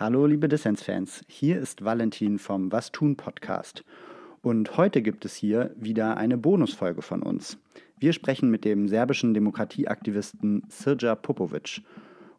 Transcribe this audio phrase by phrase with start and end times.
[0.00, 3.84] Hallo liebe Dissens-Fans, hier ist Valentin vom Was tun Podcast.
[4.40, 7.58] Und heute gibt es hier wieder eine Bonusfolge von uns.
[7.98, 11.82] Wir sprechen mit dem serbischen Demokratieaktivisten Srđa Popovic.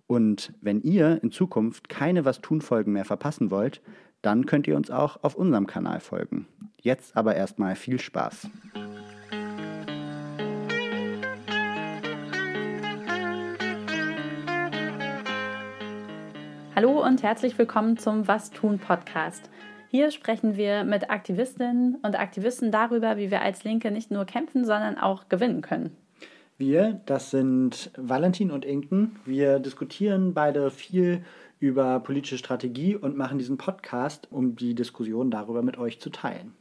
[0.07, 3.79] Und wenn ihr in Zukunft keine Was tun Folgen mehr verpassen wollt,
[4.23, 6.47] dann könnt ihr uns auch auf unserem Kanal folgen.
[6.81, 8.49] Jetzt aber erstmal viel Spaß.
[16.73, 19.49] Hallo und herzlich willkommen zum Was tun Podcast.
[19.89, 24.63] Hier sprechen wir mit Aktivistinnen und Aktivisten darüber, wie wir als Linke nicht nur kämpfen,
[24.63, 25.97] sondern auch gewinnen können.
[26.57, 29.19] Wir, das sind Valentin und Inken.
[29.25, 31.25] Wir diskutieren beide viel
[31.59, 36.53] über politische Strategie und machen diesen Podcast, um die Diskussion darüber mit euch zu teilen.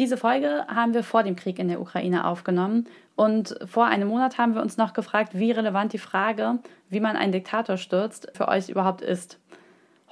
[0.00, 2.86] Diese Folge haben wir vor dem Krieg in der Ukraine aufgenommen
[3.16, 7.16] und vor einem Monat haben wir uns noch gefragt, wie relevant die Frage, wie man
[7.16, 9.38] einen Diktator stürzt, für euch überhaupt ist.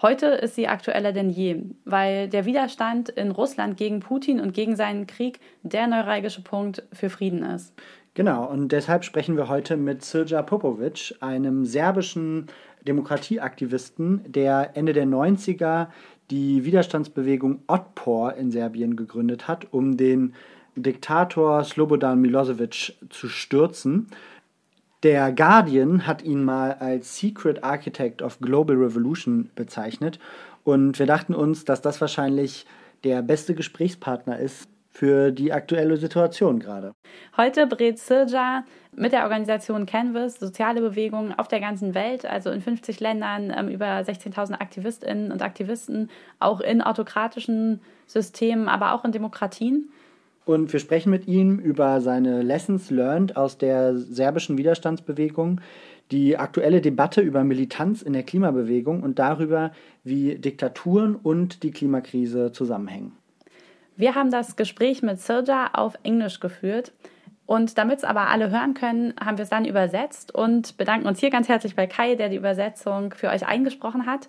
[0.02, 4.76] Heute ist sie aktueller denn je, weil der Widerstand in Russland gegen Putin und gegen
[4.76, 7.72] seinen Krieg der neuralgische Punkt für Frieden ist.
[8.12, 12.48] Genau, und deshalb sprechen wir heute mit Srđa Popovic, einem serbischen
[12.86, 15.86] Demokratieaktivisten, der Ende der 90er
[16.30, 20.34] die Widerstandsbewegung Otpor in Serbien gegründet hat, um den
[20.76, 24.08] Diktator Slobodan Milosevic zu stürzen.
[25.02, 30.18] Der Guardian hat ihn mal als Secret Architect of Global Revolution bezeichnet
[30.64, 32.66] und wir dachten uns, dass das wahrscheinlich
[33.04, 34.68] der beste Gesprächspartner ist
[34.98, 36.92] für die aktuelle Situation gerade.
[37.36, 38.64] Heute berät Sirja
[38.96, 43.68] mit der Organisation Canvas soziale Bewegungen auf der ganzen Welt, also in 50 Ländern, ähm,
[43.68, 46.10] über 16.000 Aktivistinnen und Aktivisten,
[46.40, 49.88] auch in autokratischen Systemen, aber auch in Demokratien.
[50.44, 55.60] Und wir sprechen mit ihm über seine Lessons learned aus der serbischen Widerstandsbewegung,
[56.10, 59.70] die aktuelle Debatte über Militanz in der Klimabewegung und darüber,
[60.02, 63.17] wie Diktaturen und die Klimakrise zusammenhängen.
[63.98, 66.92] Wir haben das Gespräch mit Sirja auf Englisch geführt.
[67.46, 71.18] Und damit es aber alle hören können, haben wir es dann übersetzt und bedanken uns
[71.18, 74.28] hier ganz herzlich bei Kai, der die Übersetzung für euch eingesprochen hat.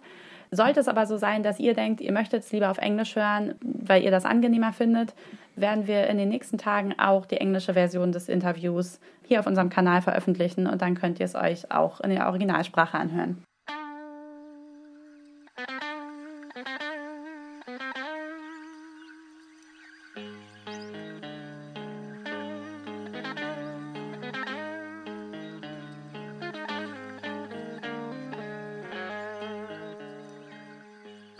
[0.49, 3.53] Sollte es aber so sein, dass ihr denkt, ihr möchtet es lieber auf Englisch hören,
[3.61, 5.13] weil ihr das angenehmer findet,
[5.55, 9.69] werden wir in den nächsten Tagen auch die englische Version des Interviews hier auf unserem
[9.69, 13.43] Kanal veröffentlichen und dann könnt ihr es euch auch in der Originalsprache anhören.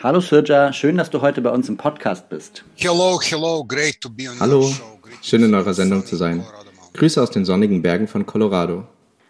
[0.01, 2.63] Hallo Sirja, schön, dass du heute bei uns im Podcast bist.
[2.77, 4.73] Hello, hello, great to be on Hallo,
[5.21, 6.45] schön in eurer Sendung zu sein.
[6.93, 8.85] Grüße aus den sonnigen Bergen von Colorado.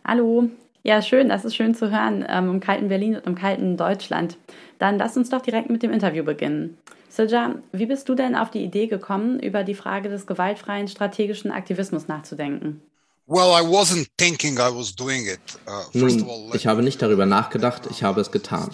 [0.05, 0.47] Hallo,
[0.83, 4.37] ja schön, das ist schön zu hören ähm, im kalten Berlin und im kalten Deutschland.
[4.77, 6.77] Dann lass uns doch direkt mit dem Interview beginnen.
[7.09, 11.49] Sirja, wie bist du denn auf die Idee gekommen, über die Frage des gewaltfreien strategischen
[11.49, 12.79] Aktivismus nachzudenken?
[13.25, 15.39] Well, I wasn't thinking I was doing it.
[15.67, 18.69] Uh, Nun, ich habe nicht darüber nachgedacht, ich habe es getan.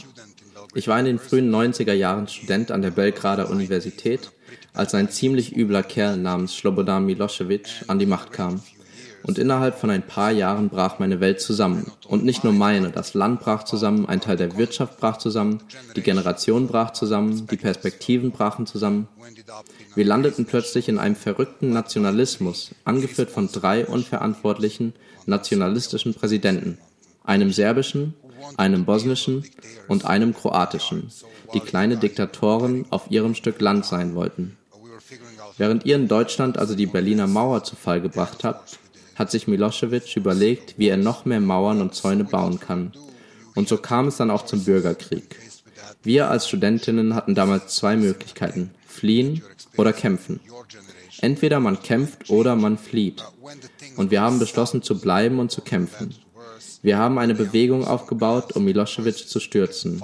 [0.77, 4.31] Ich war in den frühen 90er Jahren Student an der Belgrader Universität,
[4.73, 8.61] als ein ziemlich übler Kerl namens Slobodan Milosevic an die Macht kam.
[9.23, 11.89] Und innerhalb von ein paar Jahren brach meine Welt zusammen.
[12.09, 15.63] Und nicht nur meine, das Land brach zusammen, ein Teil der Wirtschaft brach zusammen,
[15.95, 19.07] die Generation brach zusammen, die Perspektiven brachen zusammen.
[19.95, 24.91] Wir landeten plötzlich in einem verrückten Nationalismus, angeführt von drei unverantwortlichen,
[25.25, 26.79] nationalistischen Präsidenten,
[27.23, 28.13] einem serbischen,
[28.57, 29.43] einem bosnischen
[29.87, 31.09] und einem kroatischen,
[31.53, 34.57] die kleine Diktatoren auf ihrem Stück Land sein wollten.
[35.57, 38.79] Während ihr in Deutschland also die Berliner Mauer zu Fall gebracht habt,
[39.15, 42.91] hat sich Milosevic überlegt, wie er noch mehr Mauern und Zäune bauen kann.
[43.55, 45.37] Und so kam es dann auch zum Bürgerkrieg.
[46.03, 49.41] Wir als Studentinnen hatten damals zwei Möglichkeiten, fliehen
[49.77, 50.41] oder kämpfen.
[51.21, 53.23] Entweder man kämpft oder man flieht.
[53.95, 56.13] Und wir haben beschlossen zu bleiben und zu kämpfen.
[56.85, 60.03] Wir haben eine Bewegung aufgebaut, um Milosevic zu stürzen.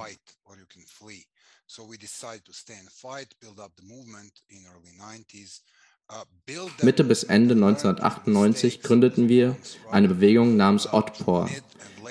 [6.82, 9.56] Mitte bis Ende 1998 gründeten wir
[9.92, 11.52] eine Bewegung namens Otpor,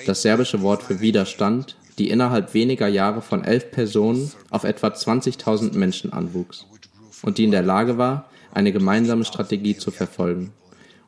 [0.05, 5.75] das serbische Wort für Widerstand, die innerhalb weniger Jahre von elf Personen auf etwa 20.000
[5.77, 6.65] Menschen anwuchs
[7.23, 10.53] und die in der Lage war, eine gemeinsame Strategie zu verfolgen.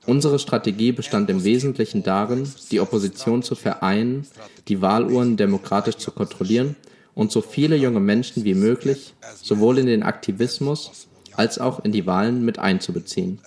[0.06, 4.28] Unsere Strategie bestand im Wesentlichen darin, die Opposition zu vereinen,
[4.68, 6.76] die Wahlurnen demokratisch zu kontrollieren
[7.16, 12.06] und so viele junge Menschen wie möglich sowohl in den Aktivismus als auch in die
[12.06, 13.40] Wahlen mit einzubeziehen.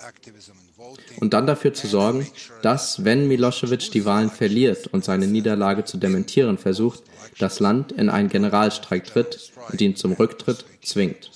[1.21, 2.27] und dann dafür zu sorgen,
[2.63, 7.03] dass, wenn Milosevic die Wahlen verliert und seine Niederlage zu dementieren versucht,
[7.39, 11.31] das Land in einen Generalstreik tritt und ihn zum Rücktritt zwingt.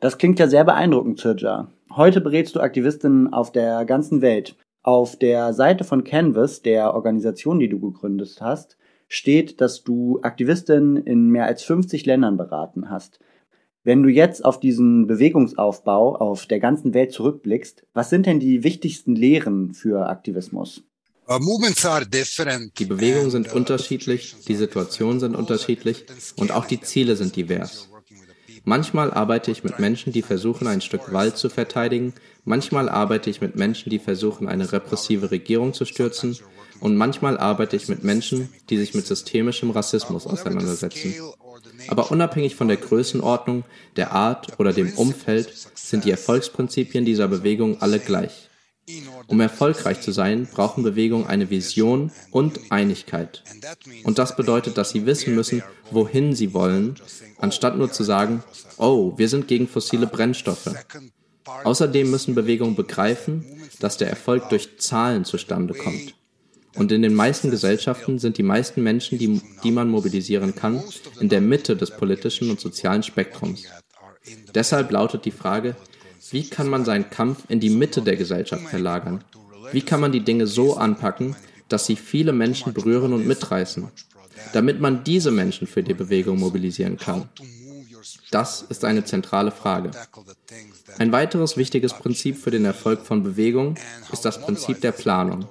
[0.00, 1.68] Das klingt ja sehr beeindruckend, Sirja.
[1.94, 4.56] Heute berätst du Aktivistinnen auf der ganzen Welt.
[4.82, 8.78] Auf der Seite von Canvas, der Organisation, die du gegründet hast,
[9.08, 13.20] steht, dass du Aktivistinnen in mehr als 50 Ländern beraten hast.
[13.84, 18.64] Wenn du jetzt auf diesen Bewegungsaufbau auf der ganzen Welt zurückblickst, was sind denn die
[18.64, 20.84] wichtigsten Lehren für Aktivismus?
[21.28, 21.38] Uh,
[22.78, 26.06] die Bewegungen sind unterschiedlich, die Situationen sind unterschiedlich
[26.36, 27.91] und auch die Ziele sind divers.
[28.64, 32.14] Manchmal arbeite ich mit Menschen, die versuchen, ein Stück Wald zu verteidigen,
[32.44, 36.38] manchmal arbeite ich mit Menschen, die versuchen, eine repressive Regierung zu stürzen,
[36.80, 41.14] und manchmal arbeite ich mit Menschen, die sich mit systemischem Rassismus auseinandersetzen.
[41.88, 43.62] Aber unabhängig von der Größenordnung,
[43.94, 48.48] der Art oder dem Umfeld sind die Erfolgsprinzipien dieser Bewegung alle gleich.
[49.28, 53.44] Um erfolgreich zu sein, brauchen Bewegungen eine Vision und Einigkeit.
[54.04, 56.96] Und das bedeutet, dass sie wissen müssen, wohin sie wollen,
[57.38, 58.42] anstatt nur zu sagen,
[58.78, 60.74] oh, wir sind gegen fossile Brennstoffe.
[61.64, 63.44] Außerdem müssen Bewegungen begreifen,
[63.80, 66.14] dass der Erfolg durch Zahlen zustande kommt.
[66.74, 70.82] Und in den meisten Gesellschaften sind die meisten Menschen, die, die man mobilisieren kann,
[71.20, 73.64] in der Mitte des politischen und sozialen Spektrums.
[74.54, 75.76] Deshalb lautet die Frage,
[76.32, 79.22] wie kann man seinen Kampf in die Mitte der Gesellschaft verlagern?
[79.70, 81.36] Wie kann man die Dinge so anpacken,
[81.68, 83.88] dass sie viele Menschen berühren und mitreißen,
[84.52, 87.28] damit man diese Menschen für die Bewegung mobilisieren kann?
[88.30, 89.90] Das ist eine zentrale Frage.
[90.98, 93.76] Ein weiteres wichtiges Prinzip für den Erfolg von Bewegung
[94.12, 95.46] ist das Prinzip der Planung.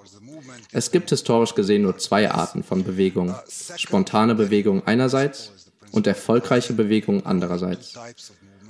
[0.72, 3.36] Es gibt historisch gesehen nur zwei Arten von Bewegung.
[3.76, 5.52] Spontane Bewegung einerseits
[5.92, 7.98] und erfolgreiche Bewegung andererseits.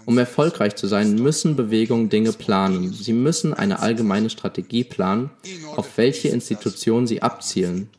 [0.06, 2.92] Um erfolgreich zu sein, müssen Bewegungen Dinge planen.
[2.94, 5.30] Sie müssen eine allgemeine Strategie planen,
[5.75, 7.89] auf welche Institutionen sie abzielen.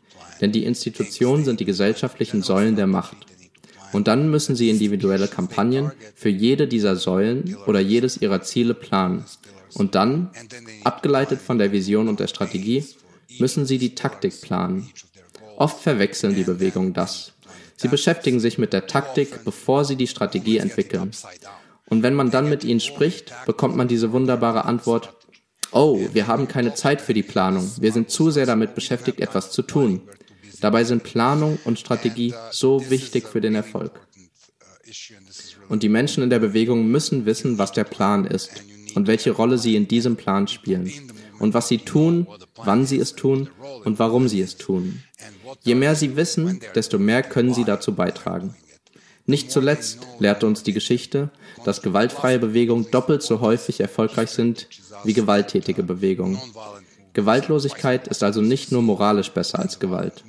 [0.41, 3.17] Denn die Institutionen sind die gesellschaftlichen Säulen der Macht.
[3.93, 9.25] Und dann müssen sie individuelle Kampagnen für jede dieser Säulen oder jedes ihrer Ziele planen.
[9.75, 10.31] Und dann,
[10.85, 12.85] abgeleitet von der Vision und der Strategie,
[13.39, 14.91] müssen sie die Taktik planen.
[15.57, 17.33] Oft verwechseln die Bewegungen das.
[17.77, 21.11] Sie beschäftigen sich mit der Taktik, bevor sie die Strategie entwickeln.
[21.93, 25.13] Und wenn man dann mit ihnen spricht, bekommt man diese wunderbare Antwort,
[25.73, 29.51] oh, wir haben keine Zeit für die Planung, wir sind zu sehr damit beschäftigt, etwas
[29.51, 30.01] zu tun.
[30.63, 33.93] Dabei sind Planung und Strategie so wichtig für den Erfolg.
[35.69, 39.59] Und die Menschen in der Bewegung müssen wissen, was der Plan ist und welche Rolle
[39.59, 40.91] sie in diesem Plan spielen
[41.41, 43.51] und was sie tun, wann sie es tun
[43.85, 45.03] und warum sie es tun.
[45.61, 48.55] Je mehr sie wissen, desto mehr können sie dazu beitragen.
[49.27, 51.31] Nicht zuletzt lehrt uns die Geschichte,
[51.65, 54.69] dass gewaltfreie Bewegungen doppelt so häufig erfolgreich sind
[55.05, 56.39] wie gewalttätige Bewegungen.
[57.13, 60.25] Gewaltlosigkeit ist also nicht nur moralisch besser als Gewalt.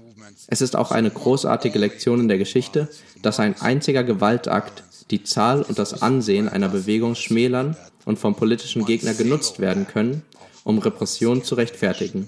[0.48, 2.90] Es ist auch eine großartige Lektion in der Geschichte,
[3.22, 8.86] dass ein einziger Gewaltakt die Zahl und das Ansehen einer Bewegung schmälern und vom politischen
[8.86, 10.24] Gegner genutzt werden können,
[10.64, 12.28] um Repression zu rechtfertigen.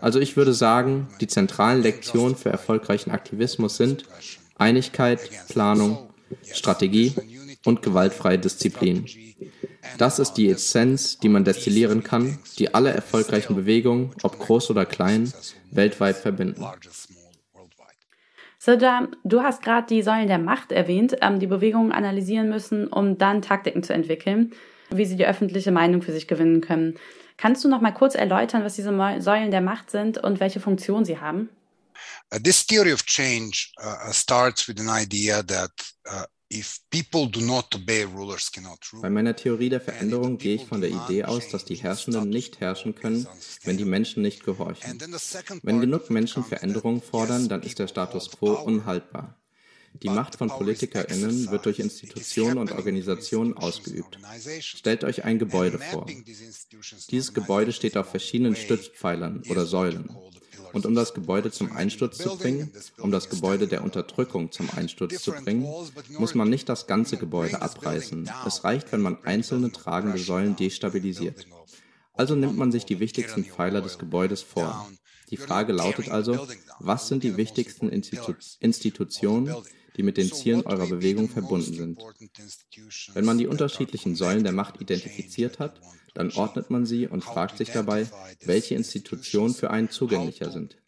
[0.00, 4.04] Also ich würde sagen, die zentralen Lektionen für erfolgreichen Aktivismus sind
[4.58, 5.98] Einigkeit, Planung,
[6.52, 7.12] Strategie
[7.66, 9.06] und gewaltfreie Disziplin.
[9.98, 14.86] Das ist die Essenz, die man destillieren kann, die alle erfolgreichen Bewegungen, ob groß oder
[14.86, 15.32] klein,
[15.70, 16.64] weltweit verbinden.
[18.58, 23.16] Sirja, du hast gerade die Säulen der Macht erwähnt, ähm, die Bewegungen analysieren müssen, um
[23.16, 24.52] dann Taktiken zu entwickeln,
[24.90, 26.98] wie sie die öffentliche Meinung für sich gewinnen können.
[27.36, 31.04] Kannst du noch mal kurz erläutern, was diese Säulen der Macht sind und welche Funktion
[31.04, 31.50] sie haben?
[32.34, 35.70] Uh, this theory of change uh, starts with an idea that
[36.10, 36.24] uh,
[39.02, 42.60] bei meiner Theorie der Veränderung gehe ich von der Idee aus, dass die Herrschenden nicht
[42.60, 43.26] herrschen können,
[43.64, 44.98] wenn die Menschen nicht gehorchen.
[45.62, 49.36] Wenn genug Menschen Veränderungen fordern, dann ist der Status quo unhaltbar.
[50.02, 54.18] Die Macht von PolitikerInnen wird durch Institutionen und Organisationen ausgeübt.
[54.60, 56.06] Stellt euch ein Gebäude vor.
[57.10, 60.14] Dieses Gebäude steht auf verschiedenen Stützpfeilern oder Säulen.
[60.76, 65.22] Und um das Gebäude zum Einsturz zu bringen, um das Gebäude der Unterdrückung zum Einsturz
[65.22, 65.66] zu bringen,
[66.18, 68.28] muss man nicht das ganze Gebäude abreißen.
[68.46, 71.46] Es reicht, wenn man einzelne tragende Säulen destabilisiert.
[72.12, 74.86] Also nimmt man sich die wichtigsten Pfeiler des Gebäudes vor.
[75.30, 76.46] Die Frage lautet also,
[76.78, 79.56] was sind die wichtigsten Institu Institutionen,
[79.96, 82.02] die mit den Zielen eurer Bewegung verbunden sind?
[83.14, 85.80] Wenn man die unterschiedlichen Säulen der Macht identifiziert hat,
[86.16, 88.06] Dann ordnet man sie und fragt sich dabei,
[88.42, 90.78] welche Institutionen für einen zugänglicher sind.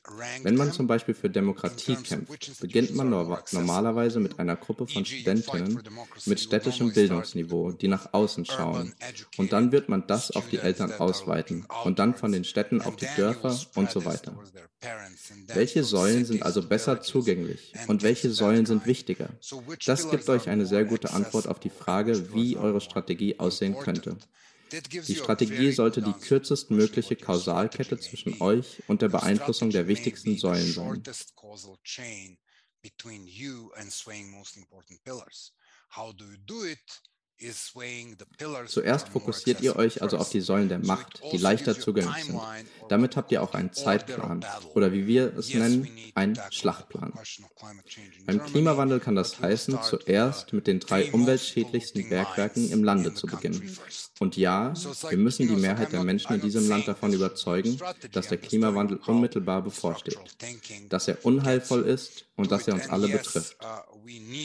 [0.42, 5.82] Wenn man zum Beispiel für Demokratie kämpft, beginnt man normalerweise mit einer Gruppe von Studentinnen
[6.24, 8.94] mit städtischem Bildungsniveau, die nach außen schauen.
[9.36, 12.96] Und dann wird man das auf die Eltern ausweiten und dann von den Städten auf
[12.96, 14.32] die Dörfer und so weiter.
[15.48, 19.28] Welche Säulen sind also besser zugänglich und welche Säulen sind wichtiger?
[19.84, 24.16] Das gibt euch eine sehr gute Antwort auf die Frage, wie eure Strategie aussehen könnte.
[24.72, 31.02] Die Strategie sollte die kürzestmögliche Kausalkette zwischen euch und der Beeinflussung der wichtigsten Säulen sein.
[35.96, 37.02] How do you do it?
[38.66, 42.40] Zuerst fokussiert ihr euch also auf die Säulen der Macht, die leichter zugänglich sind.
[42.88, 47.12] Damit habt ihr auch einen Zeitplan oder wie wir es nennen, einen Schlachtplan.
[48.26, 53.76] Beim Klimawandel kann das heißen, zuerst mit den drei umweltschädlichsten Bergwerken im Lande zu beginnen.
[54.18, 54.74] Und ja,
[55.08, 57.78] wir müssen die Mehrheit der Menschen in diesem Land davon überzeugen,
[58.12, 60.18] dass der Klimawandel unmittelbar bevorsteht,
[60.88, 63.56] dass er unheilvoll ist und dass er uns alle betrifft.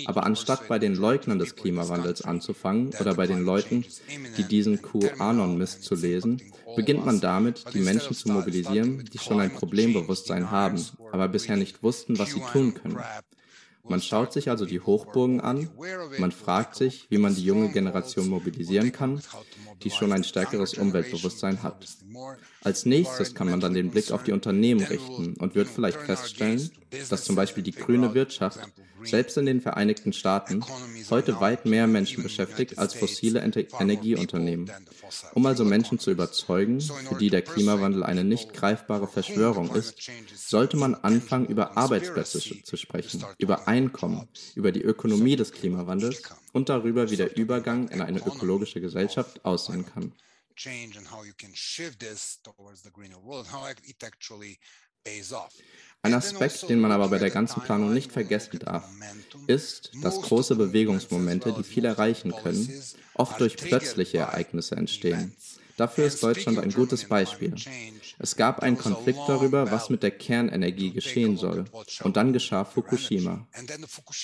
[0.06, 3.86] Aber anstatt bei den Leugnern des Klimawandels anzufangen oder bei den Leuten,
[4.38, 6.42] die diesen QAnon-Mist zu lesen,
[6.76, 11.84] beginnt man damit, die Menschen zu mobilisieren, die schon ein Problembewusstsein haben, aber bisher nicht
[11.84, 12.98] wussten, was sie tun können.
[13.86, 15.70] Man schaut sich also die Hochburgen an,
[16.18, 19.22] man fragt sich, wie man die junge Generation mobilisieren kann,
[19.82, 21.86] die schon ein stärkeres Umweltbewusstsein hat.
[22.64, 26.70] Als nächstes kann man dann den Blick auf die Unternehmen richten und wird vielleicht feststellen,
[27.10, 28.60] dass zum Beispiel die grüne Wirtschaft
[29.04, 30.64] selbst in den Vereinigten Staaten
[31.10, 34.72] heute weit mehr Menschen beschäftigt als fossile Energieunternehmen.
[35.34, 40.78] Um also Menschen zu überzeugen, für die der Klimawandel eine nicht greifbare Verschwörung ist, sollte
[40.78, 46.22] man anfangen, über Arbeitsplätze zu sprechen, über Einkommen, über die Ökonomie des Klimawandels
[46.54, 50.14] und darüber, wie der Übergang in eine ökologische Gesellschaft aussehen kann.
[56.02, 58.90] Ein Aspekt, den man aber bei der ganzen Planung nicht vergessen darf,
[59.48, 62.84] ist, dass große Bewegungsmomente, die viel erreichen können,
[63.14, 65.36] oft durch plötzliche Ereignisse entstehen.
[65.78, 67.54] Dafür ist Deutschland ein gutes Beispiel.
[68.20, 71.66] Es gab einen Konflikt darüber, was mit der Kernenergie geschehen soll.
[72.04, 73.48] Und dann geschah Fukushima.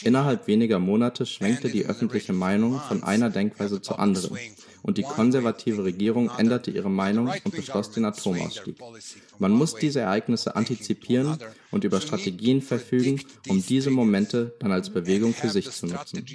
[0.03, 4.37] Innerhalb weniger Monate schwenkte die öffentliche Meinung von einer Denkweise zur anderen.
[4.81, 8.77] Und die konservative Regierung änderte ihre Meinung und beschloss den Atomausstieg.
[9.37, 11.37] Man muss diese Ereignisse antizipieren
[11.71, 16.25] und über Strategien verfügen, um diese Momente dann als Bewegung für sich zu nutzen.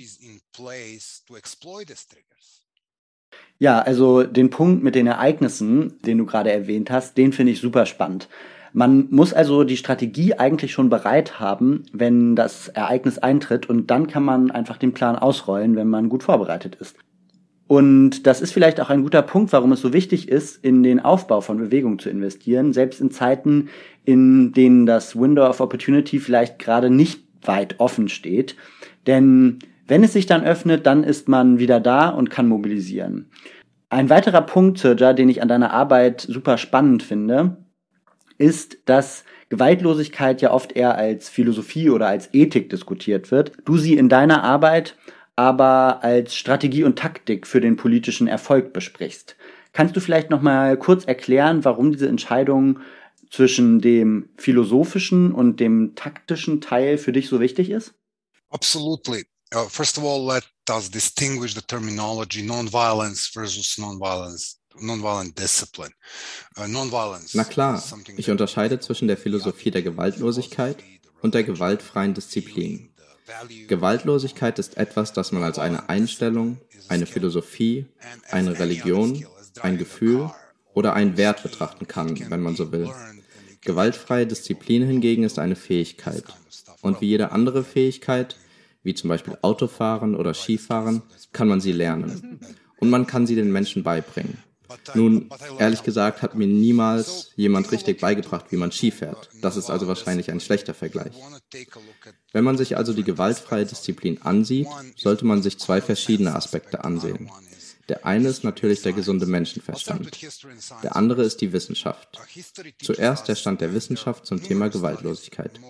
[3.64, 7.62] Ja, also den Punkt mit den Ereignissen, den du gerade erwähnt hast, den finde ich
[7.62, 8.28] super spannend.
[8.74, 14.06] Man muss also die Strategie eigentlich schon bereit haben, wenn das Ereignis eintritt und dann
[14.06, 16.98] kann man einfach den Plan ausrollen, wenn man gut vorbereitet ist.
[17.66, 21.00] Und das ist vielleicht auch ein guter Punkt, warum es so wichtig ist, in den
[21.00, 23.70] Aufbau von Bewegung zu investieren, selbst in Zeiten,
[24.04, 28.56] in denen das Window of Opportunity vielleicht gerade nicht weit offen steht.
[29.06, 33.30] Denn wenn es sich dann öffnet, dann ist man wieder da und kann mobilisieren.
[33.94, 37.58] Ein weiterer Punkt, Serja, den ich an deiner Arbeit super spannend finde,
[38.38, 43.52] ist, dass Gewaltlosigkeit ja oft eher als Philosophie oder als Ethik diskutiert wird.
[43.64, 44.96] Du sie in deiner Arbeit
[45.36, 49.36] aber als Strategie und Taktik für den politischen Erfolg besprichst.
[49.72, 52.80] Kannst du vielleicht noch mal kurz erklären, warum diese Entscheidung
[53.30, 57.94] zwischen dem philosophischen und dem taktischen Teil für dich so wichtig ist?
[58.50, 59.22] Absolutely.
[59.54, 64.56] Uh, first of all, let us distinguish the terminology nonviolence versus nonviolence.
[64.82, 65.92] Nonviolent discipline.
[66.58, 67.80] Uh, nonviolence Na klar,
[68.16, 70.78] ich unterscheide zwischen der Philosophie der Gewaltlosigkeit
[71.22, 72.90] und der gewaltfreien Disziplin.
[73.68, 76.58] Gewaltlosigkeit ist etwas, das man als eine Einstellung,
[76.88, 77.86] eine Philosophie,
[78.30, 79.24] eine Religion,
[79.62, 80.30] ein Gefühl
[80.74, 82.90] oder einen Wert betrachten kann, wenn man so will.
[83.60, 86.24] Gewaltfreie Disziplin hingegen ist eine Fähigkeit.
[86.82, 88.36] Und wie jede andere Fähigkeit,
[88.84, 92.38] wie zum Beispiel Autofahren oder Skifahren, kann man sie lernen.
[92.78, 94.38] Und man kann sie den Menschen beibringen.
[94.94, 99.28] Nun, ehrlich gesagt, hat mir niemals jemand richtig beigebracht, wie man Ski fährt.
[99.40, 101.12] Das ist also wahrscheinlich ein schlechter Vergleich.
[102.32, 107.30] Wenn man sich also die gewaltfreie Disziplin ansieht, sollte man sich zwei verschiedene Aspekte ansehen.
[107.88, 110.10] Der eine ist natürlich der gesunde Menschenverstand.
[110.82, 112.18] Der andere ist die Wissenschaft.
[112.82, 115.60] Zuerst der Stand der Wissenschaft zum Thema Gewaltlosigkeit.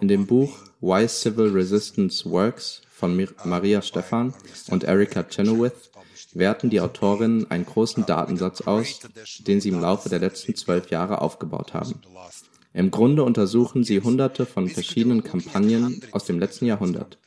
[0.00, 4.34] In dem Buch Why Civil Resistance Works von Maria Stephan
[4.70, 5.90] und Erika Chenoweth
[6.34, 9.00] werten die Autorinnen einen großen Datensatz aus,
[9.40, 12.00] den sie im Laufe der letzten zwölf Jahre aufgebaut haben.
[12.72, 17.18] Im Grunde untersuchen sie hunderte von verschiedenen Kampagnen aus dem letzten Jahrhundert.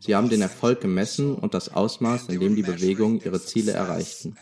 [0.00, 4.36] Sie haben den Erfolg gemessen und das Ausmaß, in dem die Bewegungen ihre Ziele erreichten.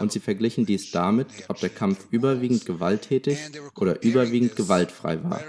[0.00, 3.38] Und sie verglichen dies damit, ob der Kampf überwiegend gewalttätig
[3.74, 5.40] oder überwiegend gewaltfrei war,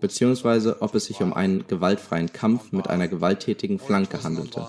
[0.00, 4.66] beziehungsweise ob es sich um einen gewaltfreien Kampf mit einer gewalttätigen Flanke handelte.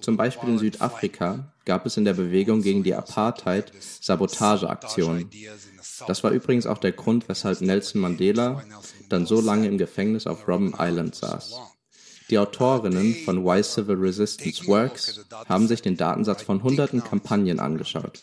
[0.00, 5.28] Zum Beispiel in Südafrika gab es in der Bewegung gegen die Apartheid Sabotageaktionen.
[6.06, 8.62] Das war übrigens auch der Grund, weshalb Nelson Mandela
[9.08, 11.75] dann so lange im Gefängnis auf Robben Island saß.
[12.30, 18.22] Die Autorinnen von Why Civil Resistance Works haben sich den Datensatz von hunderten Kampagnen angeschaut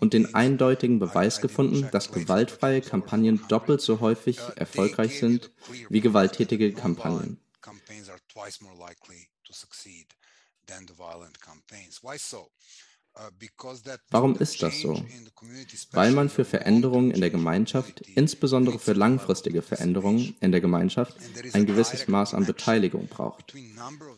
[0.00, 5.52] und den eindeutigen Beweis gefunden, dass gewaltfreie Kampagnen doppelt so häufig erfolgreich sind
[5.88, 7.40] wie gewalttätige Kampagnen.
[14.10, 15.02] Warum ist das so?
[15.92, 21.16] Weil man für Veränderungen in der Gemeinschaft, insbesondere für langfristige Veränderungen in der Gemeinschaft,
[21.52, 23.54] ein gewisses Maß an Beteiligung braucht.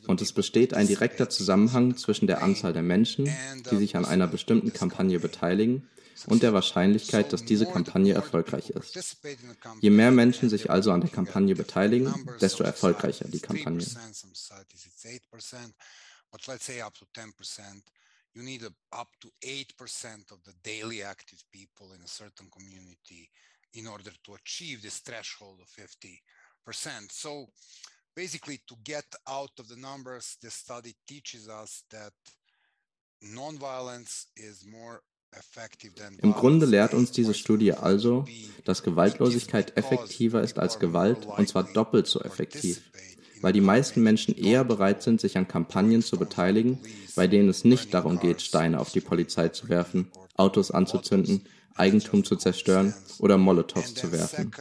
[0.07, 3.33] Und es besteht ein direkter Zusammenhang zwischen der Anzahl der Menschen,
[3.71, 5.89] die sich an einer bestimmten Kampagne beteiligen,
[6.27, 9.19] und der Wahrscheinlichkeit, dass diese Kampagne erfolgreich ist.
[9.81, 13.87] Je mehr Menschen sich also an der Kampagne beteiligen, desto erfolgreicher die Kampagne.
[18.39, 23.29] You need a, up to 8% of the daily active people in a certain community
[23.75, 27.11] in order to achieve this threshold of 50%.
[27.11, 27.49] So
[28.15, 32.13] basically to get out of the numbers, this study teaches us that
[33.25, 35.03] nonviolence is more
[36.23, 38.27] Im Grunde lehrt uns diese Studie also,
[38.65, 42.81] dass Gewaltlosigkeit effektiver ist als Gewalt, und zwar doppelt so effektiv
[43.41, 46.79] weil die meisten Menschen eher bereit sind, sich an Kampagnen zu beteiligen,
[47.15, 52.25] bei denen es nicht darum geht, Steine auf die Polizei zu werfen, Autos anzuzünden, Eigentum
[52.25, 54.53] zu zerstören oder Molotows zu werfen.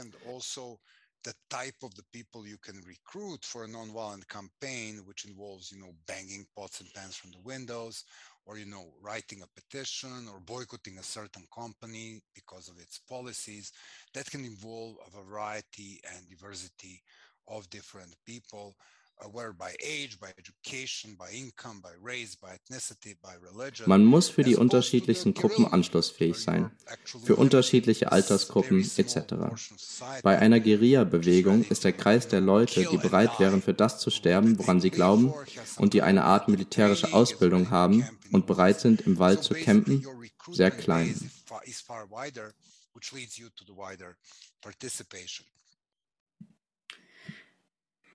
[1.27, 5.77] the type of the people you can recruit for a nonviolent campaign, which involves, you
[5.77, 8.05] know, banging pots and pans from the windows,
[8.45, 13.73] or you know, writing a petition or boycotting a certain company because of its policies,
[14.13, 17.01] that can involve a variety and diversity
[17.47, 18.75] of different people,
[19.23, 19.29] uh,
[23.85, 26.71] Man muss für die unterschiedlichsten Gruppen anschlussfähig sein,
[27.25, 29.17] für unterschiedliche Altersgruppen etc.
[30.21, 34.59] Bei einer Guerilla-Bewegung ist der Kreis der Leute, die bereit wären, für das zu sterben,
[34.59, 35.33] woran sie glauben
[35.77, 40.05] und die eine Art militärische Ausbildung haben und bereit sind, im Wald zu campen,
[40.51, 41.31] sehr klein.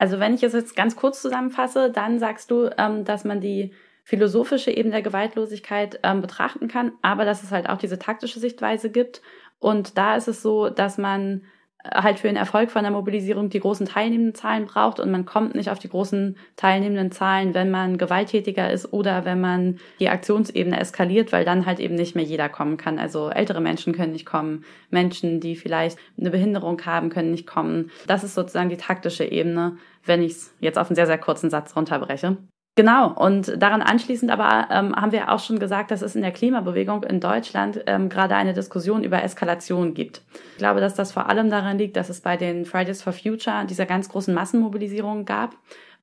[0.02, 3.72] Also wenn ich es jetzt ganz kurz zusammenfasse, dann sagst du, ähm, dass man die
[4.02, 8.90] philosophische Ebene der Gewaltlosigkeit ähm, betrachten kann, aber dass es halt auch diese taktische Sichtweise
[8.90, 9.22] gibt.
[9.60, 11.44] Und da ist es so, dass man
[11.84, 15.54] halt für den Erfolg von der Mobilisierung die großen teilnehmenden Zahlen braucht und man kommt
[15.54, 20.78] nicht auf die großen teilnehmenden Zahlen, wenn man gewalttätiger ist oder wenn man die Aktionsebene
[20.78, 22.98] eskaliert, weil dann halt eben nicht mehr jeder kommen kann.
[22.98, 27.90] Also ältere Menschen können nicht kommen, Menschen, die vielleicht eine Behinderung haben, können nicht kommen.
[28.06, 31.50] Das ist sozusagen die taktische Ebene, wenn ich es jetzt auf einen sehr, sehr kurzen
[31.50, 32.36] Satz runterbreche.
[32.74, 36.32] Genau, und daran anschließend aber ähm, haben wir auch schon gesagt, dass es in der
[36.32, 40.22] Klimabewegung in Deutschland ähm, gerade eine Diskussion über Eskalation gibt.
[40.52, 43.66] Ich glaube, dass das vor allem daran liegt, dass es bei den Fridays for Future
[43.66, 45.54] dieser ganz großen Massenmobilisierung gab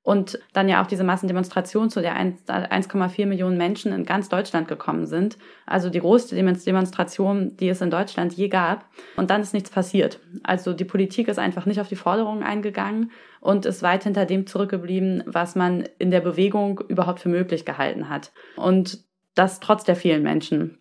[0.04, 5.08] und dann ja auch diese Massendemonstration, zu der 1,4 Millionen Menschen in ganz Deutschland gekommen
[5.08, 5.38] sind.
[5.66, 8.86] Also die größte Demonstration, die es in Deutschland je gab.
[9.18, 10.20] Und dann ist nichts passiert.
[10.44, 14.48] Also die Politik ist einfach nicht auf die Forderungen eingegangen und ist weit hinter dem
[14.48, 18.32] zurückgeblieben, was man in der Bewegung überhaupt für möglich gehalten hat.
[18.56, 19.04] Und
[19.36, 20.80] das trotz der vielen Menschen.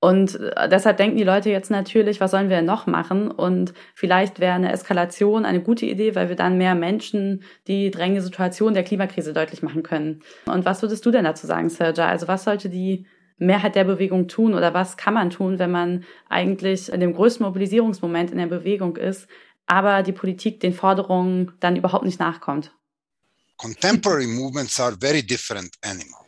[0.00, 3.30] Und äh, deshalb denken die Leute jetzt natürlich, was sollen wir noch machen?
[3.30, 8.22] Und vielleicht wäre eine Eskalation eine gute Idee, weil wir dann mehr Menschen die drängende
[8.22, 10.20] Situation der Klimakrise deutlich machen können.
[10.46, 12.06] Und was würdest du denn dazu sagen, Serja?
[12.06, 13.06] Also was sollte die
[13.38, 17.44] Mehrheit der Bewegung tun oder was kann man tun, wenn man eigentlich in dem größten
[17.46, 19.28] Mobilisierungsmoment in der Bewegung ist,
[19.68, 22.72] aber die Politik den Forderungen dann überhaupt nicht nachkommt?
[23.56, 26.18] Contemporary movements are very different animals.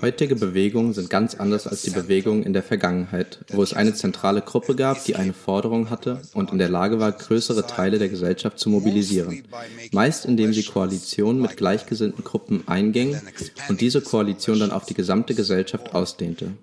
[0.00, 4.40] Heutige Bewegungen sind ganz anders als die Bewegungen in der Vergangenheit, wo es eine zentrale
[4.40, 8.58] Gruppe gab, die eine Forderung hatte und in der Lage war, größere Teile der Gesellschaft
[8.58, 9.44] zu mobilisieren,
[9.90, 13.20] meist indem sie Koalitionen mit gleichgesinnten Gruppen einging
[13.68, 16.56] und diese Koalition dann auf die gesamte Gesellschaft ausdehnte.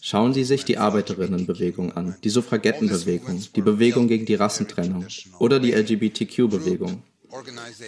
[0.00, 5.06] Schauen Sie sich die Arbeiterinnenbewegung an, die Suffragettenbewegung, die Bewegung gegen die Rassentrennung
[5.38, 7.02] oder die LGBTQ-Bewegung.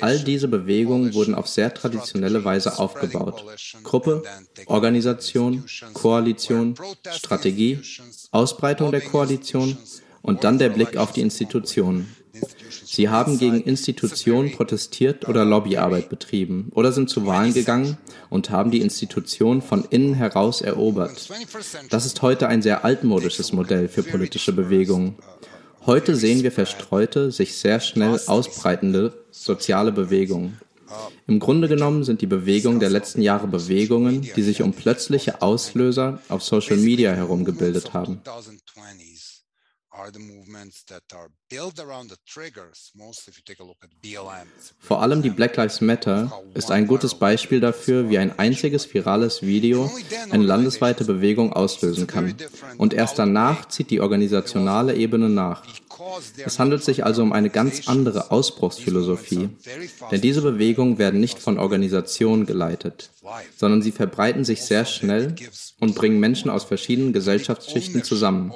[0.00, 3.44] All diese Bewegungen wurden auf sehr traditionelle Weise aufgebaut.
[3.82, 4.22] Gruppe,
[4.66, 6.74] Organisation, Koalition,
[7.10, 7.80] Strategie,
[8.30, 9.78] Ausbreitung der Koalition
[10.22, 12.14] Und dann der Blick auf die Institutionen.
[12.84, 18.70] Sie haben gegen Institutionen protestiert oder Lobbyarbeit betrieben oder sind zu Wahlen gegangen und haben
[18.70, 21.28] die Institutionen von innen heraus erobert.
[21.90, 25.14] Das ist heute ein sehr altmodisches Modell für politische Bewegungen.
[25.86, 30.60] Heute sehen wir verstreute, sich sehr schnell ausbreitende soziale Bewegungen.
[31.26, 36.20] Im Grunde genommen sind die Bewegungen der letzten Jahre Bewegungen, die sich um plötzliche Auslöser
[36.28, 38.20] auf Social Media herum gebildet haben.
[44.78, 49.42] Vor allem die Black Lives Matter ist ein gutes Beispiel dafür, wie ein einziges virales
[49.42, 49.90] Video
[50.30, 52.34] eine landesweite Bewegung auslösen kann.
[52.78, 55.64] Und erst danach zieht die organisationale Ebene nach.
[56.44, 59.50] Es handelt sich also um eine ganz andere Ausbruchsphilosophie,
[60.10, 63.10] denn diese Bewegungen werden nicht von Organisationen geleitet,
[63.56, 65.34] sondern sie verbreiten sich sehr schnell
[65.78, 68.52] und bringen Menschen aus verschiedenen Gesellschaftsschichten zusammen.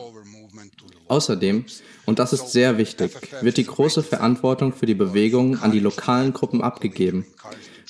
[1.09, 1.65] Außerdem,
[2.07, 6.33] und das ist sehr wichtig, wird die große Verantwortung für die Bewegung an die lokalen
[6.33, 7.27] Gruppen abgegeben.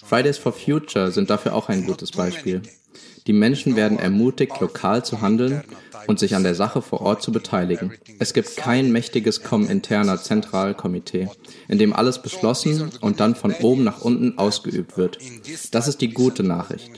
[0.05, 2.63] Fridays for Future sind dafür auch ein gutes Beispiel.
[3.27, 5.63] Die Menschen werden ermutigt, lokal zu handeln
[6.07, 7.95] und sich an der Sache vor Ort zu beteiligen.
[8.19, 11.29] Es gibt kein mächtiges Kom-interner Zentralkomitee,
[11.69, 15.19] in dem alles beschlossen und dann von oben nach unten ausgeübt wird.
[15.71, 16.91] Das ist die gute Nachricht.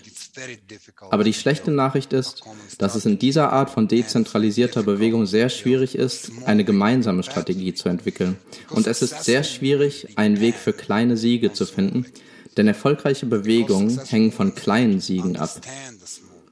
[1.11, 2.43] Aber die schlechte Nachricht ist,
[2.79, 7.89] dass es in dieser Art von dezentralisierter Bewegung sehr schwierig ist, eine gemeinsame Strategie zu
[7.89, 8.37] entwickeln.
[8.71, 12.07] Und es ist sehr schwierig, einen Weg für kleine Siege zu finden,
[12.57, 15.61] denn erfolgreiche Bewegungen hängen von kleinen Siegen ab.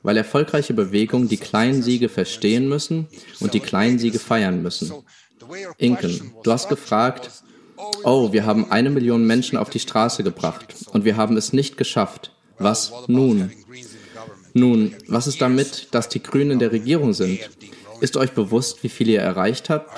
[0.02, 3.08] weil erfolgreiche Bewegungen die kleinen Siege verstehen müssen
[3.40, 4.92] und die kleinen Siege feiern müssen.
[5.78, 7.30] Inken, du hast gefragt,
[8.04, 11.78] oh, wir haben eine Million Menschen auf die Straße gebracht und wir haben es nicht
[11.78, 12.33] geschafft.
[12.58, 13.50] Was nun?
[14.52, 17.40] Nun, was ist damit, dass die Grünen in der Regierung sind?
[18.00, 19.90] Ist euch bewusst, wie viel ihr erreicht habt?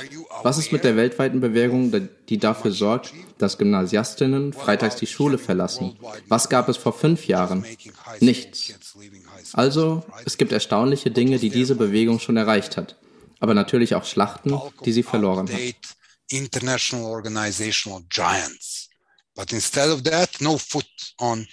[0.43, 1.93] Was ist mit der weltweiten Bewegung,
[2.29, 5.97] die dafür sorgt, dass Gymnasiastinnen freitags die Schule verlassen?
[6.29, 7.65] Was gab es vor fünf Jahren?
[8.21, 8.75] Nichts.
[9.53, 12.97] Also, es gibt erstaunliche Dinge, die diese Bewegung schon erreicht hat,
[13.41, 15.61] aber natürlich auch Schlachten, die sie verloren hat.
[16.29, 18.89] International organizational giants.
[19.35, 20.87] But instead of that, no foot
[21.19, 21.47] on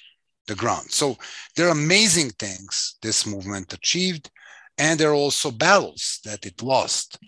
[0.48, 0.92] the ground.
[0.92, 1.18] So
[1.56, 4.30] there are amazing things this movement achieved,
[4.78, 7.20] and there are also battles that it lost.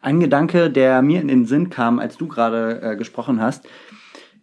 [0.00, 3.64] Ein Gedanke, der mir in den Sinn kam, als du gerade äh, gesprochen hast,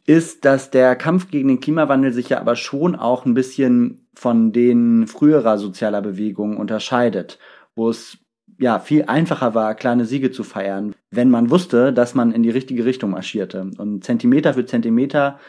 [0.06, 4.52] ist, dass der Kampf gegen den Klimawandel sich ja aber schon auch ein bisschen von
[4.52, 7.40] den früherer sozialer Bewegungen unterscheidet,
[7.76, 8.18] wo es
[8.60, 12.50] ja viel einfacher war, kleine Siege zu feiern, wenn man wusste, dass man in die
[12.50, 13.72] richtige Richtung marschierte.
[13.78, 15.40] Und Zentimeter für Zentimeter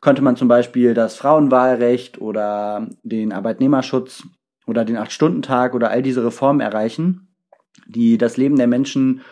[0.00, 4.24] konnte man zum Beispiel das Frauenwahlrecht oder den Arbeitnehmerschutz
[4.66, 7.28] oder den Acht-Stunden-Tag oder all diese Reformen erreichen,
[7.86, 9.22] die das Leben der Menschen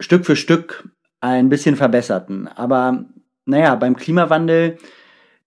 [0.00, 0.88] Stück für Stück
[1.20, 2.48] ein bisschen verbesserten.
[2.48, 3.04] Aber
[3.44, 4.78] naja, beim Klimawandel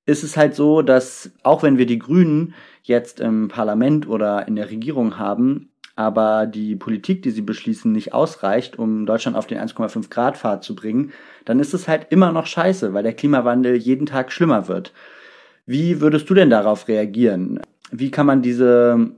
[0.05, 2.53] ist es halt so, dass auch wenn wir die Grünen
[2.83, 8.13] jetzt im Parlament oder in der Regierung haben, aber die Politik, die sie beschließen, nicht
[8.13, 11.13] ausreicht, um Deutschland auf den 1,5 Grad Pfad zu bringen,
[11.45, 14.93] dann ist es halt immer noch scheiße, weil der Klimawandel jeden Tag schlimmer wird.
[15.65, 17.61] Wie würdest du denn darauf reagieren?
[17.91, 19.11] Wie kann man diese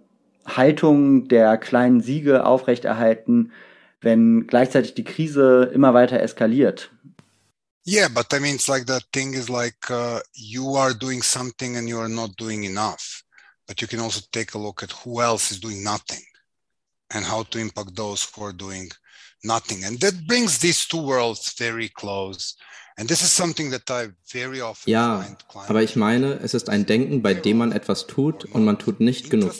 [0.45, 3.51] Haltung der kleinen Siege aufrechterhalten,
[3.99, 6.91] wenn gleichzeitig die Krise immer weiter eskaliert?
[7.85, 11.77] Yeah, but I mean, it's like that thing is like uh, you are doing something
[11.77, 13.23] and you are not doing enough.
[13.65, 16.26] But you can also take a look at who else is doing nothing
[17.09, 18.91] and how to impact those who are doing
[19.43, 19.83] nothing.
[19.85, 22.55] And that brings these two worlds very close.
[24.87, 25.25] Ja,
[25.67, 29.01] aber ich meine, es ist ein Denken, bei dem man etwas tut und man tut
[29.01, 29.53] nicht genug.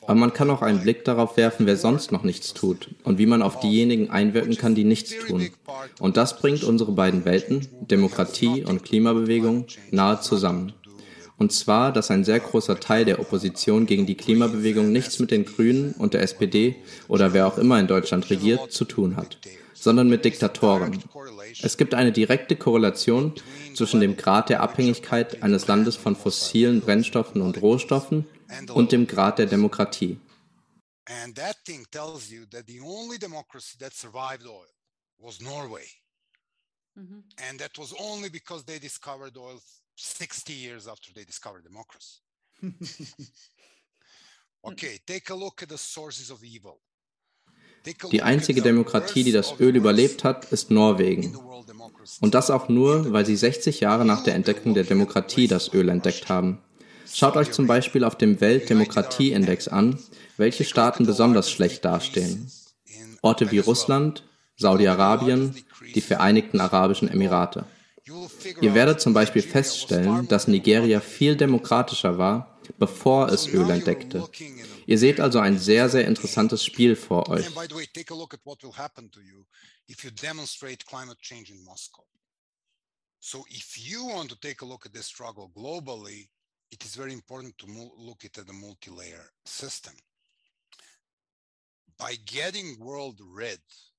[0.00, 3.26] Aber man kann auch einen Blick darauf werfen, wer sonst noch nichts tut und wie
[3.26, 5.50] man auf diejenigen einwirken kann, die nichts tun.
[5.98, 10.72] Und das bringt unsere beiden Welten, Demokratie und Klimabewegung, nahe zusammen.
[11.40, 15.46] Und zwar, dass ein sehr großer Teil der Opposition gegen die Klimabewegung nichts mit den
[15.46, 16.76] Grünen und der SPD
[17.08, 19.38] oder wer auch immer in Deutschland regiert zu tun hat
[19.80, 21.02] sondern mit Diktatoren.
[21.62, 23.34] Es gibt eine direkte Korrelation
[23.74, 28.26] zwischen dem Grad der Abhängigkeit eines Landes von fossilen Brennstoffen und Rohstoffen
[28.74, 30.20] und dem Grad der Demokratie.
[31.24, 34.68] And that thing tells you that the only democracy that survived oil
[35.18, 35.86] was Norway.
[36.96, 37.20] Mm-hmm.
[37.48, 39.58] And that was only because they discovered oil
[40.02, 42.20] 60 years after they discovered democracy.
[44.62, 46.80] okay, take a look at the sources of evil.
[48.12, 51.34] Die einzige Demokratie, die das Öl überlebt hat, ist Norwegen.
[52.20, 55.88] Und das auch nur, weil sie 60 Jahre nach der Entdeckung der Demokratie das Öl
[55.88, 56.58] entdeckt haben.
[57.12, 59.98] Schaut euch zum Beispiel auf dem Weltdemokratieindex an,
[60.36, 62.50] welche Staaten besonders schlecht dastehen.
[63.22, 64.24] Orte wie Russland,
[64.56, 65.54] Saudi-Arabien,
[65.94, 67.64] die Vereinigten Arabischen Emirate.
[68.60, 74.28] Ihr werdet zum Beispiel feststellen, dass Nigeria viel demokratischer war, bevor es Öl entdeckte.
[74.86, 77.46] Ihr seht also ein sehr, sehr interessantes Spiel vor euch.
[83.22, 86.30] So if you want to take a look at this struggle globally,
[86.70, 87.66] it is very important to
[87.98, 89.92] look at the multi-layer system.
[91.98, 93.89] By getting world also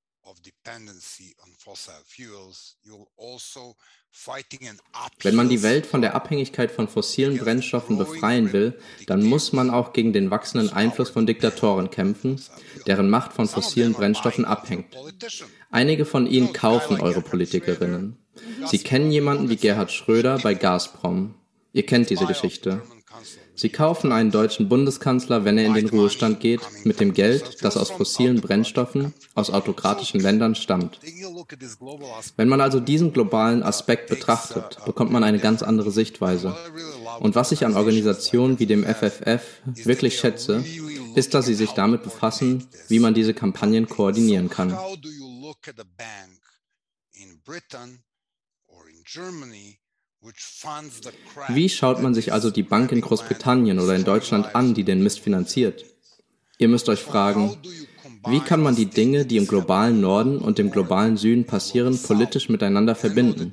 [5.24, 9.70] Wenn man die Welt von der Abhängigkeit von fossilen Brennstoffen befreien will, dann muss man
[9.70, 12.42] auch gegen den wachsenden Einfluss von Diktatoren kämpfen,
[12.86, 14.96] deren Macht von fossilen Brennstoffen abhängt.
[15.70, 18.18] Einige von ihnen kaufen eure Politikerinnen.
[18.66, 21.36] Sie kennen jemanden wie Gerhard Schröder bei Gazprom.
[21.74, 22.82] Ihr kennt diese Geschichte.
[23.56, 27.78] Sie kaufen einen deutschen Bundeskanzler, wenn er in den Ruhestand geht, mit dem Geld, das
[27.78, 31.00] aus fossilen Brennstoffen aus autokratischen Ländern stammt.
[32.38, 36.56] Wenn man also diesen globalen Aspekt betrachtet, bekommt man eine ganz andere Sichtweise.
[37.20, 40.64] Und was ich an Organisationen wie dem FFF wirklich schätze,
[41.16, 44.78] ist, dass sie sich damit befassen, wie man diese Kampagnen koordinieren kann.
[51.50, 55.02] Wie schaut man sich also die Bank in Großbritannien oder in Deutschland an, die den
[55.02, 55.84] Mist finanziert?
[56.60, 57.58] Ihr müsst euch fragen,
[58.28, 62.50] wie kann man die Dinge, die im globalen Norden und im globalen Süden passieren, politisch
[62.50, 63.52] miteinander verbinden?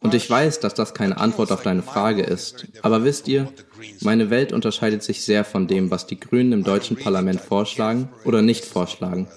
[0.00, 2.66] Und ich weiß, dass das keine Antwort auf deine Frage ist.
[2.80, 3.52] Aber wisst ihr,
[4.00, 8.40] meine Welt unterscheidet sich sehr von dem, was die Grünen im deutschen Parlament vorschlagen oder
[8.40, 9.28] nicht vorschlagen.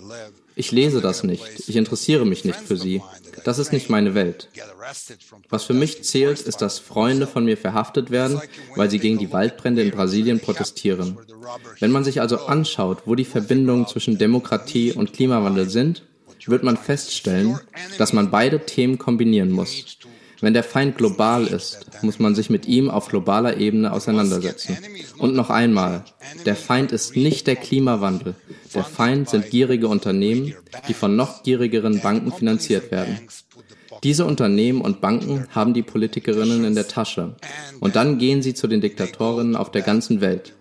[0.60, 1.42] Ich lese das nicht.
[1.68, 3.02] Ich interessiere mich nicht für sie.
[3.46, 4.50] Das ist nicht meine Welt.
[5.48, 8.42] Was für mich zählt, ist, dass Freunde von mir verhaftet werden,
[8.76, 11.18] weil sie gegen die Waldbrände in Brasilien protestieren.
[11.80, 16.04] Wenn man sich also anschaut, wo die Verbindungen zwischen Demokratie und Klimawandel sind,
[16.46, 17.58] wird man feststellen,
[17.98, 19.98] dass man beide Themen kombinieren muss.
[20.42, 24.78] Wenn der Feind global ist, muss man sich mit ihm auf globaler Ebene auseinandersetzen.
[25.18, 26.06] Und noch einmal,
[26.46, 28.36] der Feind ist nicht der Klimawandel.
[28.74, 30.56] Der Feind sind gierige Unternehmen,
[30.88, 33.28] die von noch gierigeren Banken finanziert werden.
[34.04, 37.36] Diese Unternehmen und Banken haben die Politikerinnen in der Tasche.
[37.80, 40.54] Und dann gehen sie zu den Diktatorinnen auf der ganzen Welt.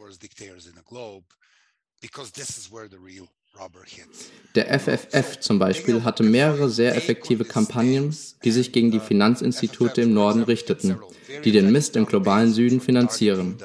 [4.55, 10.15] Der FFF zum Beispiel hatte mehrere sehr effektive Kampagnen, die sich gegen die Finanzinstitute im
[10.15, 10.99] Norden richteten,
[11.45, 13.59] die den Mist im globalen Süden finanzieren.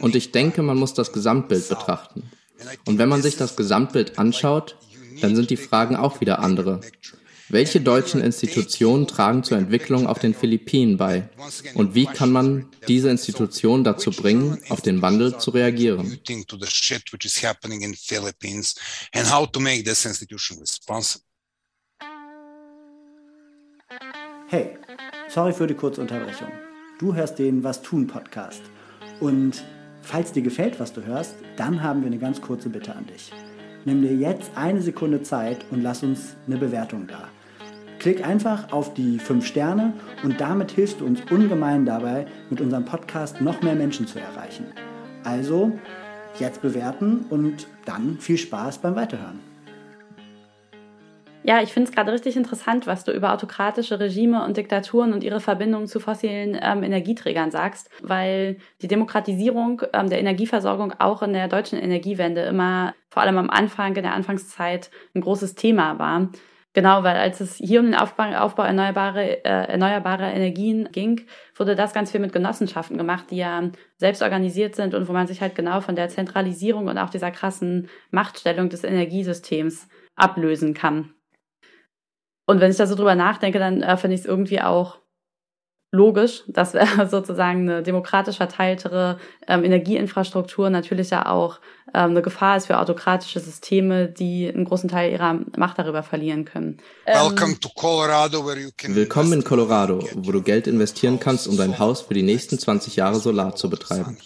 [0.00, 2.30] Und ich denke, man muss das Gesamtbild betrachten.
[2.86, 4.76] Und wenn man sich das Gesamtbild anschaut,
[5.20, 6.80] dann sind die Fragen auch wieder andere.
[7.54, 11.28] Welche deutschen Institutionen tragen zur Entwicklung auf den Philippinen bei?
[11.74, 16.18] Und wie kann man diese Institutionen dazu bringen, auf den Wandel zu reagieren?
[24.48, 24.76] Hey,
[25.28, 26.48] sorry für die kurze Unterbrechung.
[26.98, 28.62] Du hörst den Was tun Podcast.
[29.20, 29.62] Und
[30.02, 33.30] falls dir gefällt, was du hörst, dann haben wir eine ganz kurze Bitte an dich.
[33.84, 37.28] Nimm dir jetzt eine Sekunde Zeit und lass uns eine Bewertung da.
[38.04, 42.84] Klick einfach auf die 5 Sterne und damit hilfst du uns ungemein dabei, mit unserem
[42.84, 44.66] Podcast noch mehr Menschen zu erreichen.
[45.22, 45.72] Also
[46.38, 49.40] jetzt bewerten und dann viel Spaß beim Weiterhören.
[51.44, 55.24] Ja, ich finde es gerade richtig interessant, was du über autokratische Regime und Diktaturen und
[55.24, 61.32] ihre Verbindung zu fossilen ähm, Energieträgern sagst, weil die Demokratisierung ähm, der Energieversorgung auch in
[61.32, 66.28] der deutschen Energiewende immer, vor allem am Anfang, in der Anfangszeit, ein großes Thema war.
[66.74, 71.20] Genau, weil als es hier um den Aufbau, Aufbau erneuerbare, äh, erneuerbarer Energien ging,
[71.54, 75.28] wurde das ganz viel mit Genossenschaften gemacht, die ja selbst organisiert sind und wo man
[75.28, 81.14] sich halt genau von der Zentralisierung und auch dieser krassen Machtstellung des Energiesystems ablösen kann.
[82.44, 84.98] Und wenn ich da so drüber nachdenke, dann äh, finde ich es irgendwie auch
[85.94, 86.72] logisch, dass
[87.10, 91.60] sozusagen eine demokratisch verteiltere ähm, Energieinfrastruktur natürlich ja auch
[91.94, 96.44] ähm, eine Gefahr ist für autokratische Systeme, die einen großen Teil ihrer Macht darüber verlieren
[96.44, 96.78] können.
[97.06, 97.16] Ähm,
[98.88, 102.96] Willkommen in Colorado, wo du Geld investieren kannst, um dein Haus für die nächsten 20
[102.96, 104.18] Jahre Solar zu betreiben.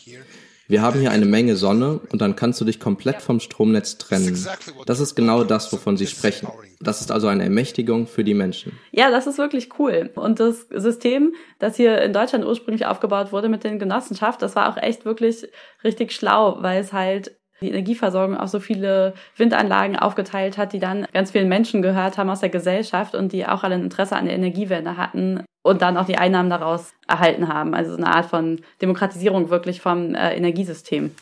[0.68, 4.38] Wir haben hier eine Menge Sonne und dann kannst du dich komplett vom Stromnetz trennen.
[4.84, 6.48] Das ist genau das, wovon Sie sprechen.
[6.78, 8.78] Das ist also eine Ermächtigung für die Menschen.
[8.92, 10.10] Ja, das ist wirklich cool.
[10.14, 14.70] Und das System, das hier in Deutschland ursprünglich aufgebaut wurde mit den Genossenschaften, das war
[14.70, 15.48] auch echt wirklich
[15.84, 21.06] richtig schlau, weil es halt die Energieversorgung auf so viele Windanlagen aufgeteilt hat, die dann
[21.12, 24.26] ganz vielen Menschen gehört haben aus der Gesellschaft und die auch alle ein Interesse an
[24.26, 27.74] der Energiewende hatten und dann auch die Einnahmen daraus erhalten haben.
[27.74, 31.14] Also so eine Art von Demokratisierung wirklich vom äh, Energiesystem.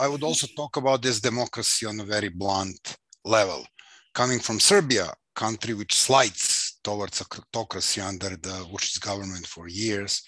[0.00, 3.64] I would also talk about this democracy on a very blunt level.
[4.12, 10.24] Coming from Serbia, country which slides towards autocracy under the Vucic government for years,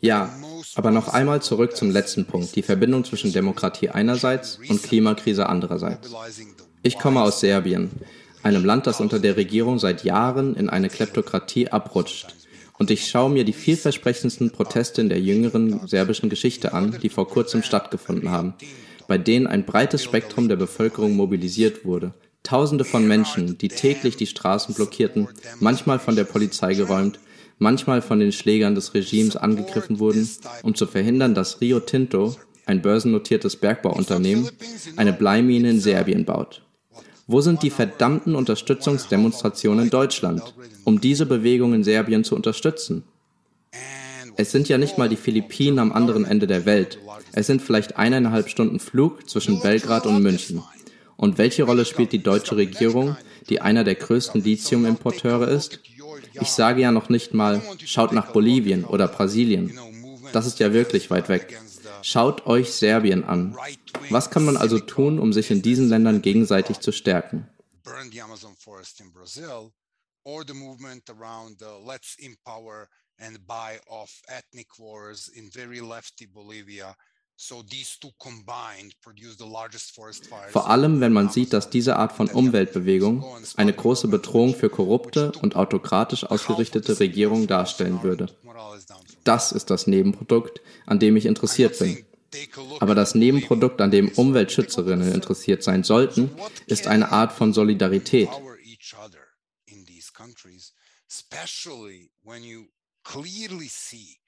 [0.00, 0.34] ja,
[0.74, 6.10] aber noch einmal zurück zum letzten Punkt, die Verbindung zwischen Demokratie einerseits und Klimakrise andererseits.
[6.82, 7.90] Ich komme aus Serbien,
[8.42, 12.34] einem Land, das unter der Regierung seit Jahren in eine Kleptokratie abrutscht.
[12.76, 17.28] Und ich schaue mir die vielversprechendsten Proteste in der jüngeren serbischen Geschichte an, die vor
[17.28, 18.54] kurzem stattgefunden haben,
[19.06, 22.12] bei denen ein breites Spektrum der Bevölkerung mobilisiert wurde.
[22.42, 25.28] Tausende von Menschen, die täglich die Straßen blockierten,
[25.60, 27.18] manchmal von der Polizei geräumt,
[27.58, 30.28] manchmal von den Schlägern des Regimes angegriffen wurden,
[30.62, 32.36] um zu verhindern, dass Rio Tinto,
[32.66, 34.48] ein börsennotiertes Bergbauunternehmen,
[34.96, 36.62] eine Bleimine in Serbien baut.
[37.26, 43.04] Wo sind die verdammten Unterstützungsdemonstrationen in Deutschland, um diese Bewegung in Serbien zu unterstützen?
[44.36, 46.98] Es sind ja nicht mal die Philippinen am anderen Ende der Welt.
[47.32, 50.62] Es sind vielleicht eineinhalb Stunden Flug zwischen Belgrad und München.
[51.16, 53.16] Und welche Rolle spielt die deutsche Regierung,
[53.48, 55.80] die einer der größten Lithiumimporteure ist?
[56.40, 59.78] Ich sage ja noch nicht mal, schaut nach Bolivien oder Brasilien.
[60.32, 61.60] Das ist ja wirklich weit weg.
[62.02, 63.56] Schaut euch Serbien an.
[64.10, 67.48] Was kann man also tun, um sich in diesen Ländern gegenseitig zu stärken?
[73.18, 76.96] and buy off ethnic wars in very lefty Bolivia
[80.50, 83.24] vor allem, wenn man sieht, dass diese Art von Umweltbewegung
[83.56, 88.26] eine große Bedrohung für korrupte und autokratisch ausgerichtete Regierungen darstellen würde.
[89.24, 92.04] Das ist das Nebenprodukt, an dem ich interessiert bin.
[92.80, 96.30] Aber das Nebenprodukt, an dem Umweltschützerinnen interessiert sein sollten,
[96.66, 98.28] ist eine Art von Solidarität.
[101.06, 102.66] Especially when you
[103.04, 104.18] clearly see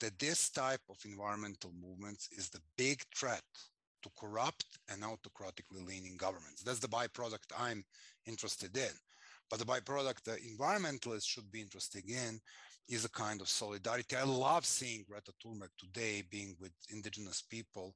[0.00, 3.42] that this type of environmental movements is the big threat
[4.02, 6.62] to corrupt and autocratically leaning governments.
[6.62, 7.84] That's the byproduct I'm
[8.26, 8.92] interested in.
[9.50, 12.40] But the byproduct the environmentalists should be interested in
[12.88, 14.16] is a kind of solidarity.
[14.16, 17.94] I love seeing Greta Thunberg today being with indigenous people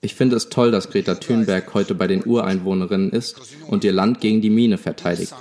[0.00, 4.20] Ich finde es toll, dass Greta Thunberg heute bei den Ureinwohnerinnen ist und ihr Land
[4.20, 5.32] gegen die Mine verteidigt.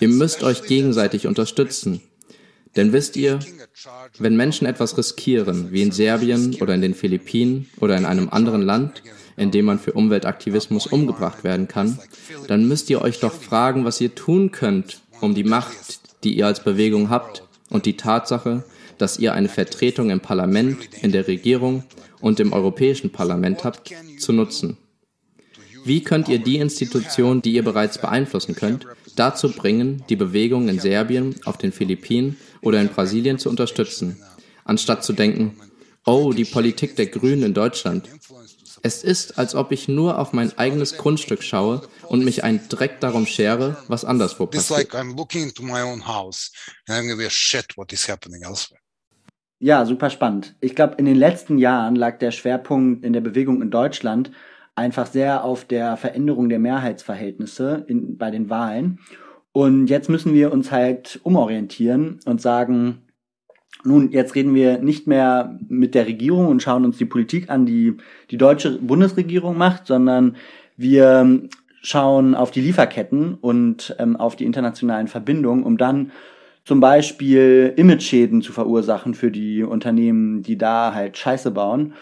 [0.00, 2.02] Ihr müsst euch gegenseitig unterstützen.
[2.76, 3.38] Denn wisst ihr,
[4.18, 8.62] wenn Menschen etwas riskieren, wie in Serbien oder in den Philippinen oder in einem anderen
[8.62, 9.02] Land,
[9.36, 11.98] in dem man für Umweltaktivismus umgebracht werden kann,
[12.48, 16.46] dann müsst ihr euch doch fragen, was ihr tun könnt, um die Macht, die ihr
[16.46, 18.64] als Bewegung habt und die Tatsache,
[18.98, 21.84] dass ihr eine Vertretung im Parlament, in der Regierung
[22.20, 24.78] und im Europäischen Parlament habt, zu nutzen.
[25.84, 30.78] Wie könnt ihr die Institutionen, die ihr bereits beeinflussen könnt, dazu bringen, die Bewegung in
[30.78, 34.20] Serbien, auf den Philippinen oder in Brasilien zu unterstützen,
[34.64, 35.56] anstatt zu denken,
[36.04, 38.08] oh, die Politik der Grünen in Deutschland.
[38.82, 43.00] Es ist, als ob ich nur auf mein eigenes Grundstück schaue und mich ein Dreck
[43.00, 44.80] darum schere, was anderswo passiert.
[49.58, 50.56] Ja, super spannend.
[50.60, 54.30] Ich glaube, in den letzten Jahren lag der Schwerpunkt in der Bewegung in Deutschland
[54.74, 58.98] einfach sehr auf der Veränderung der Mehrheitsverhältnisse in, bei den Wahlen.
[59.54, 63.02] Und jetzt müssen wir uns halt umorientieren und sagen,
[63.84, 67.64] nun, jetzt reden wir nicht mehr mit der Regierung und schauen uns die Politik an,
[67.64, 67.96] die
[68.32, 70.34] die deutsche Bundesregierung macht, sondern
[70.76, 71.48] wir
[71.82, 76.10] schauen auf die Lieferketten und ähm, auf die internationalen Verbindungen, um dann
[76.64, 81.92] zum Beispiel Image-Schäden zu verursachen für die Unternehmen, die da halt Scheiße bauen.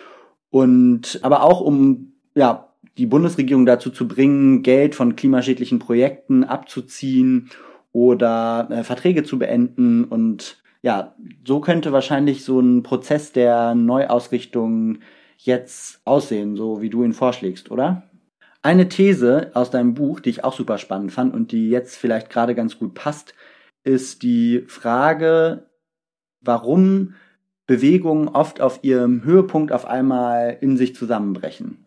[0.48, 7.50] Und aber auch um ja die Bundesregierung dazu zu bringen, Geld von klimaschädlichen Projekten abzuziehen
[7.92, 10.04] oder äh, Verträge zu beenden.
[10.04, 11.14] Und ja,
[11.46, 14.98] so könnte wahrscheinlich so ein Prozess der Neuausrichtung
[15.38, 18.04] jetzt aussehen, so wie du ihn vorschlägst, oder?
[18.62, 22.30] Eine These aus deinem Buch, die ich auch super spannend fand und die jetzt vielleicht
[22.30, 23.34] gerade ganz gut passt,
[23.82, 25.66] ist die Frage,
[26.40, 27.14] warum
[27.66, 31.84] Bewegungen oft auf ihrem Höhepunkt auf einmal in sich zusammenbrechen.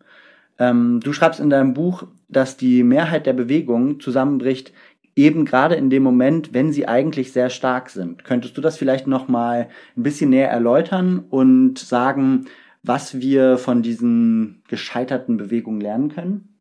[0.58, 4.72] Ähm, du schreibst in deinem Buch, dass die Mehrheit der Bewegungen zusammenbricht,
[5.14, 8.24] eben gerade in dem Moment, wenn sie eigentlich sehr stark sind.
[8.24, 12.46] Könntest du das vielleicht noch mal ein bisschen näher erläutern und sagen,
[12.82, 16.55] was wir von diesen gescheiterten Bewegungen lernen können?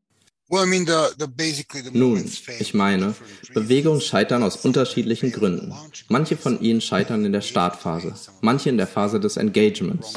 [0.48, 3.16] Nun, ich meine,
[3.56, 5.74] Bewegungen scheitern aus unterschiedlichen Gründen.
[6.08, 10.14] Manche von ihnen scheitern in der Startphase, manche in der Phase des Engagements,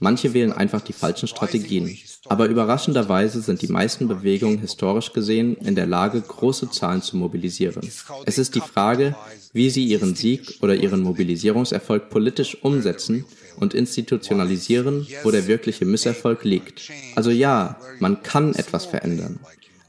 [0.00, 1.96] manche wählen einfach die falschen Strategien.
[2.26, 7.90] Aber überraschenderweise sind die meisten Bewegungen historisch gesehen in der Lage, große Zahlen zu mobilisieren.
[8.26, 9.16] Es ist die Frage,
[9.54, 13.24] wie sie ihren Sieg oder ihren Mobilisierungserfolg politisch umsetzen
[13.56, 16.90] und institutionalisieren, wo der wirkliche Misserfolg liegt.
[17.16, 19.40] Also ja, man kann etwas verändern.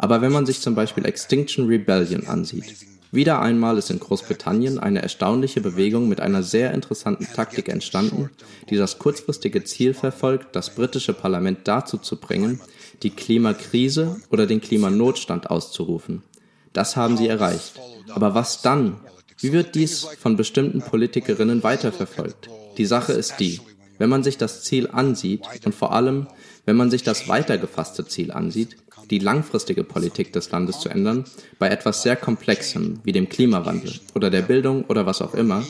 [0.02, 2.76] Aber wenn man sich zum Beispiel Extinction Rebellion ansieht,
[3.12, 8.32] wieder einmal ist in Großbritannien eine erstaunliche Bewegung mit einer sehr interessanten Taktik entstanden,
[8.70, 12.60] die das kurzfristige Ziel verfolgt, das britische Parlament dazu zu bringen,
[13.04, 16.24] die Klimakrise oder den Klimanotstand auszurufen.
[16.74, 17.80] Das haben sie erreicht.
[18.10, 19.00] Aber was dann?
[19.38, 22.50] Wie wird dies von bestimmten Politikerinnen weiterverfolgt?
[22.78, 23.60] Die Sache ist die,
[24.00, 26.26] wenn man sich das Ziel ansieht und vor allem,
[26.66, 28.78] wenn man sich das weitergefasste Ziel ansieht,
[29.12, 31.26] die langfristige Politik des Landes zu ändern,
[31.60, 35.64] bei etwas sehr Komplexem wie dem Klimawandel oder der Bildung oder was auch immer,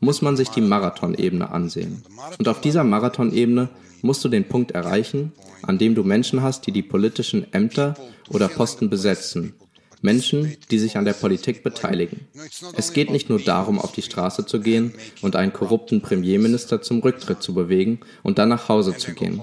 [0.00, 2.02] muss man sich die Marathonebene ansehen.
[2.38, 3.68] Und auf dieser Marathonebene
[4.02, 5.32] musst du den Punkt erreichen,
[5.62, 7.94] an dem du Menschen hast, die die politischen Ämter
[8.28, 9.54] oder Posten besetzen.
[10.02, 12.28] Menschen, die sich an der Politik beteiligen.
[12.76, 14.92] Es geht nicht nur darum, auf die Straße zu gehen
[15.22, 19.40] und einen korrupten Premierminister zum Rücktritt zu bewegen und dann nach Hause zu gehen.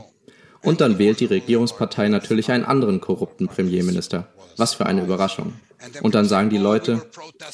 [0.63, 4.27] Und dann wählt die Regierungspartei natürlich einen anderen korrupten Premierminister.
[4.57, 5.53] Was für eine Überraschung.
[6.03, 7.01] Und dann sagen die Leute,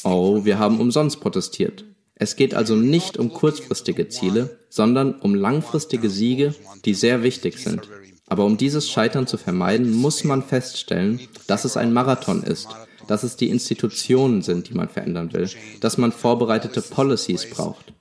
[0.03, 1.85] oh, wir haben umsonst protestiert.
[2.15, 7.87] Es geht also nicht um kurzfristige Ziele, sondern um langfristige Siege, die sehr wichtig sind.
[8.27, 12.67] Aber um dieses Scheitern zu vermeiden, muss man feststellen, dass es ein Marathon ist,
[13.07, 15.49] dass es die Institutionen sind, die man verändern will,
[15.79, 17.93] dass man vorbereitete Policies braucht.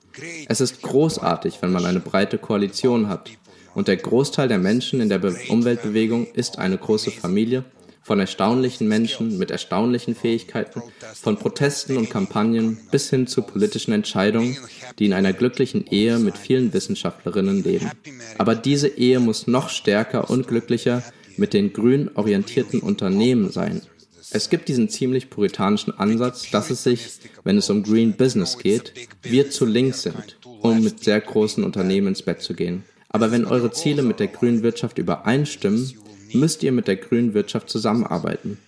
[0.49, 3.29] Es ist großartig, wenn man eine breite Koalition hat,
[3.77, 7.63] und der Großteil der Menschen in der Be Umweltbewegung ist eine große Familie
[8.01, 10.81] von erstaunlichen Menschen mit erstaunlichen Fähigkeiten,
[11.13, 14.57] von Protesten und Kampagnen bis hin zu politischen Entscheidungen,
[14.97, 17.91] die in einer glücklichen Ehe mit vielen Wissenschaftlerinnen leben.
[18.39, 21.03] Aber diese Ehe muss noch stärker und glücklicher
[21.35, 23.83] mit den grün orientierten Unternehmen sein.
[24.31, 28.93] Es gibt diesen ziemlich puritanischen Ansatz, dass es sich, wenn es um Green Business geht,
[29.21, 32.83] wir zu links sind, um mit sehr großen Unternehmen ins Bett zu gehen.
[33.17, 35.91] Aber wenn eure Ziele mit der grünen Wirtschaft übereinstimmen,
[36.33, 38.59] müsst ihr mit der grünen Wirtschaft zusammenarbeiten.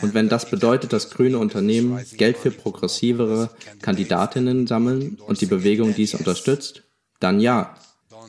[0.00, 3.50] Und wenn das bedeutet, dass grüne Unternehmen Geld für progressivere
[3.82, 6.84] Kandidatinnen sammeln und die Bewegung dies unterstützt,
[7.20, 7.76] dann ja.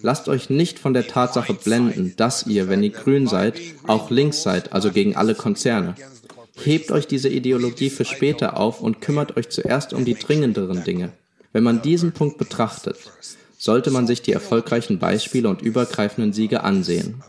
[0.01, 3.57] Lasst euch nicht von der Tatsache blenden, dass ihr, wenn ihr grün seid,
[3.87, 5.95] auch links seid, also gegen alle Konzerne.
[6.61, 11.13] Hebt euch diese Ideologie für später auf und kümmert euch zuerst um die dringenderen Dinge.
[11.53, 12.97] Wenn man diesen Punkt betrachtet,
[13.59, 17.21] sollte man sich die erfolgreichen Beispiele und übergreifenden Siege ansehen.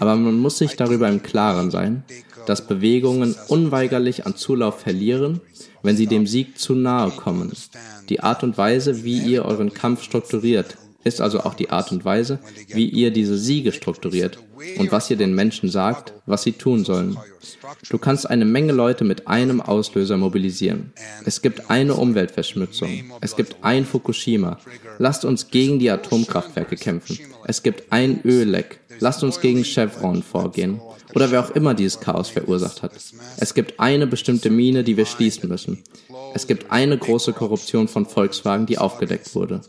[0.00, 2.04] Aber man muss sich darüber im Klaren sein,
[2.46, 5.40] dass Bewegungen unweigerlich an Zulauf verlieren,
[5.82, 7.52] wenn sie dem Sieg zu nahe kommen.
[8.08, 12.04] Die Art und Weise, wie ihr euren Kampf strukturiert, ist also auch die Art und
[12.04, 12.38] Weise,
[12.68, 14.38] wie ihr diese Siege strukturiert
[14.76, 17.16] und was ihr den Menschen sagt, was sie tun sollen.
[17.88, 20.92] Du kannst eine Menge Leute mit einem Auslöser mobilisieren.
[21.24, 23.04] Es gibt eine Umweltverschmutzung.
[23.20, 24.58] Es gibt ein Fukushima.
[24.98, 27.18] Lasst uns gegen die Atomkraftwerke kämpfen.
[27.44, 28.80] Es gibt ein Ölleck.
[29.00, 30.80] Lasst uns gegen Chevron vorgehen.
[31.14, 32.92] Oder wer auch immer dieses Chaos verursacht hat.
[33.38, 35.82] Es gibt eine bestimmte Mine, die wir schließen müssen.
[36.34, 39.62] Es gibt eine große Korruption von Volkswagen, die aufgedeckt wurde.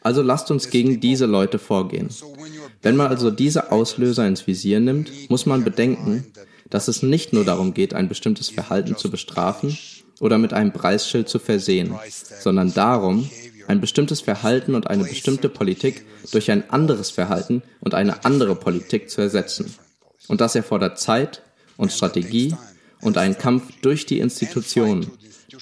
[0.00, 2.08] Also lasst uns gegen diese Leute vorgehen.
[2.82, 6.26] Wenn man also diese Auslöser ins Visier nimmt, muss man bedenken,
[6.70, 9.76] dass es nicht nur darum geht, ein bestimmtes Verhalten zu bestrafen
[10.20, 11.94] oder mit einem Preisschild zu versehen,
[12.40, 13.28] sondern darum,
[13.66, 19.10] ein bestimmtes Verhalten und eine bestimmte Politik durch ein anderes Verhalten und eine andere Politik
[19.10, 19.74] zu ersetzen.
[20.26, 21.42] Und das erfordert Zeit
[21.76, 22.54] und Strategie
[23.00, 25.10] und einen Kampf durch die Institutionen,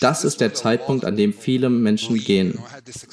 [0.01, 2.59] das ist der Zeitpunkt, an dem viele Menschen gehen.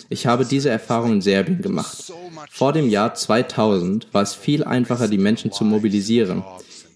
[0.09, 2.11] Ich habe diese Erfahrung in Serbien gemacht.
[2.49, 6.43] Vor dem Jahr 2000 war es viel einfacher, die Menschen zu mobilisieren,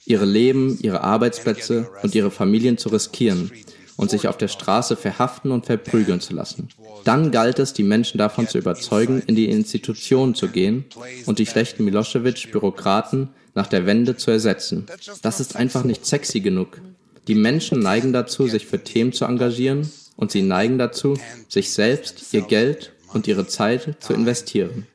[0.05, 3.51] ihre Leben, ihre Arbeitsplätze und ihre Familien zu riskieren
[3.97, 6.69] und sich auf der Straße verhaften und verprügeln zu lassen.
[7.03, 10.85] Dann galt es, die Menschen davon zu überzeugen, in die Institutionen zu gehen
[11.25, 14.85] und die schlechten Milosevic-Bürokraten nach der Wende zu ersetzen.
[15.21, 16.79] Das ist einfach nicht sexy genug.
[17.28, 21.17] Die Menschen neigen dazu, sich für Themen zu engagieren und sie neigen dazu,
[21.47, 24.88] sich selbst, ihr Geld und ihre Zeit zu investieren.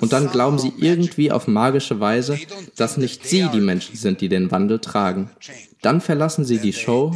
[0.00, 2.38] Und dann glauben sie irgendwie auf magische Weise,
[2.76, 5.30] dass nicht sie die Menschen sind, die den Wandel tragen.
[5.80, 7.14] Dann verlassen sie die Show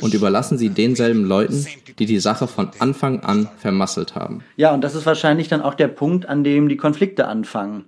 [0.00, 1.66] und überlassen sie denselben Leuten,
[1.98, 4.42] die die Sache von Anfang an vermasselt haben.
[4.56, 7.86] Ja, und das ist wahrscheinlich dann auch der Punkt, an dem die Konflikte anfangen.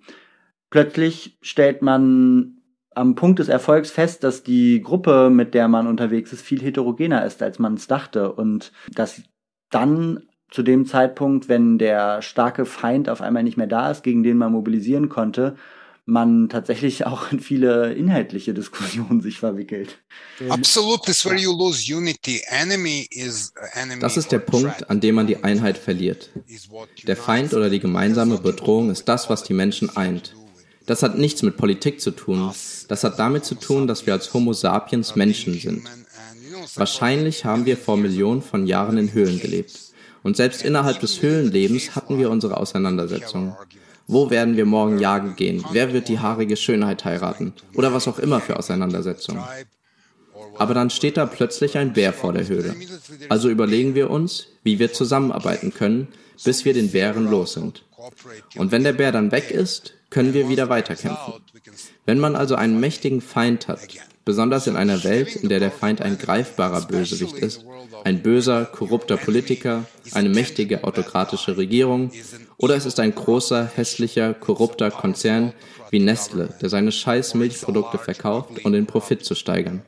[0.70, 2.57] Plötzlich stellt man
[2.98, 7.24] am Punkt des Erfolgs fest, dass die Gruppe, mit der man unterwegs ist, viel heterogener
[7.24, 8.32] ist, als man es dachte.
[8.32, 9.22] Und dass
[9.70, 14.22] dann zu dem Zeitpunkt, wenn der starke Feind auf einmal nicht mehr da ist, gegen
[14.22, 15.56] den man mobilisieren konnte,
[16.06, 19.98] man tatsächlich auch in viele inhaltliche Diskussionen sich verwickelt.
[20.48, 22.42] Absolut, this where you lose unity.
[22.48, 26.30] Enemy is enemy Das ist der Punkt, an dem man die Einheit verliert.
[27.06, 30.34] Der Feind oder die gemeinsame Bedrohung ist das, was die Menschen eint.
[30.88, 32.50] Das hat nichts mit Politik zu tun.
[32.88, 35.82] Das hat damit zu tun, dass wir als Homo sapiens Menschen sind.
[36.76, 39.78] Wahrscheinlich haben wir vor Millionen von Jahren in Höhlen gelebt.
[40.22, 43.54] Und selbst innerhalb des Höhlenlebens hatten wir unsere Auseinandersetzungen.
[44.06, 45.62] Wo werden wir morgen jagen gehen?
[45.72, 47.52] Wer wird die haarige Schönheit heiraten?
[47.74, 49.42] Oder was auch immer für Auseinandersetzungen.
[50.58, 52.74] Aber dann steht da plötzlich ein Bär vor der Höhle.
[53.28, 56.08] Also überlegen wir uns, wie wir zusammenarbeiten können,
[56.44, 57.84] bis wir den Bären los sind.
[58.56, 61.34] Und wenn der Bär dann weg ist, können wir wieder weiterkämpfen.
[62.06, 63.80] Wenn man also einen mächtigen Feind hat,
[64.24, 67.64] besonders in einer Welt, in der der Feind ein greifbarer Bösewicht ist,
[68.04, 72.10] ein böser, korrupter Politiker, eine mächtige autokratische Regierung,
[72.56, 75.52] oder es ist ein großer, hässlicher, korrupter Konzern
[75.90, 79.82] wie Nestle, der seine scheiß Milchprodukte verkauft, um den Profit zu steigern.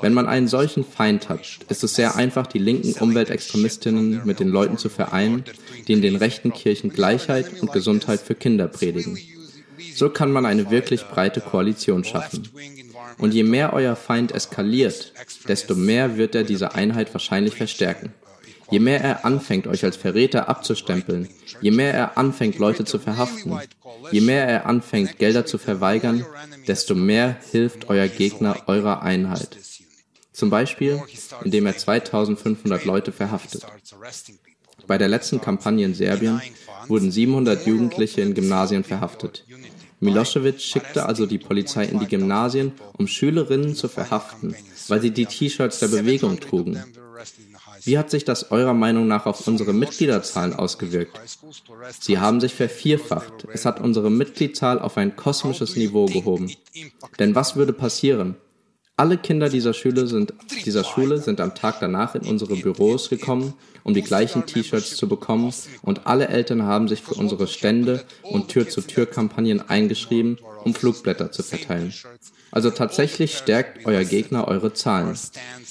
[0.00, 4.48] Wenn man einen solchen Feind hat, ist es sehr einfach, die linken Umweltextremistinnen mit den
[4.48, 5.44] Leuten zu vereinen,
[5.86, 9.18] die in den rechten Kirchen Gleichheit und Gesundheit für Kinder predigen.
[9.94, 12.48] So kann man eine wirklich breite Koalition schaffen.
[13.18, 15.12] Und je mehr euer Feind eskaliert,
[15.46, 18.12] desto mehr wird er diese Einheit wahrscheinlich verstärken.
[18.70, 21.28] Je mehr er anfängt, euch als Verräter abzustempeln,
[21.60, 23.58] je mehr er anfängt, Leute zu verhaften,
[24.10, 26.24] je mehr er anfängt, Gelder zu verweigern,
[26.66, 29.58] desto mehr hilft euer Gegner eurer Einheit.
[30.34, 31.00] Zum Beispiel,
[31.44, 33.64] indem er 2500 Leute verhaftet.
[34.86, 36.42] Bei der letzten Kampagne in Serbien
[36.88, 39.44] wurden 700 Jugendliche in Gymnasien verhaftet.
[40.00, 44.54] Milosevic schickte also die Polizei in die Gymnasien, um Schülerinnen zu verhaften,
[44.88, 46.82] weil sie die T-Shirts der Bewegung trugen.
[47.84, 51.18] Wie hat sich das eurer Meinung nach auf unsere Mitgliederzahlen ausgewirkt?
[52.00, 53.46] Sie haben sich vervierfacht.
[53.52, 56.50] Es hat unsere Mitgliedzahl auf ein kosmisches Niveau gehoben.
[57.18, 58.36] Denn was würde passieren?
[58.96, 60.32] Alle Kinder dieser Schule, sind,
[60.64, 65.08] dieser Schule sind am Tag danach in unsere Büros gekommen, um die gleichen T-Shirts zu
[65.08, 71.42] bekommen und alle Eltern haben sich für unsere Stände und Tür-zu-Tür-Kampagnen eingeschrieben, um Flugblätter zu
[71.42, 71.92] verteilen.
[72.52, 75.18] Also tatsächlich stärkt euer Gegner eure Zahlen.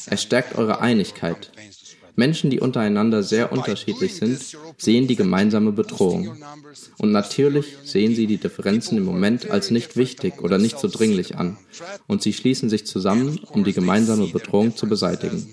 [0.07, 1.49] Er stärkt eure Einigkeit.
[2.16, 4.39] Menschen, die untereinander sehr unterschiedlich sind,
[4.78, 6.38] sehen die gemeinsame Bedrohung.
[6.97, 11.38] Und natürlich sehen sie die Differenzen im Moment als nicht wichtig oder nicht so dringlich
[11.38, 11.57] an.
[12.07, 15.47] Und sie schließen sich zusammen, um die gemeinsame Bedrohung zu beseitigen.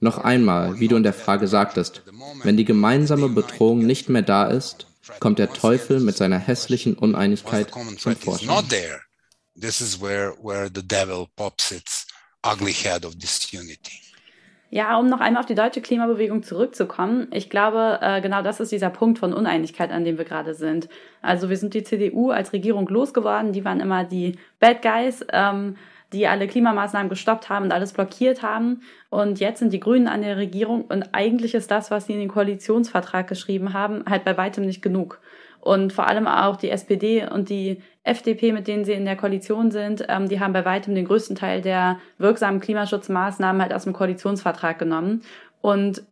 [0.00, 2.02] Noch einmal, wie du in der Frage sagtest,
[2.42, 4.86] wenn die gemeinsame Bedrohung nicht mehr da ist,
[5.20, 8.64] kommt der Teufel mit seiner hässlichen Uneinigkeit zum Vorschein.
[9.56, 12.08] This is where, where the devil pops its
[12.42, 14.03] ugly head of disunity.
[14.74, 18.72] Ja, um noch einmal auf die deutsche Klimabewegung zurückzukommen, ich glaube, äh, genau das ist
[18.72, 20.88] dieser Punkt von Uneinigkeit, an dem wir gerade sind.
[21.22, 25.76] Also wir sind die CDU als Regierung losgeworden, die waren immer die Bad Guys, ähm,
[26.12, 28.80] die alle Klimamaßnahmen gestoppt haben und alles blockiert haben.
[29.10, 32.18] Und jetzt sind die Grünen an der Regierung und eigentlich ist das, was sie in
[32.18, 35.20] den Koalitionsvertrag geschrieben haben, halt bei weitem nicht genug.
[35.60, 39.70] Und vor allem auch die SPD und die FDP, mit denen sie in der Koalition
[39.70, 43.94] sind, ähm, die haben bei weitem den größten Teil der wirksamen Klimaschutzmaßnahmen halt aus dem
[43.94, 45.22] Koalitionsvertrag genommen.
[45.62, 46.04] Und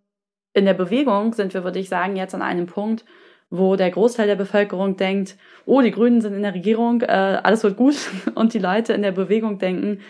[0.55, 3.05] in der Bewegung sind wir, würde ich sagen, jetzt an einem Punkt,
[3.51, 5.37] wo der Großteil der Bevölkerung denkt,
[5.67, 7.97] oh, die Grünen sind in der Regierung, äh, alles wird gut.
[8.35, 10.01] Und die Leute in der Bewegung denken,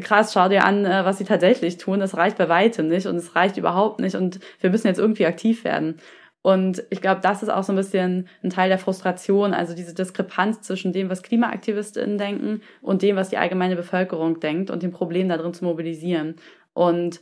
[0.00, 2.00] krass, schau dir an, äh, was sie tatsächlich tun.
[2.00, 5.26] Das reicht bei weitem nicht und es reicht überhaupt nicht und wir müssen jetzt irgendwie
[5.26, 5.98] aktiv werden.
[6.42, 9.94] Und ich glaube, das ist auch so ein bisschen ein Teil der Frustration, also diese
[9.94, 14.90] Diskrepanz zwischen dem, was KlimaaktivistInnen denken und dem, was die allgemeine Bevölkerung denkt und dem
[14.90, 16.34] Problem da drin zu mobilisieren.
[16.74, 17.20] Und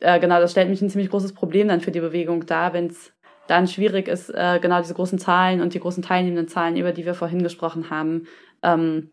[0.00, 2.86] äh, genau, das stellt mich ein ziemlich großes Problem dann für die Bewegung dar, wenn
[2.86, 3.12] es
[3.46, 7.04] dann schwierig ist, äh, genau diese großen Zahlen und die großen teilnehmenden Zahlen, über die
[7.04, 8.26] wir vorhin gesprochen haben,
[8.62, 9.10] ähm,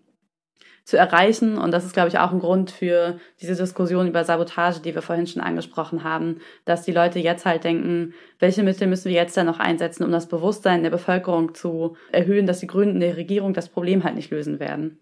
[0.89, 1.57] zu erreichen.
[1.57, 5.03] Und das ist, glaube ich, auch ein Grund für diese Diskussion über Sabotage, die wir
[5.03, 9.37] vorhin schon angesprochen haben, dass die Leute jetzt halt denken, welche Mittel müssen wir jetzt
[9.37, 13.17] dann noch einsetzen, um das Bewusstsein der Bevölkerung zu erhöhen, dass die Grünen in der
[13.17, 14.99] Regierung das Problem halt nicht lösen werden.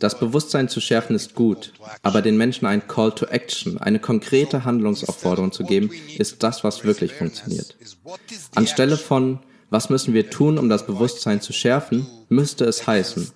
[0.00, 4.64] Das Bewusstsein zu schärfen ist gut, aber den Menschen ein Call to Action, eine konkrete
[4.64, 7.76] Handlungsaufforderung zu geben, ist das, was wirklich funktioniert.
[8.54, 13.30] Anstelle von, was müssen wir tun, um das Bewusstsein zu schärfen, müsste es heißen,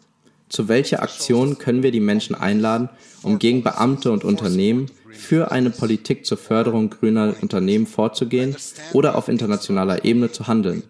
[0.54, 2.88] zu welcher Aktion können wir die Menschen einladen,
[3.24, 8.56] um gegen Beamte und Unternehmen für eine Politik zur Förderung grüner Unternehmen vorzugehen
[8.92, 10.84] oder auf internationaler Ebene zu handeln?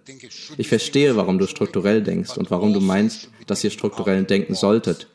[0.59, 5.09] Ich verstehe, warum du strukturell denkst und warum du meinst, dass ihr strukturell denken solltet.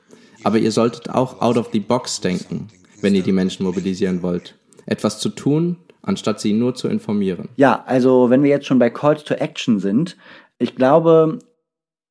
[0.43, 2.69] Aber ihr solltet auch out of the box denken,
[3.01, 4.55] wenn ihr die Menschen mobilisieren wollt.
[4.87, 7.49] Etwas zu tun, anstatt sie nur zu informieren.
[7.55, 10.17] Ja, also wenn wir jetzt schon bei Calls to Action sind,
[10.57, 11.37] ich glaube,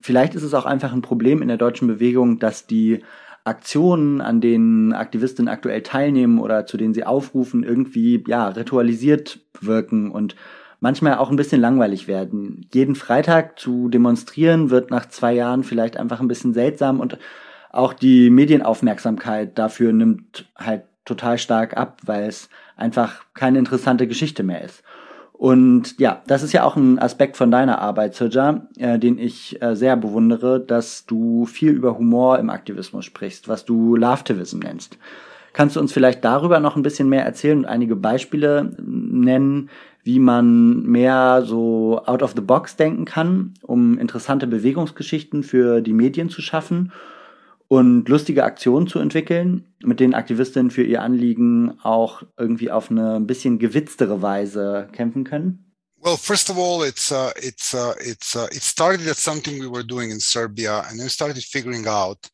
[0.00, 3.02] vielleicht ist es auch einfach ein Problem in der deutschen Bewegung, dass die
[3.44, 10.10] Aktionen, an denen Aktivistinnen aktuell teilnehmen oder zu denen sie aufrufen, irgendwie ja ritualisiert wirken
[10.10, 10.36] und
[10.80, 12.66] manchmal auch ein bisschen langweilig werden.
[12.72, 17.18] Jeden Freitag zu demonstrieren wird nach zwei Jahren vielleicht einfach ein bisschen seltsam und
[17.70, 24.42] auch die Medienaufmerksamkeit dafür nimmt halt total stark ab, weil es einfach keine interessante Geschichte
[24.42, 24.82] mehr ist.
[25.38, 29.62] Und ja, das ist ja auch ein Aspekt von deiner Arbeit, Sirja, äh, den ich
[29.62, 34.98] äh, sehr bewundere, dass du viel über Humor im Aktivismus sprichst, was du Lovetivism nennst.
[35.52, 39.70] Kannst du uns vielleicht darüber noch ein bisschen mehr erzählen und einige Beispiele nennen,
[40.02, 45.92] wie man mehr so out of the box denken kann, um interessante Bewegungsgeschichten für die
[45.92, 46.90] Medien zu schaffen
[47.68, 53.16] und lustige Aktionen zu entwickeln, mit denen Aktivistinnen für ihr Anliegen auch irgendwie auf eine
[53.16, 55.64] ein bisschen gewitztere Weise kämpfen können?
[56.00, 59.68] Well, first of all, it's uh, it's uh, it's uh, it started at something we
[59.68, 62.30] were doing in Serbia, and then started figuring out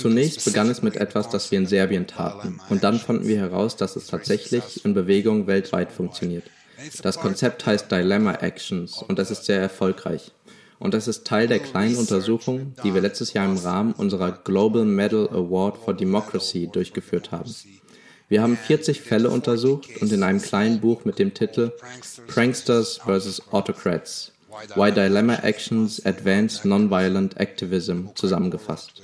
[0.00, 3.76] Zunächst begann es mit etwas, das wir in Serbien taten, und dann fanden wir heraus,
[3.76, 6.44] dass es tatsächlich in Bewegungen weltweit funktioniert.
[7.02, 9.02] Das Konzept heißt Dilemma Actions.
[9.02, 10.32] Und es ist sehr erfolgreich
[10.80, 14.84] und das ist Teil der kleinen Untersuchung, die wir letztes Jahr im Rahmen unserer Global
[14.84, 17.54] Medal Award for Democracy durchgeführt haben.
[18.28, 21.72] Wir haben 40 Fälle untersucht und in einem kleinen Buch mit dem Titel
[22.26, 23.52] Pranksters vs.
[23.52, 24.32] Autocrats
[24.74, 29.02] Why Dilemma Actions Advance Nonviolent Activism zusammengefasst.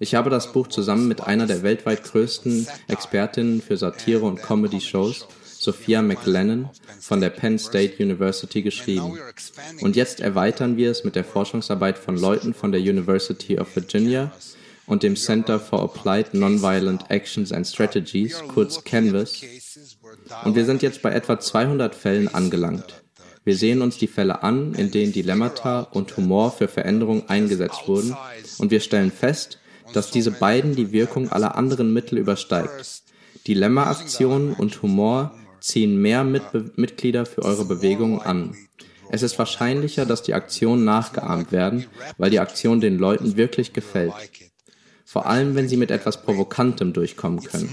[0.00, 5.26] Ich habe das Buch zusammen mit einer der weltweit größten Expertinnen für Satire und Comedy-Shows
[5.60, 9.18] Sophia McLennan von der Penn State University geschrieben.
[9.80, 14.32] Und jetzt erweitern wir es mit der Forschungsarbeit von Leuten von der University of Virginia
[14.86, 19.42] und dem Center for Applied Nonviolent Actions and Strategies, kurz Canvas.
[20.44, 23.02] Und wir sind jetzt bei etwa 200 Fällen angelangt.
[23.44, 28.16] Wir sehen uns die Fälle an, in denen Dilemmata und Humor für Veränderung eingesetzt wurden,
[28.58, 29.58] und wir stellen fest,
[29.92, 33.02] dass diese beiden die Wirkung aller anderen Mittel übersteigt.
[33.46, 38.56] Dilemma-Aktionen und Humor ziehen mehr Mitbe Mitglieder für eure Bewegung an.
[39.10, 41.86] Es ist wahrscheinlicher, dass die Aktionen nachgeahmt werden,
[42.18, 44.12] weil die Aktion den Leuten wirklich gefällt.
[45.04, 47.72] Vor allem, wenn sie mit etwas Provokantem durchkommen können.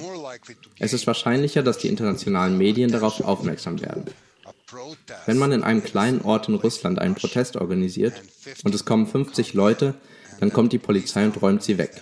[0.80, 4.06] Es ist wahrscheinlicher, dass die internationalen Medien darauf aufmerksam werden.
[5.26, 8.14] Wenn man in einem kleinen Ort in Russland einen Protest organisiert
[8.64, 9.96] und es kommen 50 Leute,
[10.40, 12.02] dann kommt die Polizei und räumt sie weg.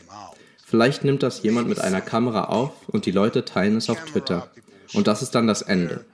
[0.64, 4.50] Vielleicht nimmt das jemand mit einer Kamera auf und die Leute teilen es auf Twitter.
[4.94, 6.06] Und das ist dann das Ende.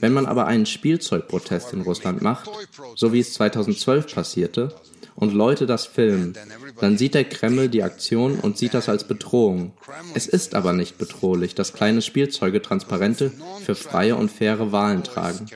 [0.00, 2.50] Wenn man aber einen Spielzeugprotest in Russland macht,
[2.94, 4.74] so wie es 2012 passierte,
[5.16, 6.34] und Leute das filmen,
[6.78, 9.72] dann sieht der Kreml die Aktion und sieht das als Bedrohung.
[10.14, 13.32] Es ist aber nicht bedrohlich, dass kleine Spielzeuge Transparente
[13.64, 15.46] für freie und faire Wahlen tragen.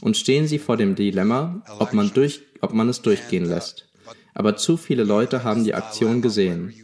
[0.00, 3.86] Und stehen sie vor dem Dilemma, ob man, durch, ob man es durchgehen lässt.
[4.34, 6.74] Aber zu viele Leute haben die Aktion gesehen.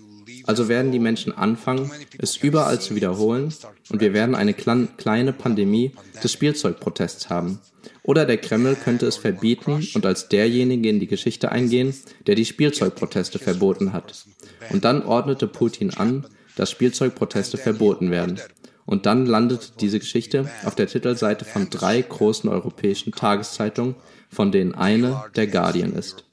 [0.48, 3.52] Also werden die Menschen anfangen, es überall zu wiederholen
[3.90, 5.92] und wir werden eine kleine Pandemie
[6.24, 7.58] des Spielzeugprotests haben.
[8.02, 11.94] Oder der Kreml könnte es verbieten und als derjenige in die Geschichte eingehen,
[12.26, 14.24] der die Spielzeugproteste verboten hat.
[14.70, 16.26] Und dann ordnete Putin an,
[16.56, 18.40] dass Spielzeugproteste verboten werden.
[18.86, 23.96] Und dann landete diese Geschichte auf der Titelseite von drei großen europäischen Tageszeitungen,
[24.30, 26.24] von denen eine der Guardian ist.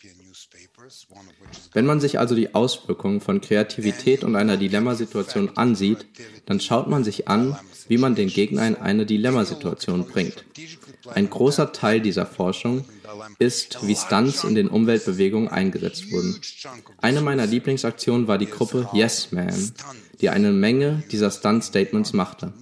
[1.75, 6.05] Wenn man sich also die Auswirkungen von Kreativität und einer Dilemmasituation ansieht,
[6.45, 7.57] dann schaut man sich an,
[7.89, 10.45] wie man den Gegner in eine Dilemmasituation bringt.
[11.13, 12.85] Ein großer Teil dieser Forschung
[13.39, 16.39] ist, wie Stunts in den Umweltbewegungen eingesetzt wurden.
[17.01, 19.73] Eine meiner Lieblingsaktionen war die Gruppe Yes Man,
[20.21, 22.53] die eine Menge dieser Stunt-Statements machte.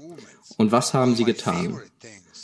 [0.58, 1.80] Und was haben sie getan?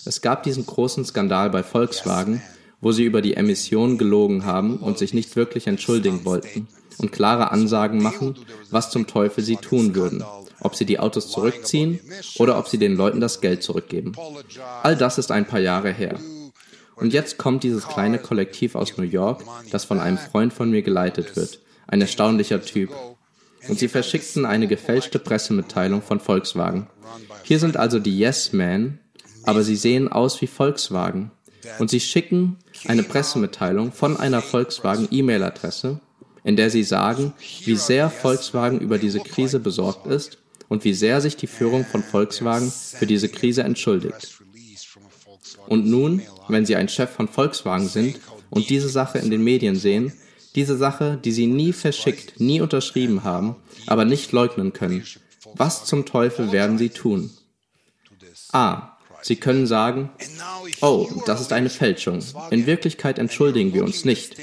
[0.06, 2.44] Es gab diesen großen Skandal bei Volkswagen,
[2.82, 6.68] wo sie über die Emissionen gelogen haben und sich nicht wirklich entschuldigen wollten
[6.98, 8.36] und klare Ansagen machen,
[8.70, 10.24] was zum Teufel sie tun würden,
[10.62, 12.00] ob sie die Autos zurückziehen
[12.38, 14.14] oder ob sie den Leuten das Geld zurückgeben.
[14.84, 16.20] All das ist ein paar Jahre her.
[16.96, 20.82] Und jetzt kommt dieses kleine Kollektiv aus New York, das von einem Freund von mir
[20.82, 21.62] geleitet wird.
[21.88, 22.90] Ein erstaunlicher Typ.
[23.70, 26.88] Und sie verschickten eine gefälschte Pressemitteilung von Volkswagen.
[27.44, 29.00] Hier sind also die Yes Men,
[29.44, 31.32] aber sie sehen aus wie Volkswagen.
[31.80, 36.00] Und sie schicken eine Pressemitteilung von einer Volkswagen-E-Mail-Adresse,
[36.44, 37.34] in der sie sagen,
[37.66, 40.38] wie sehr Volkswagen über diese Krise besorgt ist
[40.68, 44.40] und wie sehr sich die Führung von Volkswagen für diese Krise entschuldigt.
[45.68, 49.76] Und nun, wenn Sie ein Chef von Volkswagen sind und diese Sache in den Medien
[49.76, 50.14] sehen,
[50.56, 53.56] diese Sache, die Sie nie verschickt, nie unterschrieben haben,
[53.86, 55.06] aber nicht leugnen können,
[55.56, 57.30] was zum Teufel werden Sie tun?
[58.52, 58.98] A.
[59.22, 60.10] Sie können sagen,
[60.82, 62.20] oh, das ist eine Fälschung.
[62.52, 64.36] In Wirklichkeit entschuldigen wir uns nicht.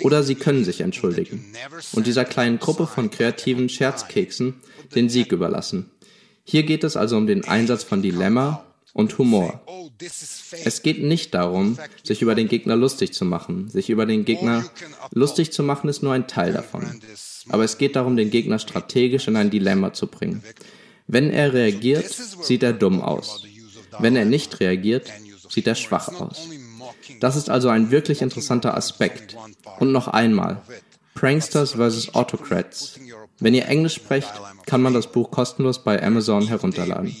[0.00, 1.44] Oder sie können sich entschuldigen.
[1.92, 4.54] Und dieser kleinen Gruppe von kreativen Scherzkeksen
[4.94, 5.90] den Sieg überlassen.
[6.44, 9.62] Hier geht es also um den Einsatz von Dilemma und Humor.
[10.64, 13.68] Es geht nicht darum, sich über den Gegner lustig zu machen.
[13.68, 14.64] Sich über den Gegner
[15.10, 17.00] lustig zu machen ist nur ein Teil davon.
[17.48, 20.42] Aber es geht darum, den Gegner strategisch in ein Dilemma zu bringen.
[21.06, 23.44] Wenn er reagiert, sieht er dumm aus.
[23.98, 25.10] Wenn er nicht reagiert,
[25.48, 26.48] sieht er schwach aus.
[27.20, 29.36] Das ist also ein wirklich interessanter Aspekt.
[29.78, 30.62] Und noch einmal,
[31.14, 32.14] Pranksters vs.
[32.14, 32.98] Autocrats.
[33.38, 34.32] Wenn ihr Englisch sprecht,
[34.66, 37.14] kann man das Buch kostenlos bei Amazon herunterladen.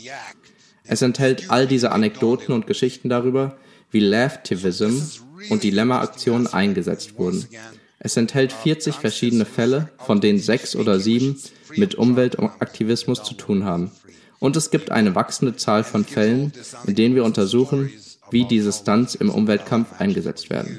[0.84, 3.56] Es enthält all diese Anekdoten und Geschichten darüber,
[3.90, 5.00] wie Laughtivism
[5.50, 7.46] und Dilemma-Aktionen eingesetzt wurden.
[7.98, 11.40] Es enthält 40 verschiedene Fälle, von denen sechs oder sieben
[11.76, 13.90] mit Umweltaktivismus zu tun haben.
[14.44, 16.52] Und es gibt eine wachsende Zahl von Fällen,
[16.86, 17.90] in denen wir untersuchen,
[18.30, 20.78] wie diese Stunts im Umweltkampf eingesetzt werden.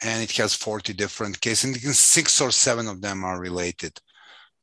[0.00, 4.00] And it has 40 different cases, and six or seven of them are related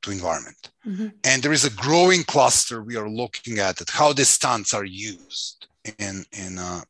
[0.02, 0.74] to environment.
[0.88, 1.10] Mm-hmm.
[1.24, 4.84] And there is a growing cluster we are looking at, at how the stunts are
[4.84, 5.68] used
[6.00, 6.82] in, in, uh,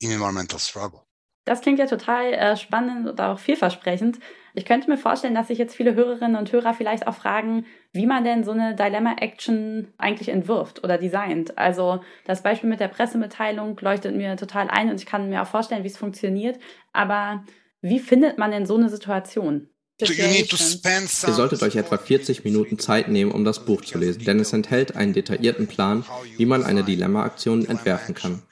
[0.00, 1.02] in environmental struggle.
[1.44, 4.18] Das klingt ja total äh, spannend und auch vielversprechend.
[4.54, 8.06] Ich könnte mir vorstellen, dass sich jetzt viele Hörerinnen und Hörer vielleicht auch fragen, wie
[8.06, 11.58] man denn so eine Dilemma-Action eigentlich entwirft oder designt.
[11.58, 15.48] Also das Beispiel mit der Pressemitteilung leuchtet mir total ein und ich kann mir auch
[15.48, 16.58] vorstellen, wie es funktioniert.
[16.92, 17.44] Aber
[17.82, 19.68] wie findet man denn so eine Situation?
[20.00, 24.52] Ihr solltet euch etwa 40 Minuten Zeit nehmen, um das Buch zu lesen, denn es
[24.52, 26.04] enthält einen detaillierten Plan,
[26.38, 28.42] wie man eine Dilemma-Aktion entwerfen kann.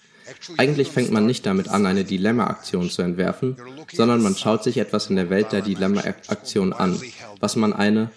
[0.59, 3.57] Eigentlich fängt man nicht damit an, eine Dilemma-Aktion zu entwerfen,
[3.93, 7.01] sondern man schaut sich etwas in der Welt der Dilemma-Aktion an,
[7.41, 8.11] was man eine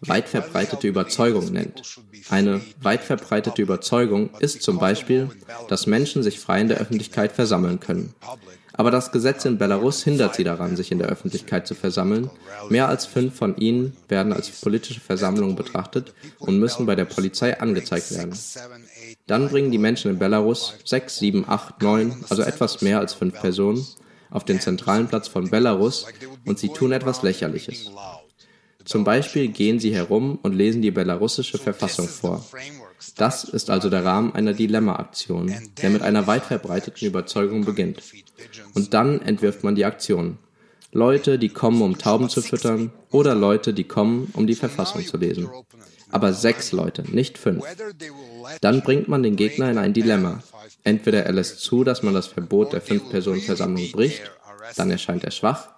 [0.00, 1.82] weit verbreitete Überzeugung nennt.
[2.30, 5.30] Eine weit verbreitete Überzeugung ist zum Beispiel,
[5.68, 8.14] dass Menschen sich frei in der Öffentlichkeit versammeln können.
[8.72, 12.30] Aber das Gesetz in Belarus hindert sie daran, sich in der Öffentlichkeit zu versammeln.
[12.68, 17.58] Mehr als fünf von ihnen werden als politische Versammlungen betrachtet und müssen bei der Polizei
[17.58, 18.38] angezeigt werden.
[19.26, 23.40] Dann bringen die Menschen in Belarus sechs, sieben, acht, neun, also etwas mehr als fünf
[23.40, 23.86] Personen,
[24.30, 26.06] auf den zentralen Platz von Belarus
[26.44, 27.90] und sie tun etwas Lächerliches.
[28.86, 32.44] Zum Beispiel gehen sie herum und lesen die belarussische Verfassung vor.
[33.16, 38.02] Das ist also der Rahmen einer Dilemma-Aktion, der mit einer weit verbreiteten Überzeugung beginnt.
[38.74, 40.38] Und dann entwirft man die Aktion.
[40.92, 45.16] Leute, die kommen, um Tauben zu füttern, oder Leute, die kommen, um die Verfassung zu
[45.16, 45.48] lesen.
[46.10, 47.64] Aber sechs Leute, nicht fünf.
[48.60, 50.42] Dann bringt man den Gegner in ein Dilemma.
[50.84, 54.22] Entweder er lässt zu, dass man das Verbot der Fünf-Personen-Versammlung bricht,
[54.76, 55.68] dann erscheint er schwach,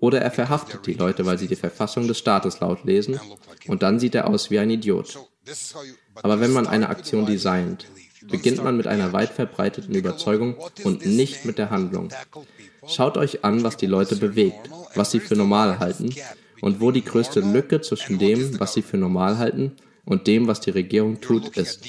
[0.00, 3.20] oder er verhaftet die Leute, weil sie die Verfassung des Staates laut lesen,
[3.66, 5.18] und dann sieht er aus wie ein Idiot.
[6.14, 7.86] Aber wenn man eine Aktion designt,
[8.30, 12.10] beginnt man mit einer weit verbreiteten Überzeugung und nicht mit der Handlung.
[12.86, 16.14] Schaut euch an, was die Leute bewegt, was sie für normal halten
[16.60, 19.72] und wo die größte Lücke zwischen dem, was sie für normal halten,
[20.04, 21.84] und dem, was die Regierung tut, ist.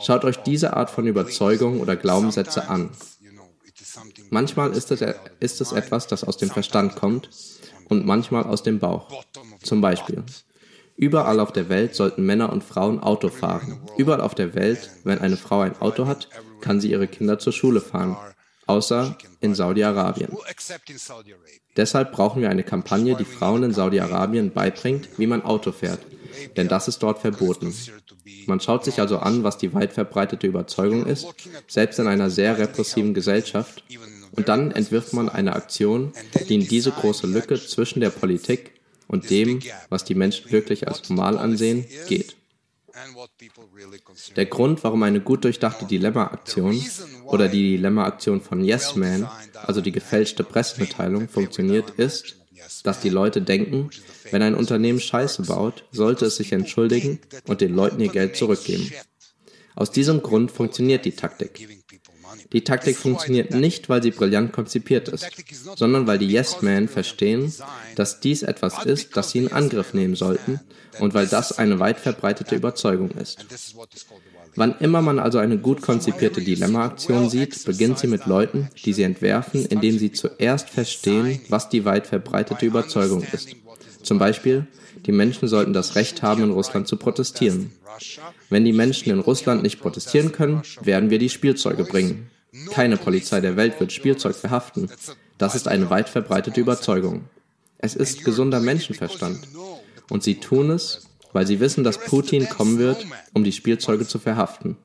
[0.00, 2.90] Schaut euch diese Art von Überzeugung oder Glaubenssätze an.
[4.30, 5.02] Manchmal ist es,
[5.40, 7.28] ist es etwas, das aus dem Verstand kommt
[7.88, 9.24] und manchmal aus dem Bauch.
[9.62, 10.24] Zum Beispiel,
[10.96, 13.80] Überall auf der Welt sollten Männer und Frauen Auto fahren.
[13.96, 16.28] Überall auf der Welt, wenn eine Frau ein Auto hat,
[16.60, 18.16] kann sie ihre Kinder zur Schule fahren.
[18.66, 20.30] Außer in Saudi-Arabien.
[21.76, 25.98] Deshalb brauchen wir eine Kampagne, die Frauen in Saudi-Arabien beibringt, wie man Auto fährt.
[26.56, 27.74] Denn das ist dort verboten.
[28.46, 31.26] Man schaut sich also an, was die weit verbreitete Überzeugung ist,
[31.68, 33.84] selbst in einer sehr repressiven Gesellschaft.
[34.34, 36.12] Und dann entwirft man eine Aktion,
[36.48, 39.60] die in diese große Lücke zwischen der Politik und dem,
[39.90, 42.36] was die Menschen wirklich als normal ansehen, geht.
[44.36, 46.82] Der Grund, warum eine gut durchdachte Dilemma-Aktion
[47.24, 52.36] oder die Dilemma-Aktion von Yes Man, also die gefälschte Pressemitteilung, funktioniert, ist,
[52.84, 53.90] dass die Leute denken,
[54.32, 58.90] wenn ein Unternehmen Scheiße baut, sollte es sich entschuldigen und den Leuten ihr Geld zurückgeben.
[59.74, 61.68] Aus diesem Grund funktioniert die Taktik.
[62.52, 65.28] Die Taktik funktioniert nicht, weil sie brillant konzipiert ist,
[65.76, 67.52] sondern weil die Yes-Men verstehen,
[67.94, 70.60] dass dies etwas ist, das sie in Angriff nehmen sollten
[70.98, 73.46] und weil das eine weit verbreitete Überzeugung ist.
[74.54, 79.02] Wann immer man also eine gut konzipierte Dilemma-Aktion sieht, beginnt sie mit Leuten, die sie
[79.02, 83.56] entwerfen, indem sie zuerst verstehen, was die weit verbreitete Überzeugung ist.
[84.02, 84.66] Zum Beispiel,
[85.06, 87.72] die Menschen sollten das Recht haben, in Russland zu protestieren.
[88.50, 92.30] Wenn die Menschen in Russland nicht protestieren können, werden wir die Spielzeuge bringen.
[92.70, 94.90] Keine Polizei der Welt wird Spielzeug verhaften.
[95.38, 97.24] Das ist eine weit verbreitete Überzeugung.
[97.78, 99.40] Es ist gesunder Menschenverstand.
[100.10, 104.18] Und sie tun es, weil sie wissen, dass Putin kommen wird, um die Spielzeuge zu
[104.18, 104.76] verhaften.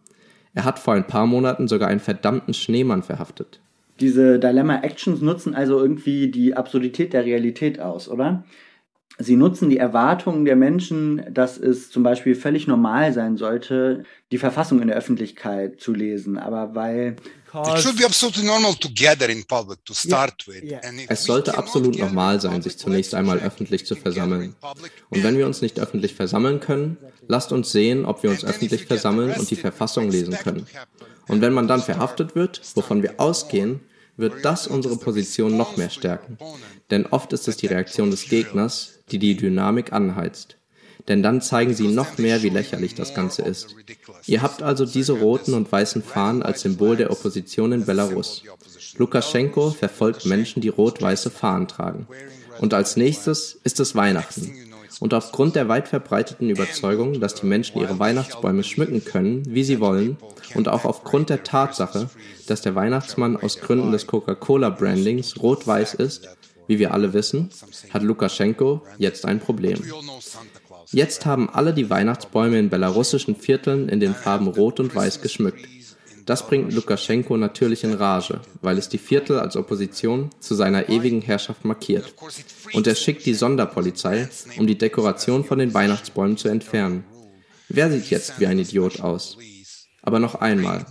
[0.54, 3.60] Er hat vor ein paar Monaten sogar einen verdammten Schneemann verhaftet.
[4.00, 8.44] Diese Dilemma-Actions nutzen also irgendwie die Absurdität der Realität aus, oder?
[9.20, 14.38] Sie nutzen die Erwartungen der Menschen, dass es zum Beispiel völlig normal sein sollte, die
[14.38, 16.38] Verfassung in der Öffentlichkeit zu lesen.
[16.38, 17.16] Aber weil
[21.10, 24.56] es sollte absolut normal sein, sich zunächst einmal öffentlich zu versammeln.
[25.10, 26.98] Und wenn wir uns nicht öffentlich versammeln können,
[27.28, 30.68] lasst uns sehen, ob wir uns öffentlich versammeln und die Verfassung lesen können.
[31.28, 33.80] Und wenn man dann verhaftet wird, wovon wir ausgehen,
[34.18, 36.38] wird das unsere Position noch mehr stärken.
[36.92, 40.58] Denn oft ist es die Reaktion des Gegners, die die Dynamik anheizt.
[41.08, 43.76] Denn dann zeigen sie noch mehr, wie lächerlich das Ganze ist.
[44.26, 48.44] Ihr habt also diese roten und weißen Fahnen als Symbol der Opposition in Belarus.
[48.98, 52.08] Lukaschenko verfolgt Menschen, die rot-weiße Fahnen tragen.
[52.60, 54.52] Und als nächstes ist es Weihnachten.
[55.00, 59.80] Und aufgrund der weit verbreiteten Überzeugung, dass die Menschen ihre Weihnachtsbäume schmücken können, wie sie
[59.80, 60.18] wollen,
[60.56, 62.10] und auch aufgrund der Tatsache,
[62.48, 66.28] dass der Weihnachtsmann aus Gründen des Coca-Cola-Brandings rot-weiß ist,
[66.68, 67.50] wie wir alle wissen,
[67.92, 69.82] hat Lukaschenko jetzt ein Problem.
[70.92, 75.68] Jetzt haben alle die Weihnachtsbäume in belarussischen Vierteln in den Farben Rot und Weiß geschmückt.
[76.26, 81.22] Das bringt Lukaschenko natürlich in Rage, weil es die Viertel als Opposition zu seiner ewigen
[81.22, 82.14] Herrschaft markiert.
[82.74, 87.06] Und er schickt die Sonderpolizei, um die Dekoration von den Weihnachtsbäumen zu entfernen.
[87.70, 89.38] Wer sieht jetzt wie ein Idiot aus?
[90.02, 90.86] Aber noch einmal,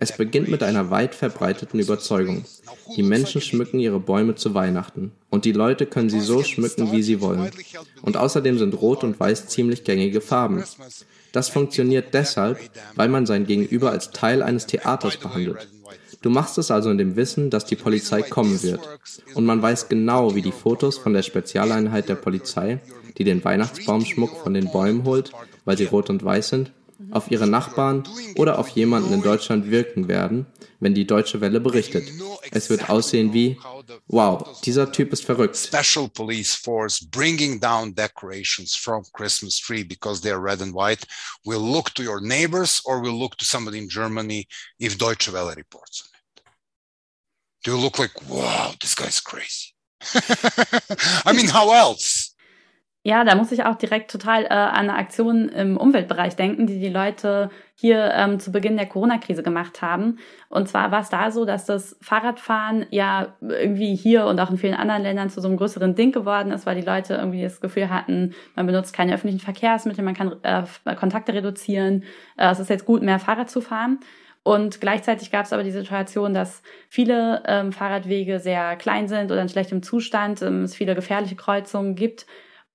[0.00, 2.44] es beginnt mit einer weit verbreiteten Überzeugung.
[2.96, 7.02] Die Menschen schmücken ihre Bäume zu Weihnachten und die Leute können sie so schmücken, wie
[7.02, 7.50] sie wollen.
[8.00, 10.64] Und außerdem sind Rot und Weiß ziemlich gängige Farben.
[11.32, 12.58] Das funktioniert deshalb,
[12.96, 15.68] weil man sein Gegenüber als Teil eines Theaters behandelt.
[16.22, 18.80] Du machst es also in dem Wissen, dass die Polizei kommen wird.
[19.34, 22.80] Und man weiß genau, wie die Fotos von der Spezialeinheit der Polizei,
[23.18, 25.32] die den Weihnachtsbaumschmuck von den Bäumen holt,
[25.64, 26.72] weil sie rot und weiß sind,
[27.10, 28.04] auf ihre Nachbarn
[28.36, 30.46] oder auf jemanden in Deutschland wirken werden,
[30.80, 32.08] wenn die Deutsche Welle berichtet.
[32.50, 33.58] Es wird aussehen wie,
[34.08, 35.56] wow, dieser Typ ist verrückt.
[35.56, 41.06] Special police force bringing down decorations from Christmas tree because they are red and white
[41.44, 44.46] will look to your neighbors or will look to somebody in Germany
[44.78, 46.42] if Deutsche Welle reports on it.
[47.64, 49.74] Do you look like, wow, this guy's crazy?
[51.26, 52.19] I mean, how else?
[53.02, 56.78] Ja, da muss ich auch direkt total äh, an eine Aktion im Umweltbereich denken, die
[56.78, 60.18] die Leute hier ähm, zu Beginn der Corona-Krise gemacht haben.
[60.50, 64.58] Und zwar war es da so, dass das Fahrradfahren ja irgendwie hier und auch in
[64.58, 67.62] vielen anderen Ländern zu so einem größeren Ding geworden ist, weil die Leute irgendwie das
[67.62, 72.04] Gefühl hatten, man benutzt keine öffentlichen Verkehrsmittel, man kann äh, Kontakte reduzieren.
[72.36, 74.00] Äh, es ist jetzt gut, mehr Fahrrad zu fahren.
[74.42, 79.40] Und gleichzeitig gab es aber die Situation, dass viele ähm, Fahrradwege sehr klein sind oder
[79.40, 82.26] in schlechtem Zustand, ähm, es viele gefährliche Kreuzungen gibt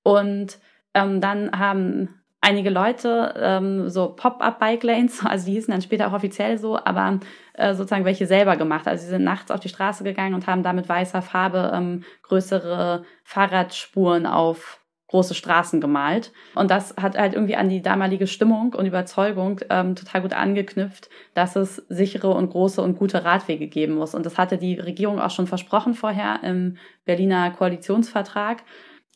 [0.06, 0.60] und
[0.94, 6.60] ähm, dann haben einige Leute ähm, so Pop-up-Bike-Lanes, also die hießen dann später auch offiziell
[6.60, 7.20] so, aber
[7.54, 8.88] äh, sozusagen welche selber gemacht.
[8.88, 12.04] Also sie sind nachts auf die Straße gegangen und haben da mit weißer Farbe ähm,
[12.22, 16.32] größere Fahrradspuren auf große Straßen gemalt.
[16.54, 21.10] Und das hat halt irgendwie an die damalige Stimmung und Überzeugung ähm, total gut angeknüpft,
[21.34, 24.14] dass es sichere und große und gute Radwege geben muss.
[24.14, 28.64] Und das hatte die Regierung auch schon versprochen vorher im Berliner Koalitionsvertrag.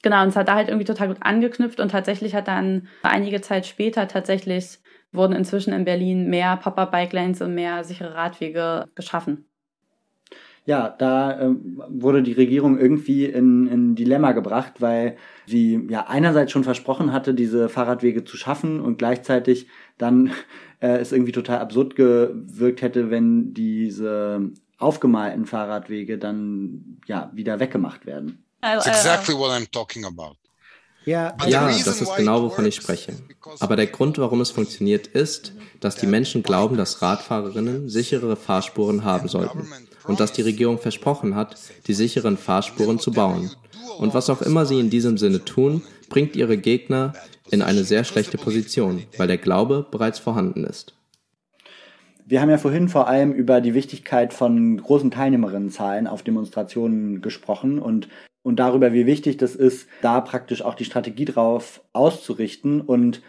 [0.01, 3.41] Genau, und es hat da halt irgendwie total gut angeknüpft und tatsächlich hat dann einige
[3.41, 4.79] Zeit später tatsächlich
[5.11, 9.45] wurden inzwischen in Berlin mehr Pop-up-Bike-Lanes und mehr sichere Radwege geschaffen.
[10.65, 16.51] Ja, da ähm, wurde die Regierung irgendwie in, in Dilemma gebracht, weil sie ja einerseits
[16.51, 20.31] schon versprochen hatte, diese Fahrradwege zu schaffen und gleichzeitig dann
[20.79, 28.05] äh, es irgendwie total absurd gewirkt hätte, wenn diese aufgemalten Fahrradwege dann ja wieder weggemacht
[28.05, 28.43] werden.
[28.61, 30.35] That's exactly what I'm talking about.
[31.05, 33.13] Ja, ja, das ist genau, wovon ich spreche.
[33.59, 39.03] Aber der Grund, warum es funktioniert, ist, dass die Menschen glauben, dass Radfahrerinnen sichere Fahrspuren
[39.03, 39.67] haben sollten
[40.03, 41.55] und dass die Regierung versprochen hat,
[41.87, 43.49] die sicheren Fahrspuren zu bauen.
[43.97, 47.13] Und was auch immer sie in diesem Sinne tun, bringt ihre Gegner
[47.49, 50.93] in eine sehr schlechte Position, weil der Glaube bereits vorhanden ist.
[52.25, 57.79] Wir haben ja vorhin vor allem über die Wichtigkeit von großen Teilnehmerinnenzahlen auf Demonstrationen gesprochen
[57.79, 58.07] und
[58.49, 62.81] und darüber, wie wichtig das ist, da praktisch auch die Strategie drauf auszurichten.
[62.81, 63.21] Und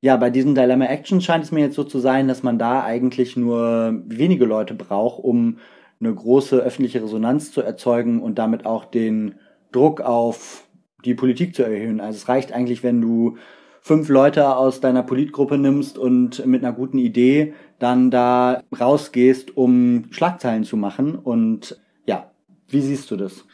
[0.00, 2.84] ja, bei diesem Dilemma Action scheint es mir jetzt so zu sein, dass man da
[2.84, 5.58] eigentlich nur wenige Leute braucht, um
[6.00, 9.34] eine große öffentliche Resonanz zu erzeugen und damit auch den
[9.72, 10.68] Druck auf
[11.04, 12.00] die Politik zu erhöhen.
[12.00, 13.36] Also es reicht eigentlich, wenn du
[13.80, 20.04] fünf Leute aus deiner Politgruppe nimmst und mit einer guten Idee dann da rausgehst, um
[20.10, 21.16] Schlagzeilen zu machen.
[21.16, 22.30] Und ja,
[22.68, 23.44] wie siehst du das?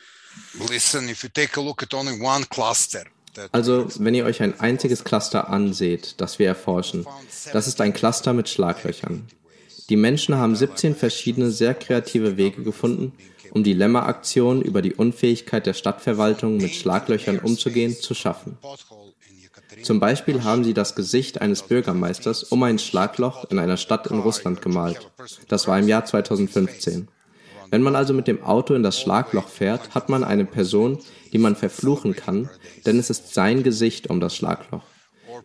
[3.51, 7.07] Also, wenn ihr euch ein einziges Cluster anseht, das wir erforschen,
[7.53, 9.27] das ist ein Cluster mit Schlaglöchern.
[9.89, 13.13] Die Menschen haben 17 verschiedene sehr kreative Wege gefunden,
[13.51, 18.57] um die Lemma-Aktion über die Unfähigkeit der Stadtverwaltung mit Schlaglöchern umzugehen zu schaffen.
[19.83, 24.21] Zum Beispiel haben sie das Gesicht eines Bürgermeisters um ein Schlagloch in einer Stadt in
[24.21, 25.11] Russland gemalt.
[25.49, 27.09] Das war im Jahr 2015.
[27.75, 31.01] Wenn man also mit dem Auto in das Schlagloch fährt, hat man eine Person,
[31.33, 32.49] die man verfluchen kann,
[32.87, 34.85] denn es ist sein Gesicht um das Schlagloch.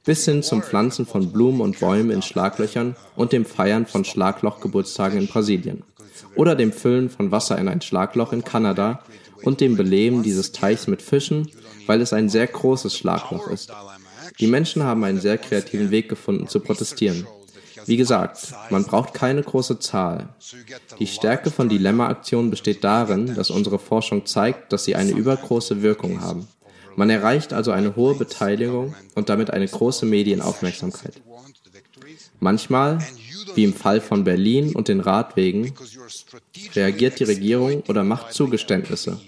[0.05, 5.17] Bis hin zum Pflanzen von Blumen und Bäumen in Schlaglöchern und dem Feiern von Schlaglochgeburtstagen
[5.17, 5.81] in Brasilien.
[6.35, 9.03] Oder dem Füllen von Wasser in ein Schlagloch in Kanada
[9.41, 11.49] und dem Beleben dieses Teichs mit Fischen,
[11.87, 13.73] weil es ein sehr großes Schlagloch ist.
[14.39, 17.25] Die Menschen haben einen sehr kreativen Weg gefunden zu protestieren.
[17.89, 20.29] Wie gesagt, man braucht keine große Zahl.
[20.99, 26.21] Die Stärke von Dilemma-Aktionen besteht darin, dass unsere Forschung zeigt, dass sie eine übergroße Wirkung
[26.21, 26.47] haben.
[26.95, 31.19] Man erreicht also eine hohe Beteiligung und damit eine große Medienaufmerksamkeit.
[32.39, 32.99] Manchmal,
[33.55, 35.73] wie im Fall von Berlin und den Radwegen,
[36.75, 39.19] reagiert die Regierung oder macht Zugeständnisse.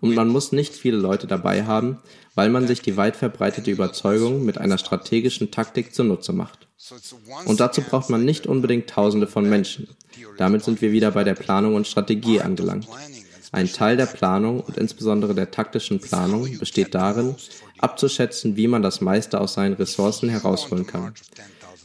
[0.00, 1.98] Und man muss nicht viele Leute dabei haben,
[2.36, 6.68] weil man sich die weit verbreitete Überzeugung mit einer strategischen Taktik zunutze macht.
[7.46, 9.88] Und dazu braucht man nicht unbedingt Tausende von Menschen.
[10.36, 12.86] Damit sind wir wieder bei der Planung und Strategie angelangt.
[13.52, 17.34] Ein Teil der Planung und insbesondere der taktischen Planung besteht darin,
[17.78, 21.14] abzuschätzen, wie man das meiste aus seinen Ressourcen herausholen kann.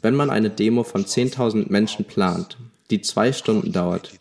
[0.02, 2.58] Wenn man eine Demo von 10.000 Menschen plant,
[2.90, 4.12] die zwei Stunden dauert,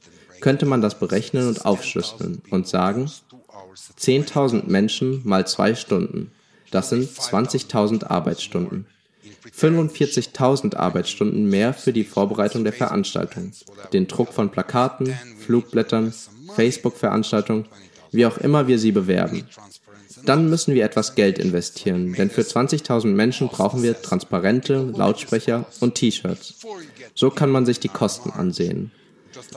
[0.41, 3.11] könnte man das berechnen und aufschlüsseln und sagen,
[3.99, 6.31] 10.000 Menschen mal zwei Stunden,
[6.71, 8.87] das sind 20.000 Arbeitsstunden.
[9.57, 13.53] 45.000 Arbeitsstunden mehr für die Vorbereitung der Veranstaltung,
[13.93, 16.13] den Druck von Plakaten, Flugblättern,
[16.55, 17.67] Facebook-Veranstaltungen,
[18.13, 19.47] wie auch immer wir sie bewerben.
[20.25, 25.95] Dann müssen wir etwas Geld investieren, denn für 20.000 Menschen brauchen wir transparente Lautsprecher und
[25.95, 26.67] T-Shirts.
[27.15, 28.91] So kann man sich die Kosten ansehen.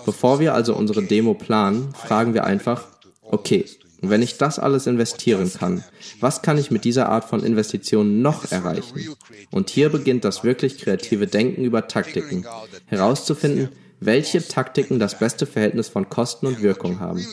[0.06, 2.86] Bevor wir also unsere Demo planen, fragen wir einfach,
[3.24, 3.66] okay,
[4.10, 5.84] wenn ich das alles investieren kann,
[6.20, 9.16] was kann ich mit dieser Art von Investitionen noch erreichen?
[9.52, 12.46] Und hier beginnt das wirklich kreative Denken über Taktiken,
[12.88, 17.26] herauszufinden, welche Taktiken das beste Verhältnis von Kosten und Wirkung haben.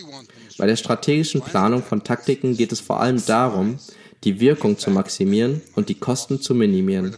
[0.58, 3.78] Bei der strategischen Planung von Taktiken geht es vor allem darum,
[4.24, 7.16] die Wirkung zu maximieren und die Kosten zu minimieren.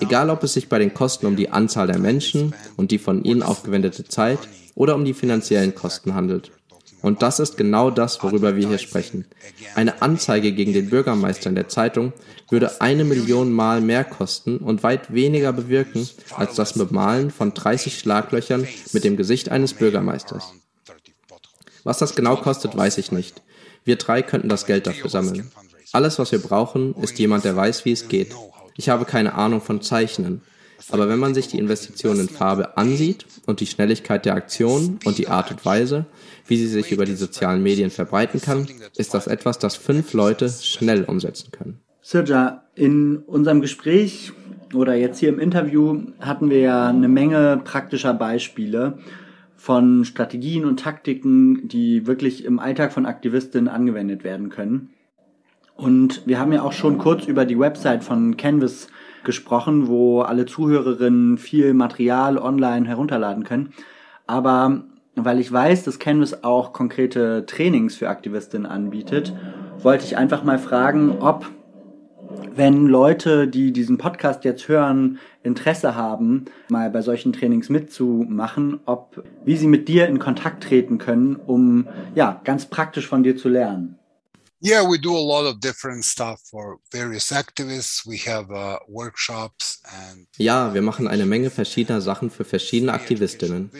[0.00, 3.24] Egal ob es sich bei den Kosten um die Anzahl der Menschen und die von
[3.24, 4.38] ihnen aufgewendete Zeit
[4.74, 6.52] oder um die finanziellen Kosten handelt.
[7.00, 9.24] Und das ist genau das, worüber wir hier sprechen.
[9.74, 12.12] Eine Anzeige gegen den Bürgermeister in der Zeitung
[12.50, 17.98] würde eine Million Mal mehr kosten und weit weniger bewirken als das Bemalen von 30
[17.98, 20.52] Schlaglöchern mit dem Gesicht eines Bürgermeisters.
[21.84, 23.42] Was das genau kostet, weiß ich nicht.
[23.84, 25.50] Wir drei könnten das Geld dafür sammeln.
[25.92, 28.34] Alles, was wir brauchen, ist jemand, der weiß, wie es geht.
[28.76, 30.42] Ich habe keine Ahnung von Zeichnen.
[30.90, 35.18] Aber wenn man sich die Investition in Farbe ansieht und die Schnelligkeit der Aktion und
[35.18, 36.06] die Art und Weise,
[36.46, 38.66] wie sie sich über die sozialen Medien verbreiten kann,
[38.96, 41.80] ist das etwas, das fünf Leute schnell umsetzen können.
[42.00, 44.32] Sirja, in unserem Gespräch
[44.74, 48.98] oder jetzt hier im Interview hatten wir ja eine Menge praktischer Beispiele
[49.56, 54.90] von Strategien und Taktiken, die wirklich im Alltag von Aktivistinnen angewendet werden können.
[55.76, 58.88] Und wir haben ja auch schon kurz über die Website von Canvas
[59.28, 63.74] gesprochen, wo alle Zuhörerinnen viel Material online herunterladen können.
[64.26, 64.84] Aber
[65.16, 69.34] weil ich weiß, dass Canvas auch konkrete Trainings für Aktivistinnen anbietet,
[69.82, 71.44] wollte ich einfach mal fragen, ob,
[72.56, 79.22] wenn Leute, die diesen Podcast jetzt hören, Interesse haben, mal bei solchen Trainings mitzumachen, ob,
[79.44, 83.50] wie sie mit dir in Kontakt treten können, um, ja, ganz praktisch von dir zu
[83.50, 83.98] lernen.
[84.60, 88.04] Yeah, we do a lot of different stuff for various activists.
[88.04, 93.70] We have uh, workshops and Ja, wir machen eine Menge verschiedener Sachen für verschiedene Aktivistinnen.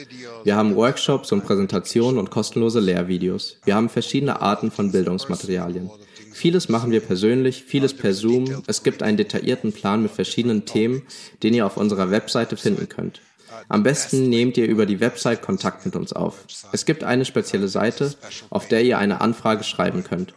[0.44, 3.56] Wir haben Workshops und Präsentationen und kostenlose Lehrvideos.
[3.64, 5.90] Wir haben verschiedene Arten von Bildungsmaterialien.
[6.32, 8.62] Vieles machen wir persönlich, vieles per Zoom.
[8.68, 11.02] Es gibt einen detaillierten Plan mit verschiedenen Themen,
[11.42, 13.20] den ihr auf unserer Webseite finden könnt.
[13.68, 16.44] Am besten nehmt ihr über die Website Kontakt mit uns auf.
[16.70, 18.14] Es gibt eine spezielle Seite,
[18.50, 20.34] auf der ihr eine Anfrage schreiben könnt.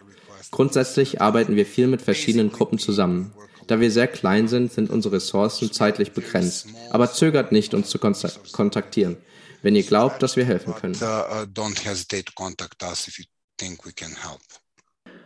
[0.51, 3.33] Grundsätzlich arbeiten wir viel mit verschiedenen Gruppen zusammen.
[3.67, 6.67] Da wir sehr klein sind, sind unsere Ressourcen zeitlich begrenzt.
[6.89, 9.15] Aber zögert nicht, uns zu kontaktieren,
[9.61, 10.95] wenn ihr glaubt, dass wir helfen können.
[10.95, 11.45] Uh,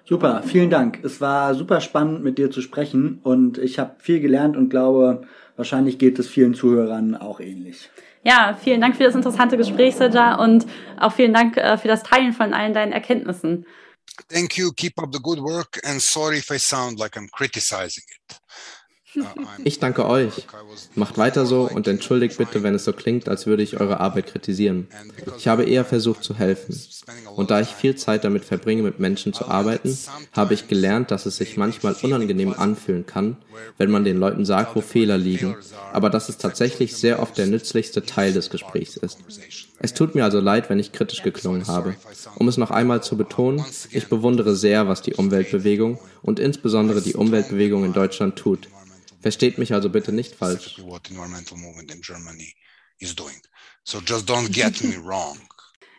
[0.06, 1.00] super, vielen Dank.
[1.04, 5.24] Es war super spannend, mit dir zu sprechen und ich habe viel gelernt und glaube,
[5.56, 7.90] wahrscheinlich geht es vielen Zuhörern auch ähnlich.
[8.24, 10.66] Ja, vielen Dank für das interessante Gespräch, Serja, und
[11.00, 13.66] auch vielen Dank äh, für das Teilen von allen deinen Erkenntnissen.
[14.30, 14.72] Thank you.
[14.74, 15.80] Keep up the good work.
[15.84, 18.40] And sorry if I sound like I'm criticizing it.
[19.64, 20.48] Ich danke euch.
[20.96, 24.28] Macht weiter so und entschuldigt bitte, wenn es so klingt, als würde ich eure Arbeit
[24.28, 24.88] kritisieren.
[25.38, 26.76] Ich habe eher versucht zu helfen.
[27.36, 29.98] Und da ich viel Zeit damit verbringe, mit Menschen zu arbeiten,
[30.32, 33.38] habe ich gelernt, dass es sich manchmal unangenehm anfühlen kann,
[33.78, 35.56] wenn man den Leuten sagt, wo Fehler liegen,
[35.94, 39.20] aber dass es tatsächlich sehr oft der nützlichste Teil des Gesprächs ist.
[39.80, 41.96] Es tut mir also leid, wenn ich kritisch geklungen habe.
[42.38, 47.16] Um es noch einmal zu betonen, ich bewundere sehr, was die Umweltbewegung und insbesondere die
[47.16, 48.68] Umweltbewegung in Deutschland tut.
[49.26, 50.78] Versteht mich also bitte nicht falsch.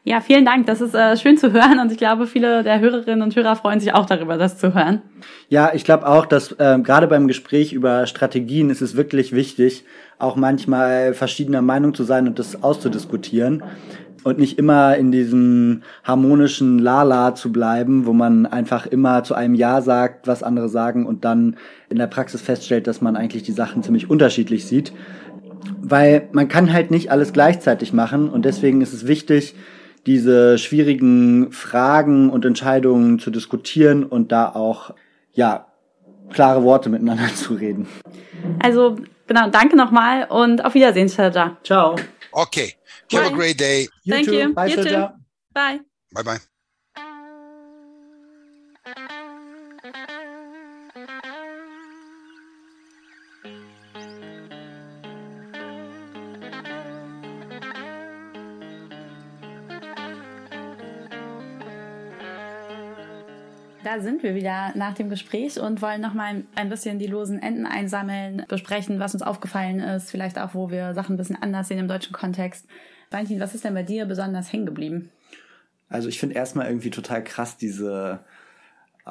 [0.05, 0.69] Ja, vielen Dank.
[0.69, 3.81] Das ist äh, schön zu hören und ich glaube, viele der Hörerinnen und Hörer freuen
[3.81, 5.03] sich auch darüber, das zu hören.
[5.49, 9.85] Ja, ich glaube auch, dass äh, gerade beim Gespräch über Strategien ist es wirklich wichtig,
[10.21, 13.65] auch manchmal verschiedener Meinung zu sein und das auszudiskutieren
[14.27, 19.55] und nicht immer in diesem harmonischen Lala zu bleiben, wo man einfach immer zu einem
[19.55, 21.57] Ja sagt, was andere sagen und dann
[21.91, 24.93] in der Praxis feststellt, dass man eigentlich die Sachen ziemlich unterschiedlich sieht.
[25.81, 29.55] Weil man kann halt nicht alles gleichzeitig machen und deswegen ist es wichtig,
[30.07, 34.93] diese schwierigen Fragen und Entscheidungen zu diskutieren und da auch,
[35.35, 35.69] ja,
[36.33, 37.87] klare Worte miteinander zu reden.
[38.61, 38.97] Also,
[39.29, 41.59] genau, danke nochmal und auf Wiedersehen, Serja.
[41.63, 41.95] Ciao.
[42.33, 42.75] Okay.
[43.13, 43.29] Have Bye.
[43.33, 43.89] a great day.
[44.05, 44.33] You Thank too.
[44.35, 44.53] you.
[44.55, 45.09] Bye, you Too.
[45.55, 45.81] Bye.
[46.13, 46.39] Bye bye.
[63.97, 67.65] Da sind wir wieder nach dem Gespräch und wollen nochmal ein bisschen die losen Enden
[67.65, 71.79] einsammeln, besprechen, was uns aufgefallen ist, vielleicht auch, wo wir Sachen ein bisschen anders sehen
[71.79, 72.67] im deutschen Kontext.
[73.11, 75.11] Valentin, was ist denn bei dir besonders hängen geblieben?
[75.89, 78.21] Also ich finde erstmal irgendwie total krass diese,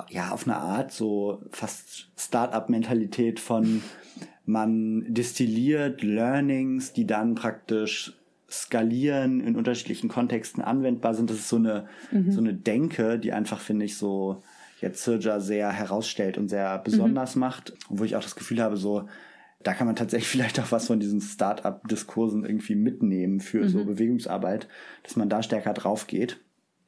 [0.09, 3.81] ja, auf eine Art so fast Start-up-Mentalität von
[4.45, 8.13] man destilliert Learnings, die dann praktisch
[8.51, 11.31] skalieren, in unterschiedlichen Kontexten anwendbar sind.
[11.31, 12.31] Das ist so eine, mhm.
[12.31, 14.43] so eine Denke, die einfach, finde ich, so
[14.81, 17.41] jetzt Sirja sehr herausstellt und sehr besonders mhm.
[17.41, 19.07] macht, wo ich auch das Gefühl habe, so,
[19.63, 23.69] da kann man tatsächlich vielleicht auch was von diesen Start-up-Diskursen irgendwie mitnehmen für mhm.
[23.69, 24.67] so Bewegungsarbeit,
[25.03, 26.39] dass man da stärker drauf geht.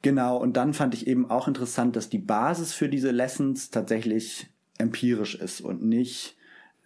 [0.02, 4.48] Genau, und dann fand ich eben auch interessant, dass die Basis für diese Lessons tatsächlich
[4.78, 6.36] empirisch ist und nicht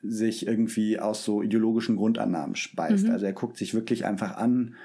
[0.03, 3.07] sich irgendwie aus so ideologischen Grundannahmen speist.
[3.07, 3.13] Mhm.
[3.13, 4.77] Also er guckt sich wirklich einfach an,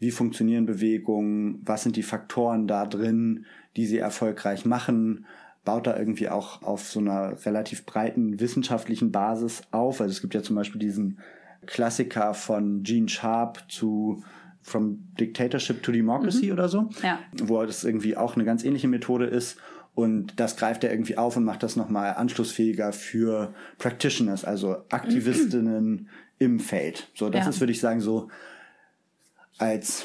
[0.00, 3.44] wie funktionieren Bewegungen, was sind die Faktoren da drin,
[3.76, 5.26] die sie erfolgreich machen
[5.64, 10.00] baut da irgendwie auch auf so einer relativ breiten wissenschaftlichen Basis auf.
[10.00, 11.18] Also es gibt ja zum Beispiel diesen
[11.66, 14.22] Klassiker von Gene Sharp zu
[14.62, 16.52] From Dictatorship to Democracy mhm.
[16.52, 17.18] oder so, ja.
[17.42, 19.58] wo das irgendwie auch eine ganz ähnliche Methode ist.
[19.94, 25.90] Und das greift er irgendwie auf und macht das nochmal anschlussfähiger für Practitioners, also Aktivistinnen
[25.90, 26.08] mhm.
[26.38, 27.08] im Feld.
[27.14, 27.50] So, das ja.
[27.50, 28.28] ist, würde ich sagen, so
[29.58, 30.04] als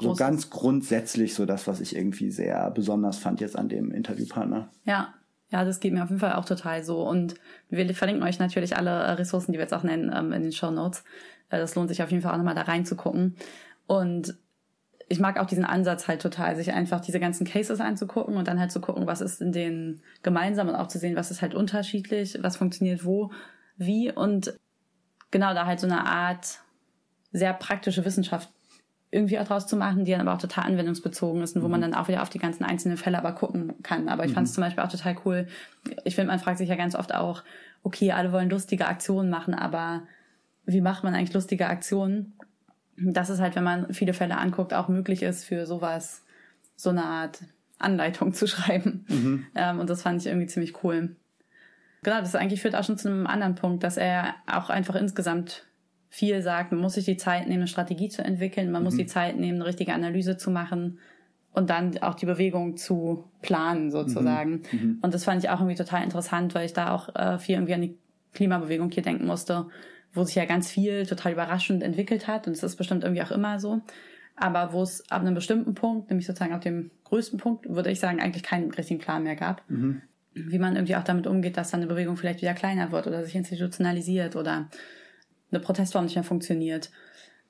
[0.00, 4.70] so ganz grundsätzlich so das, was ich irgendwie sehr besonders fand jetzt an dem Interviewpartner.
[4.84, 5.14] Ja.
[5.50, 7.08] Ja, das geht mir auf jeden Fall auch total so.
[7.08, 7.34] Und
[7.70, 10.52] wir verlinken euch natürlich alle äh, Ressourcen, die wir jetzt auch nennen, ähm, in den
[10.52, 11.04] Show Notes.
[11.48, 13.34] Äh, das lohnt sich auf jeden Fall auch nochmal da reinzugucken.
[13.86, 14.34] Und
[15.08, 18.60] ich mag auch diesen Ansatz halt total, sich einfach diese ganzen Cases anzugucken und dann
[18.60, 21.54] halt zu gucken, was ist in denen gemeinsam und auch zu sehen, was ist halt
[21.54, 23.30] unterschiedlich, was funktioniert wo,
[23.78, 24.54] wie und
[25.30, 26.60] genau da halt so eine Art
[27.32, 28.50] sehr praktische Wissenschaft
[29.10, 31.72] irgendwie auch draus zu machen, die dann aber auch total anwendungsbezogen ist und wo mhm.
[31.72, 34.08] man dann auch wieder auf die ganzen einzelnen Fälle aber gucken kann.
[34.08, 34.34] Aber ich mhm.
[34.34, 35.46] fand es zum Beispiel auch total cool.
[36.04, 37.42] Ich finde, man fragt sich ja ganz oft auch,
[37.82, 40.02] okay, alle wollen lustige Aktionen machen, aber
[40.66, 42.34] wie macht man eigentlich lustige Aktionen?
[42.96, 46.24] Das ist halt, wenn man viele Fälle anguckt, auch möglich ist, für sowas
[46.76, 47.40] so eine Art
[47.78, 49.06] Anleitung zu schreiben.
[49.08, 49.46] Mhm.
[49.54, 51.16] Ähm, und das fand ich irgendwie ziemlich cool.
[52.02, 55.64] Genau, das eigentlich führt auch schon zu einem anderen Punkt, dass er auch einfach insgesamt
[56.08, 58.84] viel sagt, man muss sich die Zeit nehmen, eine Strategie zu entwickeln, man mhm.
[58.84, 60.98] muss die Zeit nehmen, eine richtige Analyse zu machen
[61.52, 64.62] und dann auch die Bewegung zu planen sozusagen.
[64.72, 64.80] Mhm.
[64.80, 64.98] mhm.
[65.02, 67.74] Und das fand ich auch irgendwie total interessant, weil ich da auch äh, viel irgendwie
[67.74, 67.96] an die
[68.34, 69.66] Klimabewegung hier denken musste,
[70.12, 73.30] wo sich ja ganz viel total überraschend entwickelt hat und es ist bestimmt irgendwie auch
[73.30, 73.80] immer so.
[74.36, 77.98] Aber wo es ab einem bestimmten Punkt, nämlich sozusagen ab dem größten Punkt, würde ich
[77.98, 79.68] sagen, eigentlich keinen richtigen Plan mehr gab.
[79.68, 80.02] Mhm.
[80.34, 83.24] Wie man irgendwie auch damit umgeht, dass dann eine Bewegung vielleicht wieder kleiner wird oder
[83.24, 84.68] sich institutionalisiert oder
[85.50, 86.90] eine Protestform nicht mehr funktioniert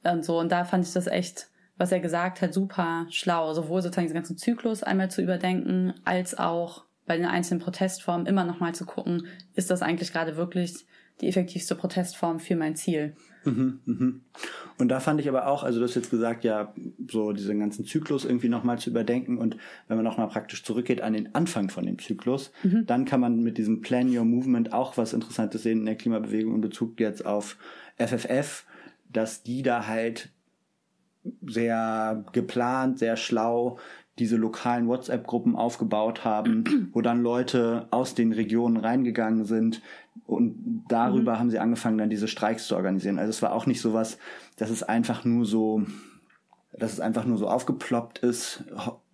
[0.05, 0.39] und so.
[0.39, 3.53] Und da fand ich das echt, was er gesagt hat, super schlau.
[3.55, 8.45] Sowohl sozusagen diesen ganzen Zyklus einmal zu überdenken, als auch bei den einzelnen Protestformen immer
[8.45, 10.87] nochmal zu gucken, ist das eigentlich gerade wirklich
[11.20, 13.15] die effektivste Protestform für mein Ziel?
[13.45, 14.20] Mhm, mhm.
[14.79, 16.73] Und da fand ich aber auch, also du hast jetzt gesagt, ja,
[17.11, 19.57] so diesen ganzen Zyklus irgendwie nochmal zu überdenken und
[19.89, 22.87] wenn man nochmal praktisch zurückgeht an den Anfang von dem Zyklus, mhm.
[22.87, 26.55] dann kann man mit diesem Plan Your Movement auch was Interessantes sehen in der Klimabewegung
[26.55, 27.57] in Bezug jetzt auf
[27.99, 28.65] FFF,
[29.11, 30.31] dass die da halt
[31.47, 33.79] sehr geplant, sehr schlau
[34.19, 39.83] diese lokalen WhatsApp-Gruppen aufgebaut haben, wo dann Leute aus den Regionen reingegangen sind
[40.27, 41.39] und darüber mhm.
[41.39, 43.19] haben sie angefangen, dann diese Streiks zu organisieren.
[43.19, 44.19] Also es war auch nicht so was,
[44.57, 45.83] dass es einfach nur so,
[46.77, 48.65] dass es einfach nur so aufgeploppt ist,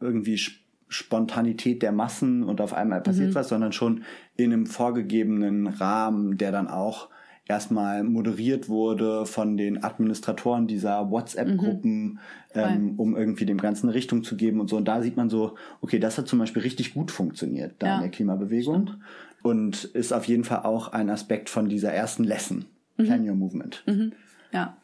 [0.01, 0.40] irgendwie
[0.89, 3.35] Spontanität der Massen und auf einmal passiert mhm.
[3.35, 4.05] was, sondern schon
[4.36, 7.09] in einem vorgegebenen Rahmen, der dann auch
[7.46, 12.18] erstmal moderiert wurde von den Administratoren dieser WhatsApp-Gruppen, mhm.
[12.54, 14.76] ähm, um irgendwie dem Ganzen eine Richtung zu geben und so.
[14.76, 17.94] Und da sieht man so, okay, das hat zum Beispiel richtig gut funktioniert da ja.
[17.96, 18.98] in der Klimabewegung Stimmt.
[19.42, 22.64] und ist auf jeden Fall auch ein Aspekt von dieser ersten Lesson,
[22.96, 23.04] mhm.
[23.04, 23.82] Plan Your Movement.
[23.86, 24.12] Mhm.
[24.52, 24.76] Ja.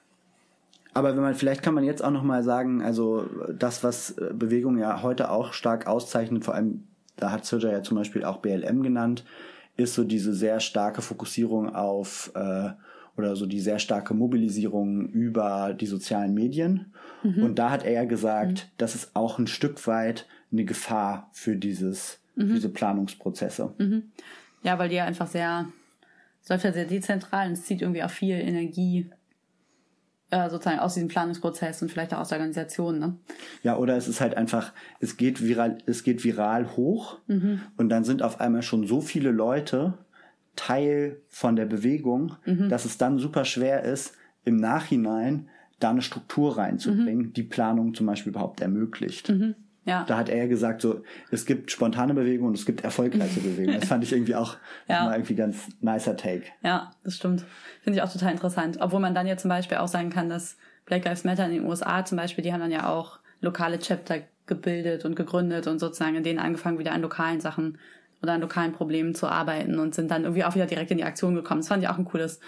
[0.92, 3.24] Aber wenn man, vielleicht kann man jetzt auch nochmal sagen, also
[3.56, 6.84] das, was äh, Bewegung ja heute auch stark auszeichnet, vor allem,
[7.16, 9.24] da hat Sergio ja zum Beispiel auch BLM genannt,
[9.84, 12.70] ist so diese sehr starke Fokussierung auf äh,
[13.16, 16.92] oder so die sehr starke Mobilisierung über die sozialen Medien.
[17.22, 17.42] Mhm.
[17.42, 18.70] Und da hat er ja gesagt, mhm.
[18.78, 22.54] das ist auch ein Stück weit eine Gefahr für dieses, mhm.
[22.54, 23.74] diese Planungsprozesse.
[23.78, 24.04] Mhm.
[24.62, 25.66] Ja, weil die ja einfach sehr,
[26.42, 29.10] es läuft ja sehr dezentral und es zieht irgendwie auch viel Energie
[30.30, 32.98] sozusagen aus diesem Planungsprozess und vielleicht auch aus der Organisation.
[32.98, 33.16] Ne?
[33.62, 37.60] Ja, oder es ist halt einfach, es geht viral, es geht viral hoch mhm.
[37.76, 39.94] und dann sind auf einmal schon so viele Leute
[40.56, 42.68] Teil von der Bewegung, mhm.
[42.68, 45.48] dass es dann super schwer ist, im Nachhinein
[45.78, 47.32] da eine Struktur reinzubringen, mhm.
[47.32, 49.32] die Planung zum Beispiel überhaupt ermöglicht.
[49.90, 50.04] Ja.
[50.04, 51.02] Da hat er gesagt, so,
[51.32, 53.80] es gibt spontane Bewegungen und es gibt erfolgreiche Bewegungen.
[53.80, 54.56] Das fand ich irgendwie auch
[54.88, 55.04] ja.
[55.04, 56.44] mal irgendwie ganz nicer Take.
[56.62, 57.44] Ja, das stimmt.
[57.82, 58.78] Finde ich auch total interessant.
[58.80, 60.56] Obwohl man dann ja zum Beispiel auch sagen kann, dass
[60.86, 64.20] Black Lives Matter in den USA zum Beispiel, die haben dann ja auch lokale Chapter
[64.46, 67.78] gebildet und gegründet und sozusagen in denen angefangen, wieder an lokalen Sachen
[68.22, 71.04] oder an lokalen Problemen zu arbeiten und sind dann irgendwie auch wieder direkt in die
[71.04, 71.60] Aktion gekommen.
[71.60, 72.40] Das fand ich auch ein cooles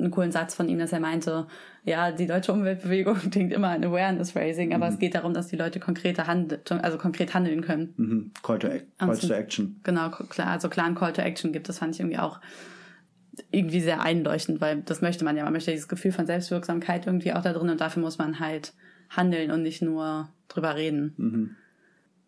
[0.00, 1.46] einen coolen Satz von ihm, dass er meinte,
[1.84, 4.92] ja, die deutsche Umweltbewegung denkt immer an Awareness Raising, aber mhm.
[4.94, 7.94] es geht darum, dass die Leute konkrete handeln, also konkret handeln können.
[7.96, 8.30] Mhm.
[8.42, 8.68] Call, to,
[8.98, 9.80] Call to Action.
[9.82, 11.68] Genau, klar, also klar ein Call to Action gibt.
[11.68, 12.40] Das fand ich irgendwie auch
[13.50, 15.44] irgendwie sehr einleuchtend, weil das möchte man ja.
[15.44, 18.72] Man möchte dieses Gefühl von Selbstwirksamkeit irgendwie auch da drin und dafür muss man halt
[19.08, 21.14] handeln und nicht nur drüber reden.
[21.16, 21.56] Mhm.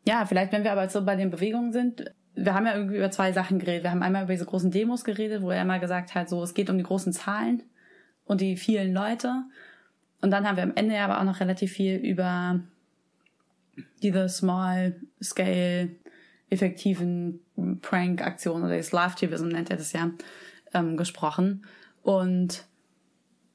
[0.07, 3.11] Ja, vielleicht, wenn wir aber so bei den Bewegungen sind, wir haben ja irgendwie über
[3.11, 3.85] zwei Sachen geredet.
[3.85, 6.55] Wir haben einmal über diese großen Demos geredet, wo er immer gesagt hat, so, es
[6.55, 7.63] geht um die großen Zahlen
[8.25, 9.45] und die vielen Leute.
[10.21, 12.61] Und dann haben wir am Ende aber auch noch relativ viel über
[14.03, 15.91] diese small scale
[16.51, 17.41] effektiven
[17.81, 20.11] Prank-Aktionen oder das Love-Tivism nennt er das ja,
[20.75, 21.65] ähm, gesprochen.
[22.03, 22.65] Und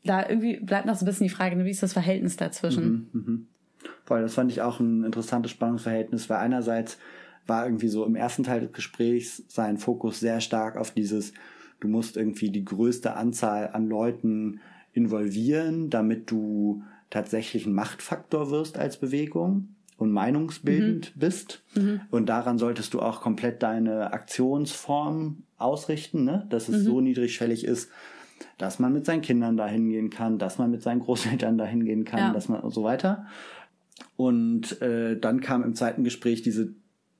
[0.03, 3.09] da irgendwie bleibt noch so ein bisschen die Frage, wie ist das Verhältnis dazwischen?
[3.11, 3.39] Mhm, mh.
[4.05, 6.97] Voll, das fand ich auch ein interessantes Spannungsverhältnis, weil einerseits
[7.47, 11.33] war irgendwie so im ersten Teil des Gesprächs sein Fokus sehr stark auf dieses,
[11.79, 14.59] du musst irgendwie die größte Anzahl an Leuten
[14.93, 21.19] involvieren, damit du tatsächlich ein Machtfaktor wirst als Bewegung und meinungsbildend mhm.
[21.19, 21.63] bist.
[21.75, 22.01] Mhm.
[22.11, 26.45] Und daran solltest du auch komplett deine Aktionsform ausrichten, ne?
[26.49, 26.85] dass es mhm.
[26.85, 27.89] so niedrigschwellig ist,
[28.57, 32.05] dass man mit seinen Kindern dahin gehen kann, dass man mit seinen Großeltern dahin gehen
[32.05, 32.33] kann, ja.
[32.33, 33.25] dass man und so weiter.
[34.15, 36.73] Und äh, dann kam im zweiten Gespräch diese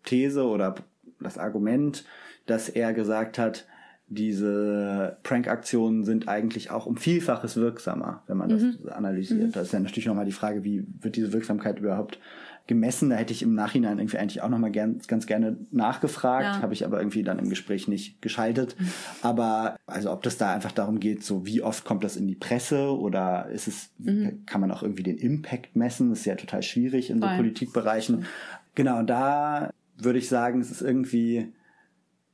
[0.08, 0.76] These oder
[1.20, 2.06] das Argument,
[2.46, 3.68] dass er gesagt hat,
[4.10, 8.90] diese Prank-Aktionen sind eigentlich auch um Vielfaches wirksamer, wenn man das mhm.
[8.90, 9.48] analysiert.
[9.48, 9.52] Mhm.
[9.52, 12.20] Das ist ja natürlich nochmal die Frage, wie wird diese Wirksamkeit überhaupt
[12.68, 13.10] gemessen?
[13.10, 16.62] Da hätte ich im Nachhinein irgendwie eigentlich auch nochmal gern, ganz gerne nachgefragt, ja.
[16.62, 18.78] habe ich aber irgendwie dann im Gespräch nicht geschaltet.
[18.80, 18.92] Mhm.
[19.24, 22.36] Aber also ob das da einfach darum geht, so wie oft kommt das in die
[22.36, 24.46] Presse oder ist es, mhm.
[24.46, 26.12] kann man auch irgendwie den Impact messen?
[26.12, 28.26] Das ist ja total schwierig in so Politikbereichen.
[28.74, 31.54] Genau, da würde ich sagen, es ist irgendwie,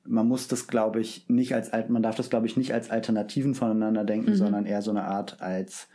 [0.03, 3.55] man muss das, glaube ich, nicht als, man darf das, glaube ich, nicht als Alternativen
[3.55, 4.35] voneinander denken, mhm.
[4.35, 5.87] sondern eher so eine Art als,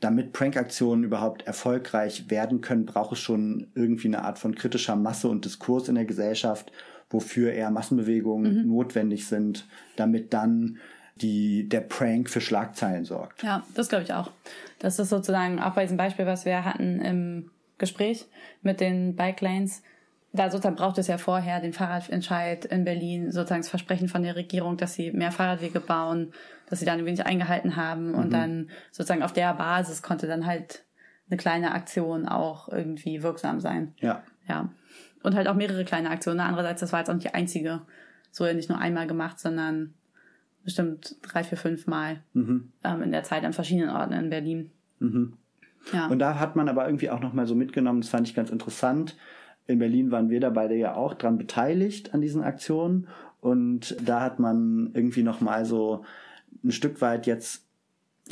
[0.00, 5.28] damit Prankaktionen überhaupt erfolgreich werden können, braucht es schon irgendwie eine Art von kritischer Masse
[5.28, 6.72] und Diskurs in der Gesellschaft,
[7.10, 8.68] wofür eher Massenbewegungen mhm.
[8.68, 9.66] notwendig sind,
[9.96, 10.78] damit dann
[11.16, 13.42] die, der Prank für Schlagzeilen sorgt.
[13.42, 14.30] Ja, das glaube ich auch.
[14.78, 18.26] Das ist sozusagen auch bei diesem Beispiel, was wir hatten im Gespräch
[18.62, 19.82] mit den Bike Lanes,
[20.34, 24.34] da sozusagen braucht es ja vorher den Fahrradentscheid in Berlin, sozusagen das Versprechen von der
[24.34, 26.32] Regierung, dass sie mehr Fahrradwege bauen,
[26.68, 28.14] dass sie dann ein wenig eingehalten haben mhm.
[28.16, 30.84] und dann sozusagen auf der Basis konnte dann halt
[31.30, 33.94] eine kleine Aktion auch irgendwie wirksam sein.
[34.00, 34.24] Ja.
[34.48, 34.70] Ja.
[35.22, 36.40] Und halt auch mehrere kleine Aktionen.
[36.40, 37.82] Andererseits, das war jetzt auch nicht die einzige.
[38.30, 39.94] So ja nicht nur einmal gemacht, sondern
[40.64, 42.72] bestimmt drei, vier, fünf Mal mhm.
[42.82, 44.70] ähm, in der Zeit an verschiedenen Orten in Berlin.
[44.98, 45.34] Mhm.
[45.92, 46.08] Ja.
[46.08, 49.16] Und da hat man aber irgendwie auch nochmal so mitgenommen, das fand ich ganz interessant.
[49.66, 53.08] In Berlin waren wir da beide ja auch dran beteiligt an diesen Aktionen.
[53.40, 56.04] Und da hat man irgendwie nochmal so
[56.62, 57.66] ein Stück weit jetzt,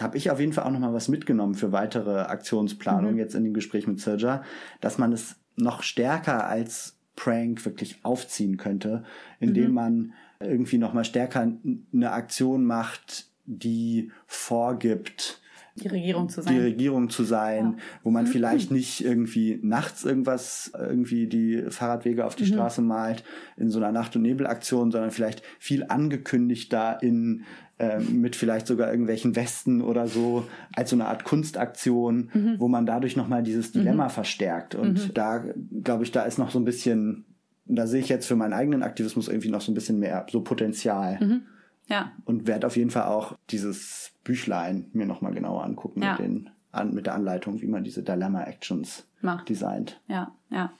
[0.01, 3.19] habe ich auf jeden Fall auch nochmal was mitgenommen für weitere Aktionsplanung mhm.
[3.19, 4.43] jetzt in dem Gespräch mit Serja,
[4.81, 9.05] dass man es noch stärker als Prank wirklich aufziehen könnte,
[9.39, 9.75] indem mhm.
[9.75, 11.53] man irgendwie nochmal stärker
[11.93, 15.42] eine Aktion macht, die vorgibt,
[15.77, 16.55] die Regierung zu sein.
[16.55, 17.85] Die Regierung zu sein, ja.
[18.03, 18.29] wo man mhm.
[18.29, 22.49] vielleicht nicht irgendwie nachts irgendwas, irgendwie die Fahrradwege auf die mhm.
[22.49, 23.25] Straße malt
[23.57, 27.45] in so einer Nacht- und Nebelaktion, sondern vielleicht viel angekündigter in
[27.79, 32.55] äh, mit vielleicht sogar irgendwelchen Westen oder so als so eine Art Kunstaktion, mhm.
[32.59, 34.11] wo man dadurch nochmal dieses Dilemma mhm.
[34.11, 34.75] verstärkt.
[34.75, 35.15] Und mhm.
[35.15, 35.45] da
[35.83, 37.25] glaube ich, da ist noch so ein bisschen,
[37.65, 40.43] da sehe ich jetzt für meinen eigenen Aktivismus irgendwie noch so ein bisschen mehr so
[40.43, 41.43] Potenzial.
[41.87, 42.13] Ja.
[42.25, 46.13] Und werde auf jeden Fall auch dieses Büchlein mir nochmal genauer angucken ja.
[46.13, 49.07] mit, den, an, mit der Anleitung, wie man diese Dilemma-Actions
[49.49, 50.01] designt.
[50.07, 50.73] Ja, ja.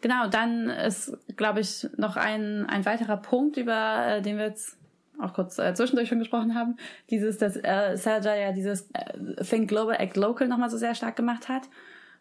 [0.00, 4.78] Genau, dann ist, glaube ich, noch ein, ein weiterer Punkt, über äh, den wir jetzt
[5.20, 6.76] auch kurz äh, zwischendurch schon gesprochen haben,
[7.10, 11.16] dieses, dass äh, Serja ja dieses äh, Think Global, Act Local nochmal so sehr stark
[11.16, 11.68] gemacht hat.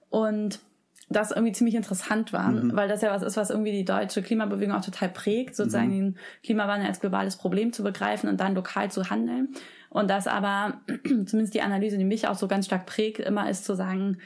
[0.10, 0.60] Und
[1.10, 2.76] das irgendwie ziemlich interessant war, mhm.
[2.76, 5.92] weil das ja was ist, was irgendwie die deutsche Klimabewegung auch total prägt, sozusagen mhm.
[5.92, 9.50] den Klimawandel als globales Problem zu begreifen und dann lokal zu handeln.
[9.90, 13.64] Und das aber, zumindest die Analyse, die mich auch so ganz stark prägt, immer ist
[13.64, 14.18] zu sagen,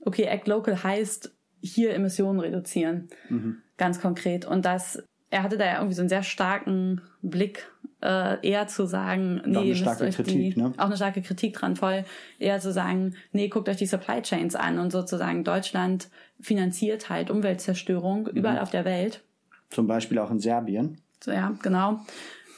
[0.00, 3.08] okay, Act Local heißt hier Emissionen reduzieren.
[3.30, 3.62] Mhm.
[3.78, 4.44] Ganz konkret.
[4.44, 7.66] Und das, er hatte da ja irgendwie so einen sehr starken Blick
[8.02, 10.72] äh, eher zu sagen, nee, eine starke Kritik, die, ne?
[10.76, 12.04] auch eine starke Kritik dran voll,
[12.38, 16.08] eher zu sagen, nee, guckt euch die Supply Chains an und sozusagen Deutschland
[16.40, 18.36] finanziert halt Umweltzerstörung mhm.
[18.36, 19.22] überall auf der Welt.
[19.70, 21.00] Zum Beispiel auch in Serbien.
[21.22, 22.00] So, ja, genau.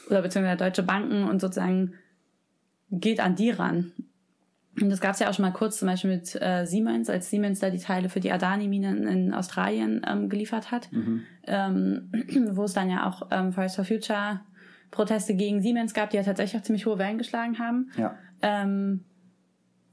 [0.09, 1.93] Oder beziehungsweise deutsche Banken und sozusagen
[2.91, 3.91] geht an die ran.
[4.81, 7.29] Und das gab es ja auch schon mal kurz, zum Beispiel mit äh, Siemens, als
[7.29, 11.23] Siemens da die Teile für die Adani-Minen in Australien ähm, geliefert hat, mhm.
[11.47, 12.11] ähm,
[12.51, 14.41] wo es dann ja auch ähm, Fridays for Future
[14.91, 17.91] Proteste gegen Siemens gab, die ja tatsächlich auch ziemlich hohe Wellen geschlagen haben.
[17.97, 18.15] Ja.
[18.41, 19.03] Ähm,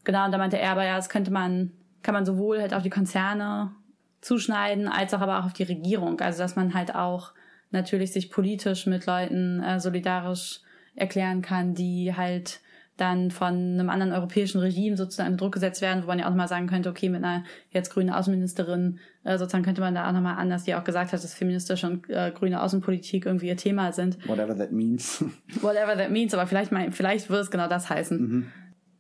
[0.05, 1.73] genau, und da meinte er aber ja, das könnte man,
[2.07, 3.73] kann man sowohl halt auf die Konzerne
[4.21, 6.21] zuschneiden, als auch aber auch auf die Regierung.
[6.21, 7.33] Also dass man halt auch
[7.73, 10.61] natürlich sich politisch mit Leuten äh, solidarisch
[10.95, 12.61] erklären kann, die halt
[12.97, 16.31] dann von einem anderen europäischen Regime sozusagen unter Druck gesetzt werden, wo man ja auch
[16.31, 20.13] nochmal sagen könnte, okay, mit einer jetzt grünen Außenministerin äh, sozusagen könnte man da auch
[20.13, 23.91] nochmal anders, die auch gesagt hat, dass feministische und äh, grüne Außenpolitik irgendwie ihr Thema
[23.91, 24.17] sind.
[24.29, 25.25] Whatever that means.
[25.61, 28.21] Whatever that means, aber vielleicht mein, vielleicht wird es genau das heißen.
[28.21, 28.47] Mhm.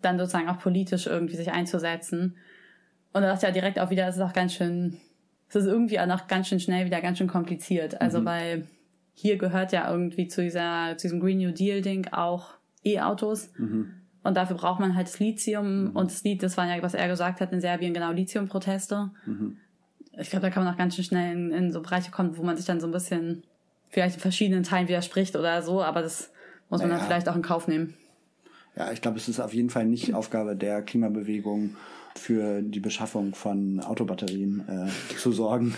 [0.02, 2.36] Dann sozusagen auch politisch irgendwie sich einzusetzen.
[3.16, 4.98] Und da dachte ich ja direkt auch wieder, es ist auch ganz schön,
[5.48, 7.98] es ist irgendwie auch noch ganz schön schnell wieder ganz schön kompliziert.
[7.98, 8.24] Also mhm.
[8.26, 8.66] weil
[9.14, 12.50] hier gehört ja irgendwie zu dieser, zu diesem Green New Deal Ding auch
[12.84, 13.48] E-Autos.
[13.56, 13.94] Mhm.
[14.22, 15.84] Und dafür braucht man halt das Lithium.
[15.84, 15.90] Mhm.
[15.96, 19.10] Und das Lithium, das war ja, was er gesagt hat, in Serbien genau Lithium-Proteste.
[19.24, 19.56] Mhm.
[20.18, 22.42] Ich glaube, da kann man auch ganz schön schnell in, in so Bereiche kommen, wo
[22.42, 23.44] man sich dann so ein bisschen
[23.88, 26.30] vielleicht in verschiedenen Teilen widerspricht oder so, aber das
[26.68, 26.98] muss man naja.
[26.98, 27.94] dann vielleicht auch in Kauf nehmen.
[28.76, 31.76] Ja, ich glaube, es ist auf jeden Fall nicht Aufgabe der Klimabewegung,
[32.18, 35.74] für die Beschaffung von Autobatterien äh, zu sorgen.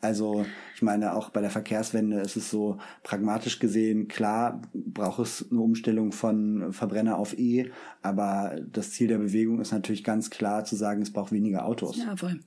[0.00, 0.44] Also
[0.74, 5.60] ich meine, auch bei der Verkehrswende ist es so pragmatisch gesehen, klar braucht es eine
[5.60, 7.70] Umstellung von Verbrenner auf E,
[8.02, 11.98] aber das Ziel der Bewegung ist natürlich ganz klar zu sagen, es braucht weniger Autos.
[11.98, 12.40] Ja, voll.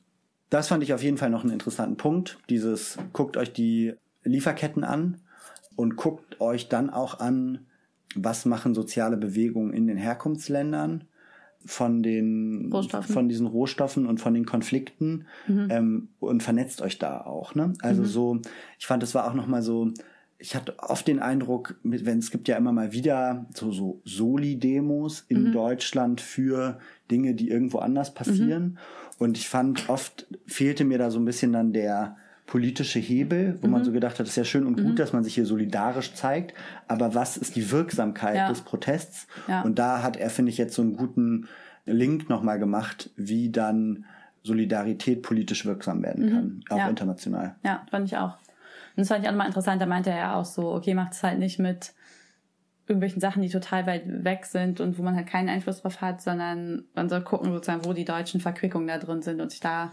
[0.50, 2.40] Das fand ich auf jeden Fall noch einen interessanten Punkt.
[2.50, 3.94] Dieses, guckt euch die
[4.24, 5.22] Lieferketten an
[5.76, 7.66] und guckt euch dann auch an,
[8.16, 11.06] was machen soziale Bewegungen in den Herkunftsländern
[11.66, 13.14] von den Rohstoffen.
[13.14, 15.68] von diesen Rohstoffen und von den Konflikten mhm.
[15.70, 17.56] ähm, und vernetzt euch da auch.
[17.56, 17.74] Ne?
[17.82, 18.06] Also mhm.
[18.06, 18.40] so,
[18.80, 19.92] ich fand, es war auch noch mal so.
[20.38, 25.26] Ich hatte oft den Eindruck, wenn es gibt ja immer mal wieder so so Soli-Demos
[25.30, 25.52] in mhm.
[25.54, 26.78] Deutschland für
[27.10, 28.64] Dinge, die irgendwo anders passieren.
[28.64, 28.78] Mhm.
[29.18, 33.68] Und ich fand oft fehlte mir da so ein bisschen dann der politische Hebel, wo
[33.68, 33.74] mhm.
[33.74, 34.96] man so gedacht hat, es ist ja schön und gut, mhm.
[34.96, 36.54] dass man sich hier solidarisch zeigt,
[36.88, 38.50] aber was ist die Wirksamkeit ja.
[38.50, 39.28] des Protests?
[39.48, 39.62] Ja.
[39.62, 41.48] Und da hat er, finde ich, jetzt so einen guten
[41.86, 44.06] Link nochmal gemacht, wie dann
[44.44, 46.30] Solidarität politisch wirksam werden mhm.
[46.30, 46.64] kann, mhm.
[46.70, 46.90] auch ja.
[46.90, 47.56] international.
[47.64, 48.38] Ja, fand ich auch.
[48.96, 51.14] Und das fand ich auch nochmal interessant, da meinte er ja auch so, okay, macht
[51.14, 51.94] es halt nicht mit
[52.88, 56.22] irgendwelchen Sachen, die total weit weg sind und wo man halt keinen Einfluss drauf hat,
[56.22, 59.92] sondern man soll gucken sozusagen, wo die deutschen Verquickungen da drin sind und sich da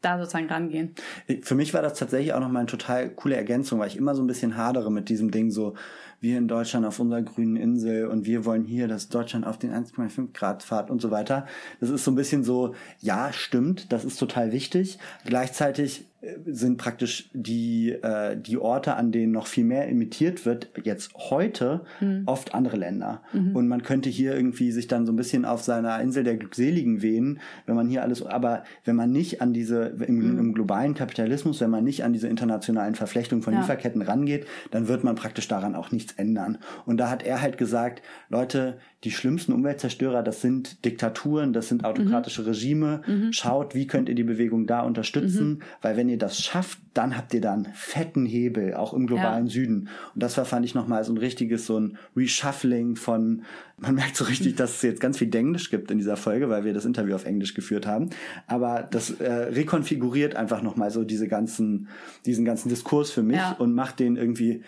[0.00, 0.94] da sozusagen rangehen.
[1.42, 4.22] Für mich war das tatsächlich auch nochmal eine total coole Ergänzung, weil ich immer so
[4.22, 5.74] ein bisschen hadere mit diesem Ding so,
[6.20, 9.72] wir in Deutschland auf unserer grünen Insel und wir wollen hier, dass Deutschland auf den
[9.72, 11.46] 1,5 Grad fahrt und so weiter.
[11.80, 14.98] Das ist so ein bisschen so, ja, stimmt, das ist total wichtig.
[15.24, 16.07] Gleichzeitig
[16.46, 21.82] sind praktisch die, äh, die Orte, an denen noch viel mehr imitiert wird, jetzt heute
[22.00, 22.24] mhm.
[22.26, 23.22] oft andere Länder.
[23.32, 23.54] Mhm.
[23.54, 27.02] Und man könnte hier irgendwie sich dann so ein bisschen auf seiner Insel der Glückseligen
[27.02, 30.38] wehen, wenn man hier alles, aber wenn man nicht an diese, im, mhm.
[30.38, 33.60] im globalen Kapitalismus, wenn man nicht an diese internationalen Verflechtungen von ja.
[33.60, 36.58] Lieferketten rangeht, dann wird man praktisch daran auch nichts ändern.
[36.84, 41.84] Und da hat er halt gesagt, Leute, die schlimmsten Umweltzerstörer, das sind Diktaturen, das sind
[41.84, 42.48] autokratische mhm.
[42.48, 43.02] Regime.
[43.06, 43.32] Mhm.
[43.32, 45.62] Schaut, wie könnt ihr die Bewegung da unterstützen, mhm.
[45.82, 49.52] weil wenn ihr das schafft, dann habt ihr dann fetten Hebel, auch im globalen ja.
[49.52, 49.88] Süden.
[50.14, 53.42] Und das war, fand ich nochmal so ein richtiges, so ein Reshuffling von,
[53.76, 56.64] man merkt so richtig, dass es jetzt ganz viel Englisch gibt in dieser Folge, weil
[56.64, 58.10] wir das Interview auf Englisch geführt haben.
[58.46, 61.88] Aber das äh, rekonfiguriert einfach nochmal so diese ganzen,
[62.26, 63.52] diesen ganzen Diskurs für mich ja.
[63.52, 64.62] und macht den irgendwie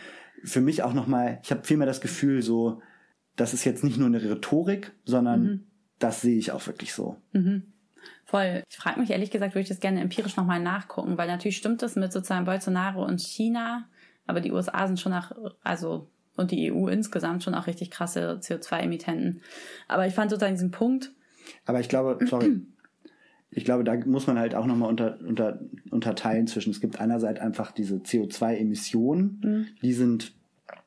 [0.44, 2.80] für mich auch nochmal, ich habe vielmehr das Gefühl, so,
[3.36, 5.60] das ist jetzt nicht nur eine Rhetorik, sondern mhm.
[5.98, 7.16] das sehe ich auch wirklich so.
[7.32, 7.64] Mhm.
[8.24, 8.62] Voll.
[8.68, 11.82] Ich frage mich ehrlich gesagt, würde ich das gerne empirisch nochmal nachgucken, weil natürlich stimmt
[11.82, 13.88] das mit sozusagen Bolsonaro und China,
[14.26, 15.32] aber die USA sind schon nach,
[15.62, 19.42] also und die EU insgesamt schon auch richtig krasse CO2-Emittenten.
[19.88, 21.12] Aber ich fand sozusagen diesen Punkt.
[21.66, 22.62] Aber ich glaube, sorry,
[23.50, 25.60] ich glaube, da muss man halt auch nochmal unter, unter,
[25.90, 29.66] unterteilen zwischen, es gibt einerseits einfach diese CO2-Emissionen, mhm.
[29.82, 30.32] die sind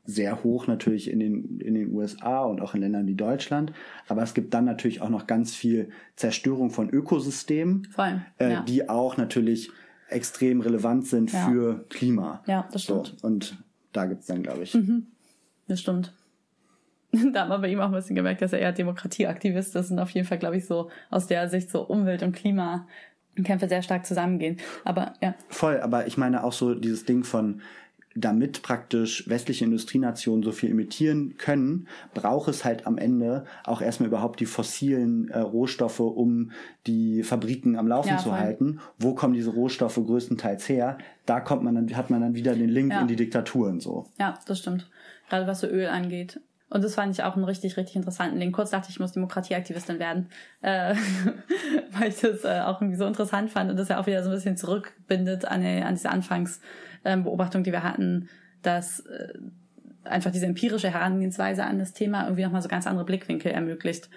[0.05, 3.71] sehr hoch natürlich in den, in den USA und auch in Ländern wie Deutschland.
[4.07, 8.61] Aber es gibt dann natürlich auch noch ganz viel Zerstörung von Ökosystemen, Voll, äh, ja.
[8.63, 9.71] die auch natürlich
[10.09, 11.47] extrem relevant sind ja.
[11.47, 12.43] für Klima.
[12.45, 13.15] Ja, das stimmt.
[13.17, 13.57] So, und
[13.93, 14.73] da gibt's dann, glaube ich.
[14.73, 15.07] Mhm.
[15.67, 16.13] Das stimmt.
[17.33, 19.99] da haben wir bei ihm auch ein bisschen gemerkt, dass er eher Demokratieaktivist ist und
[19.99, 24.05] auf jeden Fall, glaube ich, so aus der Sicht so Umwelt- und Klimakämpfe sehr stark
[24.05, 24.57] zusammengehen.
[24.83, 25.35] Aber ja.
[25.49, 27.61] Voll, aber ich meine auch so dieses Ding von
[28.15, 34.07] damit praktisch westliche Industrienationen so viel emittieren können, braucht es halt am Ende auch erstmal
[34.07, 36.51] überhaupt die fossilen äh, Rohstoffe, um
[36.85, 38.79] die Fabriken am Laufen ja, zu halten.
[38.99, 40.97] Wo kommen diese Rohstoffe größtenteils her?
[41.25, 43.01] Da kommt man dann, hat man dann wieder den Link ja.
[43.01, 44.05] in die Diktaturen so.
[44.19, 44.89] Ja, das stimmt.
[45.29, 46.39] Gerade was so Öl angeht.
[46.73, 48.55] Und das fand ich auch einen richtig, richtig interessanten Link.
[48.55, 50.29] Kurz dachte ich, ich muss Demokratieaktivistin werden,
[50.61, 50.95] äh,
[51.91, 54.29] weil ich das äh, auch irgendwie so interessant fand und das ja auch wieder so
[54.31, 56.63] ein bisschen zurückbindet an, die, an diese Anfangsbeobachtung,
[57.05, 58.29] ähm, die wir hatten,
[58.61, 59.33] dass äh,
[60.03, 64.09] einfach diese empirische Herangehensweise an das Thema irgendwie nochmal so ganz andere Blickwinkel ermöglicht.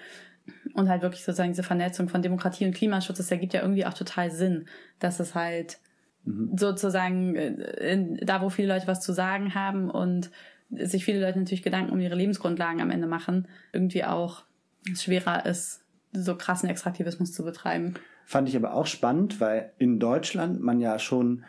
[0.73, 3.93] Und halt wirklich sozusagen diese Vernetzung von Demokratie und Klimaschutz, das ergibt ja irgendwie auch
[3.93, 4.65] total Sinn,
[4.99, 5.79] dass es halt
[6.23, 6.51] mhm.
[6.55, 10.31] sozusagen äh, in, da, wo viele Leute was zu sagen haben und
[10.69, 14.43] sich viele Leute natürlich Gedanken um ihre Lebensgrundlagen am Ende machen, irgendwie auch
[14.93, 15.83] schwerer ist,
[16.13, 17.95] so krassen Extraktivismus zu betreiben.
[18.25, 21.45] Fand ich aber auch spannend, weil in Deutschland man ja schon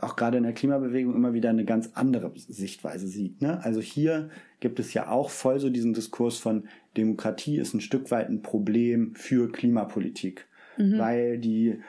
[0.00, 3.42] auch gerade in der Klimabewegung immer wieder eine ganz andere Sichtweise sieht.
[3.42, 3.62] Ne?
[3.62, 6.64] Also hier gibt es ja auch voll so diesen Diskurs von
[6.96, 10.46] Demokratie ist ein Stück weit ein Problem für Klimapolitik,
[10.76, 10.98] mhm.
[10.98, 11.80] weil die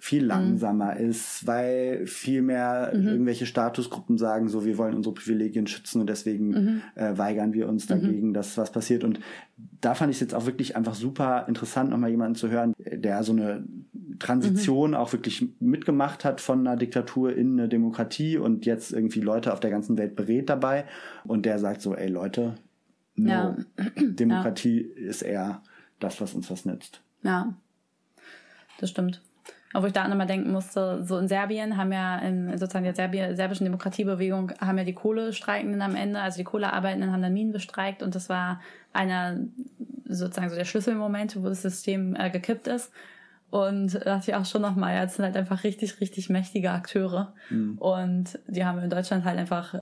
[0.00, 0.28] viel mhm.
[0.28, 1.10] langsamer mhm.
[1.10, 3.06] ist, weil viel mehr mhm.
[3.06, 6.82] irgendwelche Statusgruppen sagen, so wir wollen unsere Privilegien schützen und deswegen mhm.
[6.94, 8.32] äh, weigern wir uns dagegen, mhm.
[8.32, 9.04] dass was passiert.
[9.04, 9.20] Und
[9.82, 13.22] da fand ich es jetzt auch wirklich einfach super interessant, nochmal jemanden zu hören, der
[13.22, 13.62] so eine
[14.18, 14.96] Transition mhm.
[14.96, 19.60] auch wirklich mitgemacht hat von einer Diktatur in eine Demokratie und jetzt irgendwie Leute auf
[19.60, 20.86] der ganzen Welt berät dabei
[21.24, 22.54] und der sagt so, ey Leute,
[23.16, 23.56] no, ja.
[23.96, 25.08] Demokratie ja.
[25.10, 25.62] ist eher
[25.98, 27.02] das, was uns was nützt.
[27.22, 27.54] Ja,
[28.78, 29.20] das stimmt.
[29.72, 33.36] Obwohl ich da nochmal denken musste, so in Serbien haben ja in sozusagen der Serbi
[33.36, 38.02] serbischen Demokratiebewegung haben ja die Kohlestreikenden am Ende, also die Kohlearbeitenden haben dann Minen bestreikt
[38.02, 38.60] und das war
[38.92, 39.38] einer
[40.06, 42.90] sozusagen so der Schlüsselmomente, wo das System äh, gekippt ist.
[43.50, 46.70] Und da dachte ich auch schon nochmal, ja, das sind halt einfach richtig, richtig mächtige
[46.70, 47.34] Akteure.
[47.50, 47.78] Mhm.
[47.78, 49.74] Und die haben in Deutschland halt einfach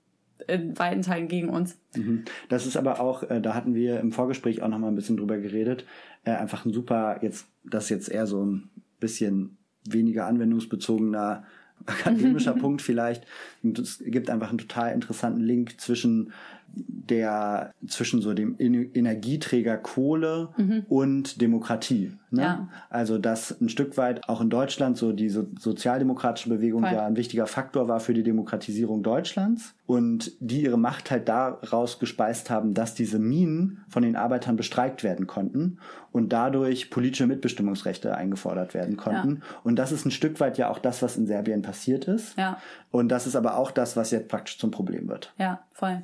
[0.47, 1.79] in weiten Teilen gegen uns.
[1.95, 2.25] Mhm.
[2.49, 5.37] Das ist aber auch, äh, da hatten wir im Vorgespräch auch nochmal ein bisschen drüber
[5.37, 5.85] geredet,
[6.23, 11.45] äh, einfach ein super, jetzt, das ist jetzt eher so ein bisschen weniger anwendungsbezogener
[11.85, 13.25] akademischer Punkt vielleicht.
[13.63, 16.33] Und es gibt einfach einen total interessanten Link zwischen
[16.75, 20.85] der zwischen so dem Energieträger Kohle mhm.
[20.87, 22.11] und Demokratie.
[22.31, 22.41] Ne?
[22.41, 22.67] Ja.
[22.89, 26.93] Also dass ein Stück weit auch in Deutschland so diese sozialdemokratische Bewegung Voll.
[26.93, 31.97] ja ein wichtiger Faktor war für die Demokratisierung Deutschlands und die ihre Macht halt daraus
[31.97, 35.79] gespeist haben, dass diese Minen von den Arbeitern bestreikt werden konnten
[36.11, 39.37] und dadurch politische Mitbestimmungsrechte eingefordert werden konnten.
[39.37, 39.57] Ja.
[39.63, 42.37] Und das ist ein Stück weit ja auch das, was in Serbien passiert ist.
[42.37, 42.59] Ja.
[42.91, 45.33] Und das ist aber auch das, was jetzt praktisch zum Problem wird.
[45.39, 46.03] Ja, voll.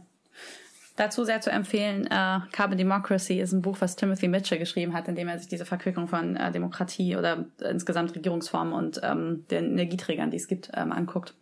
[0.95, 5.09] Dazu sehr zu empfehlen, äh, Carbon Democracy ist ein Buch, was Timothy Mitchell geschrieben hat,
[5.09, 9.71] in dem er sich diese Verquickung von äh, Demokratie oder insgesamt Regierungsformen und ähm, den
[9.71, 11.33] Energieträgern, die es gibt, ähm, anguckt.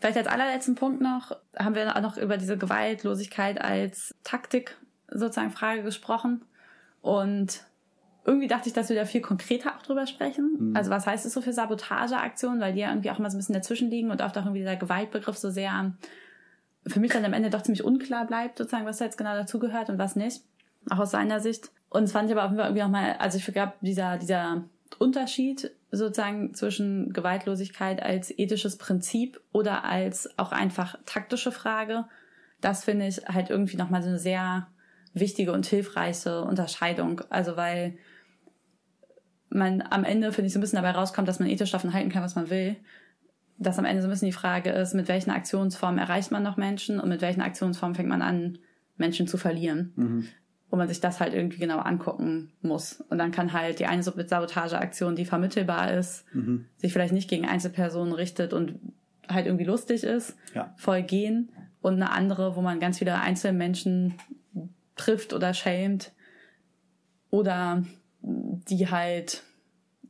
[0.00, 4.78] Vielleicht als allerletzten Punkt noch, haben wir auch noch über diese Gewaltlosigkeit als Taktik
[5.08, 6.42] sozusagen Frage gesprochen.
[7.02, 7.64] Und
[8.24, 10.70] irgendwie dachte ich, dass wir da viel konkreter auch drüber sprechen.
[10.70, 10.76] Mhm.
[10.76, 13.40] Also was heißt es so für Sabotageaktionen, weil die ja irgendwie auch immer so ein
[13.40, 15.92] bisschen dazwischen liegen und oft auch irgendwie der Gewaltbegriff so sehr
[16.86, 19.88] für mich dann am Ende doch ziemlich unklar bleibt, sozusagen, was da jetzt genau dazugehört
[19.88, 20.42] und was nicht.
[20.90, 21.70] Auch aus seiner Sicht.
[21.88, 24.64] Und es fand ich aber auch irgendwie auch mal, also ich glaube, dieser, dieser
[24.98, 32.04] Unterschied sozusagen zwischen Gewaltlosigkeit als ethisches Prinzip oder als auch einfach taktische Frage,
[32.60, 34.66] das finde ich halt irgendwie nochmal so eine sehr
[35.12, 37.22] wichtige und hilfreiche Unterscheidung.
[37.30, 37.96] Also weil
[39.48, 42.10] man am Ende, finde ich, so ein bisschen dabei rauskommt, dass man ethisch davon halten
[42.10, 42.76] kann, was man will.
[43.58, 46.56] Dass am Ende so ein bisschen die Frage ist, mit welchen Aktionsformen erreicht man noch
[46.56, 48.58] Menschen und mit welchen Aktionsformen fängt man an,
[48.96, 49.92] Menschen zu verlieren.
[49.96, 50.28] Mhm.
[50.70, 53.00] Wo man sich das halt irgendwie genau angucken muss.
[53.08, 56.66] Und dann kann halt die eine Sabotageaktion, die vermittelbar ist, mhm.
[56.76, 58.80] sich vielleicht nicht gegen Einzelpersonen richtet und
[59.28, 60.74] halt irgendwie lustig ist, ja.
[60.76, 61.50] voll gehen.
[61.80, 64.14] Und eine andere, wo man ganz viele Einzelmenschen
[64.96, 66.12] trifft oder schämt.
[67.30, 67.84] Oder
[68.22, 69.42] die halt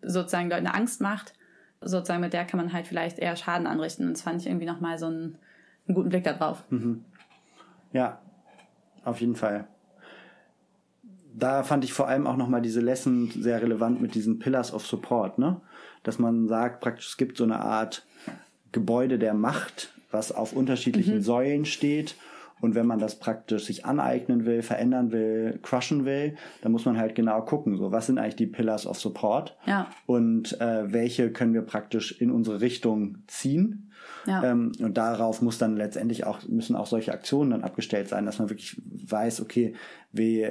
[0.03, 1.35] sozusagen Leuten Angst macht,
[1.85, 4.07] sozusagen mit der kann man halt vielleicht eher Schaden anrichten.
[4.07, 5.39] Und das fand ich irgendwie nochmal so einen,
[5.87, 6.65] einen guten Blick darauf.
[6.71, 7.05] Mhm.
[7.93, 8.21] Ja,
[9.05, 9.67] auf jeden Fall.
[11.35, 14.87] Da fand ich vor allem auch nochmal diese Lesson sehr relevant mit diesen Pillars of
[14.87, 15.61] Support, ne?
[16.03, 18.07] Dass man sagt, praktisch, es gibt so eine Art
[18.73, 21.23] Gebäude der Macht, was auf unterschiedlichen mhm.
[21.23, 22.15] Säulen steht
[22.61, 26.97] und wenn man das praktisch sich aneignen will, verändern will, crushen will, dann muss man
[26.97, 29.89] halt genau gucken, so was sind eigentlich die Pillars of Support ja.
[30.07, 33.91] und äh, welche können wir praktisch in unsere Richtung ziehen.
[34.27, 34.43] Ja.
[34.43, 38.39] Ähm, und darauf muss dann letztendlich auch, müssen auch solche Aktionen dann abgestellt sein, dass
[38.39, 39.75] man wirklich weiß, okay,
[40.13, 40.47] wie,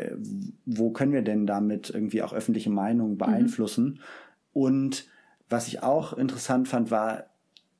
[0.65, 3.85] wo können wir denn damit irgendwie auch öffentliche Meinung beeinflussen?
[3.85, 3.99] Mhm.
[4.53, 5.07] Und
[5.49, 7.25] was ich auch interessant fand, war,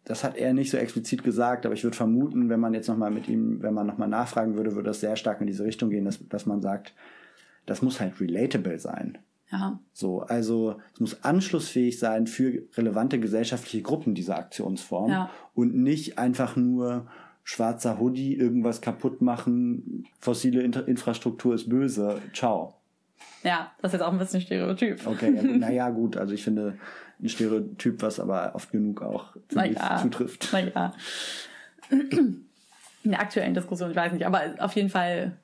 [0.06, 3.12] das hat er nicht so explizit gesagt, aber ich würde vermuten, wenn man jetzt nochmal
[3.12, 6.06] mit ihm, wenn man nochmal nachfragen würde, würde das sehr stark in diese Richtung gehen,
[6.06, 6.94] dass, dass man sagt,
[7.66, 9.20] das muss halt relatable sein.
[9.50, 9.80] Ja.
[9.94, 15.30] So, also es muss anschlussfähig sein für relevante gesellschaftliche Gruppen dieser Aktionsform ja.
[15.54, 17.08] und nicht einfach nur
[17.44, 22.76] schwarzer Hoodie, irgendwas kaputt machen, fossile Infrastruktur ist böse, ciao.
[23.44, 25.06] Ja, das ist jetzt auch ein bisschen Stereotyp.
[25.06, 26.78] Okay, ja, naja, gut, also ich finde
[27.22, 30.52] ein Stereotyp, was aber oft genug auch ja, zutrifft.
[30.52, 30.94] Naja.
[31.90, 35.38] In der aktuellen Diskussion, ich weiß nicht, aber auf jeden Fall,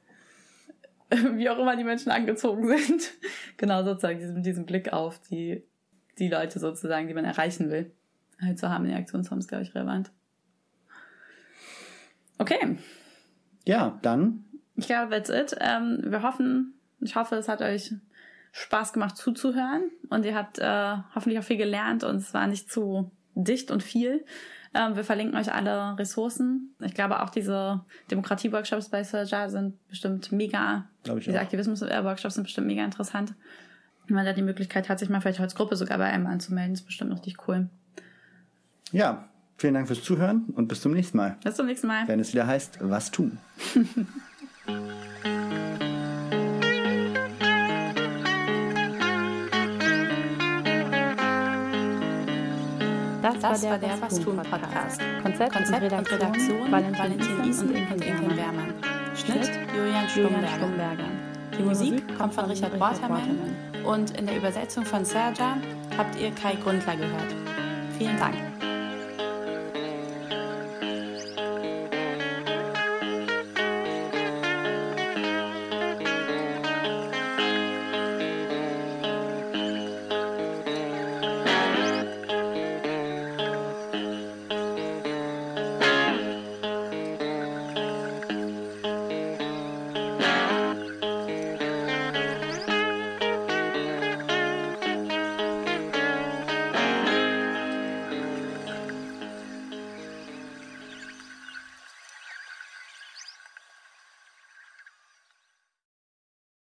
[1.10, 3.12] wie auch immer die Menschen angezogen sind,
[3.58, 5.64] genau sozusagen diesen, diesen Blick auf die,
[6.18, 7.92] die Leute sozusagen, die man erreichen will,
[8.42, 10.12] halt zu haben in der Aktionsform ist, glaube ich, relevant.
[12.38, 12.78] Okay.
[13.66, 14.46] Ja, dann.
[14.76, 15.58] Ich glaube, that's it.
[15.60, 17.94] Ähm, wir hoffen, ich hoffe, es hat euch
[18.52, 22.72] Spaß gemacht zuzuhören und ihr habt äh, hoffentlich auch viel gelernt und es war nicht
[22.72, 24.26] zu dicht und viel.
[24.74, 26.76] Ähm, wir verlinken euch alle Ressourcen.
[26.80, 27.82] Ich glaube auch diese
[28.12, 33.34] Demokratie-Workshops bei Surja sind bestimmt mega, diese Aktivismus-Workshops sind bestimmt mega interessant.
[34.08, 36.74] Wenn man da die Möglichkeit hat, sich mal vielleicht als Gruppe sogar bei einem anzumelden,
[36.74, 37.70] ist bestimmt richtig cool.
[38.92, 41.38] Ja, vielen Dank fürs Zuhören und bis zum nächsten Mal.
[41.44, 42.08] Bis zum nächsten Mal.
[42.08, 43.38] Wenn es wieder heißt, was tun.
[53.34, 55.02] Das, war der, Was tun Podcast.
[55.22, 58.74] Konzept, Konzept und Redaktion, Redaktion Valentin Isen und Inken Wehrmann.
[59.16, 61.06] Schnitt Julian Schlumberger.
[61.58, 65.58] Die Musik kommt von Richard Waterman und in der Übersetzung von Serja
[65.98, 67.36] habt ihr Kai Grundler gehört.
[67.98, 68.49] Vielen Dank.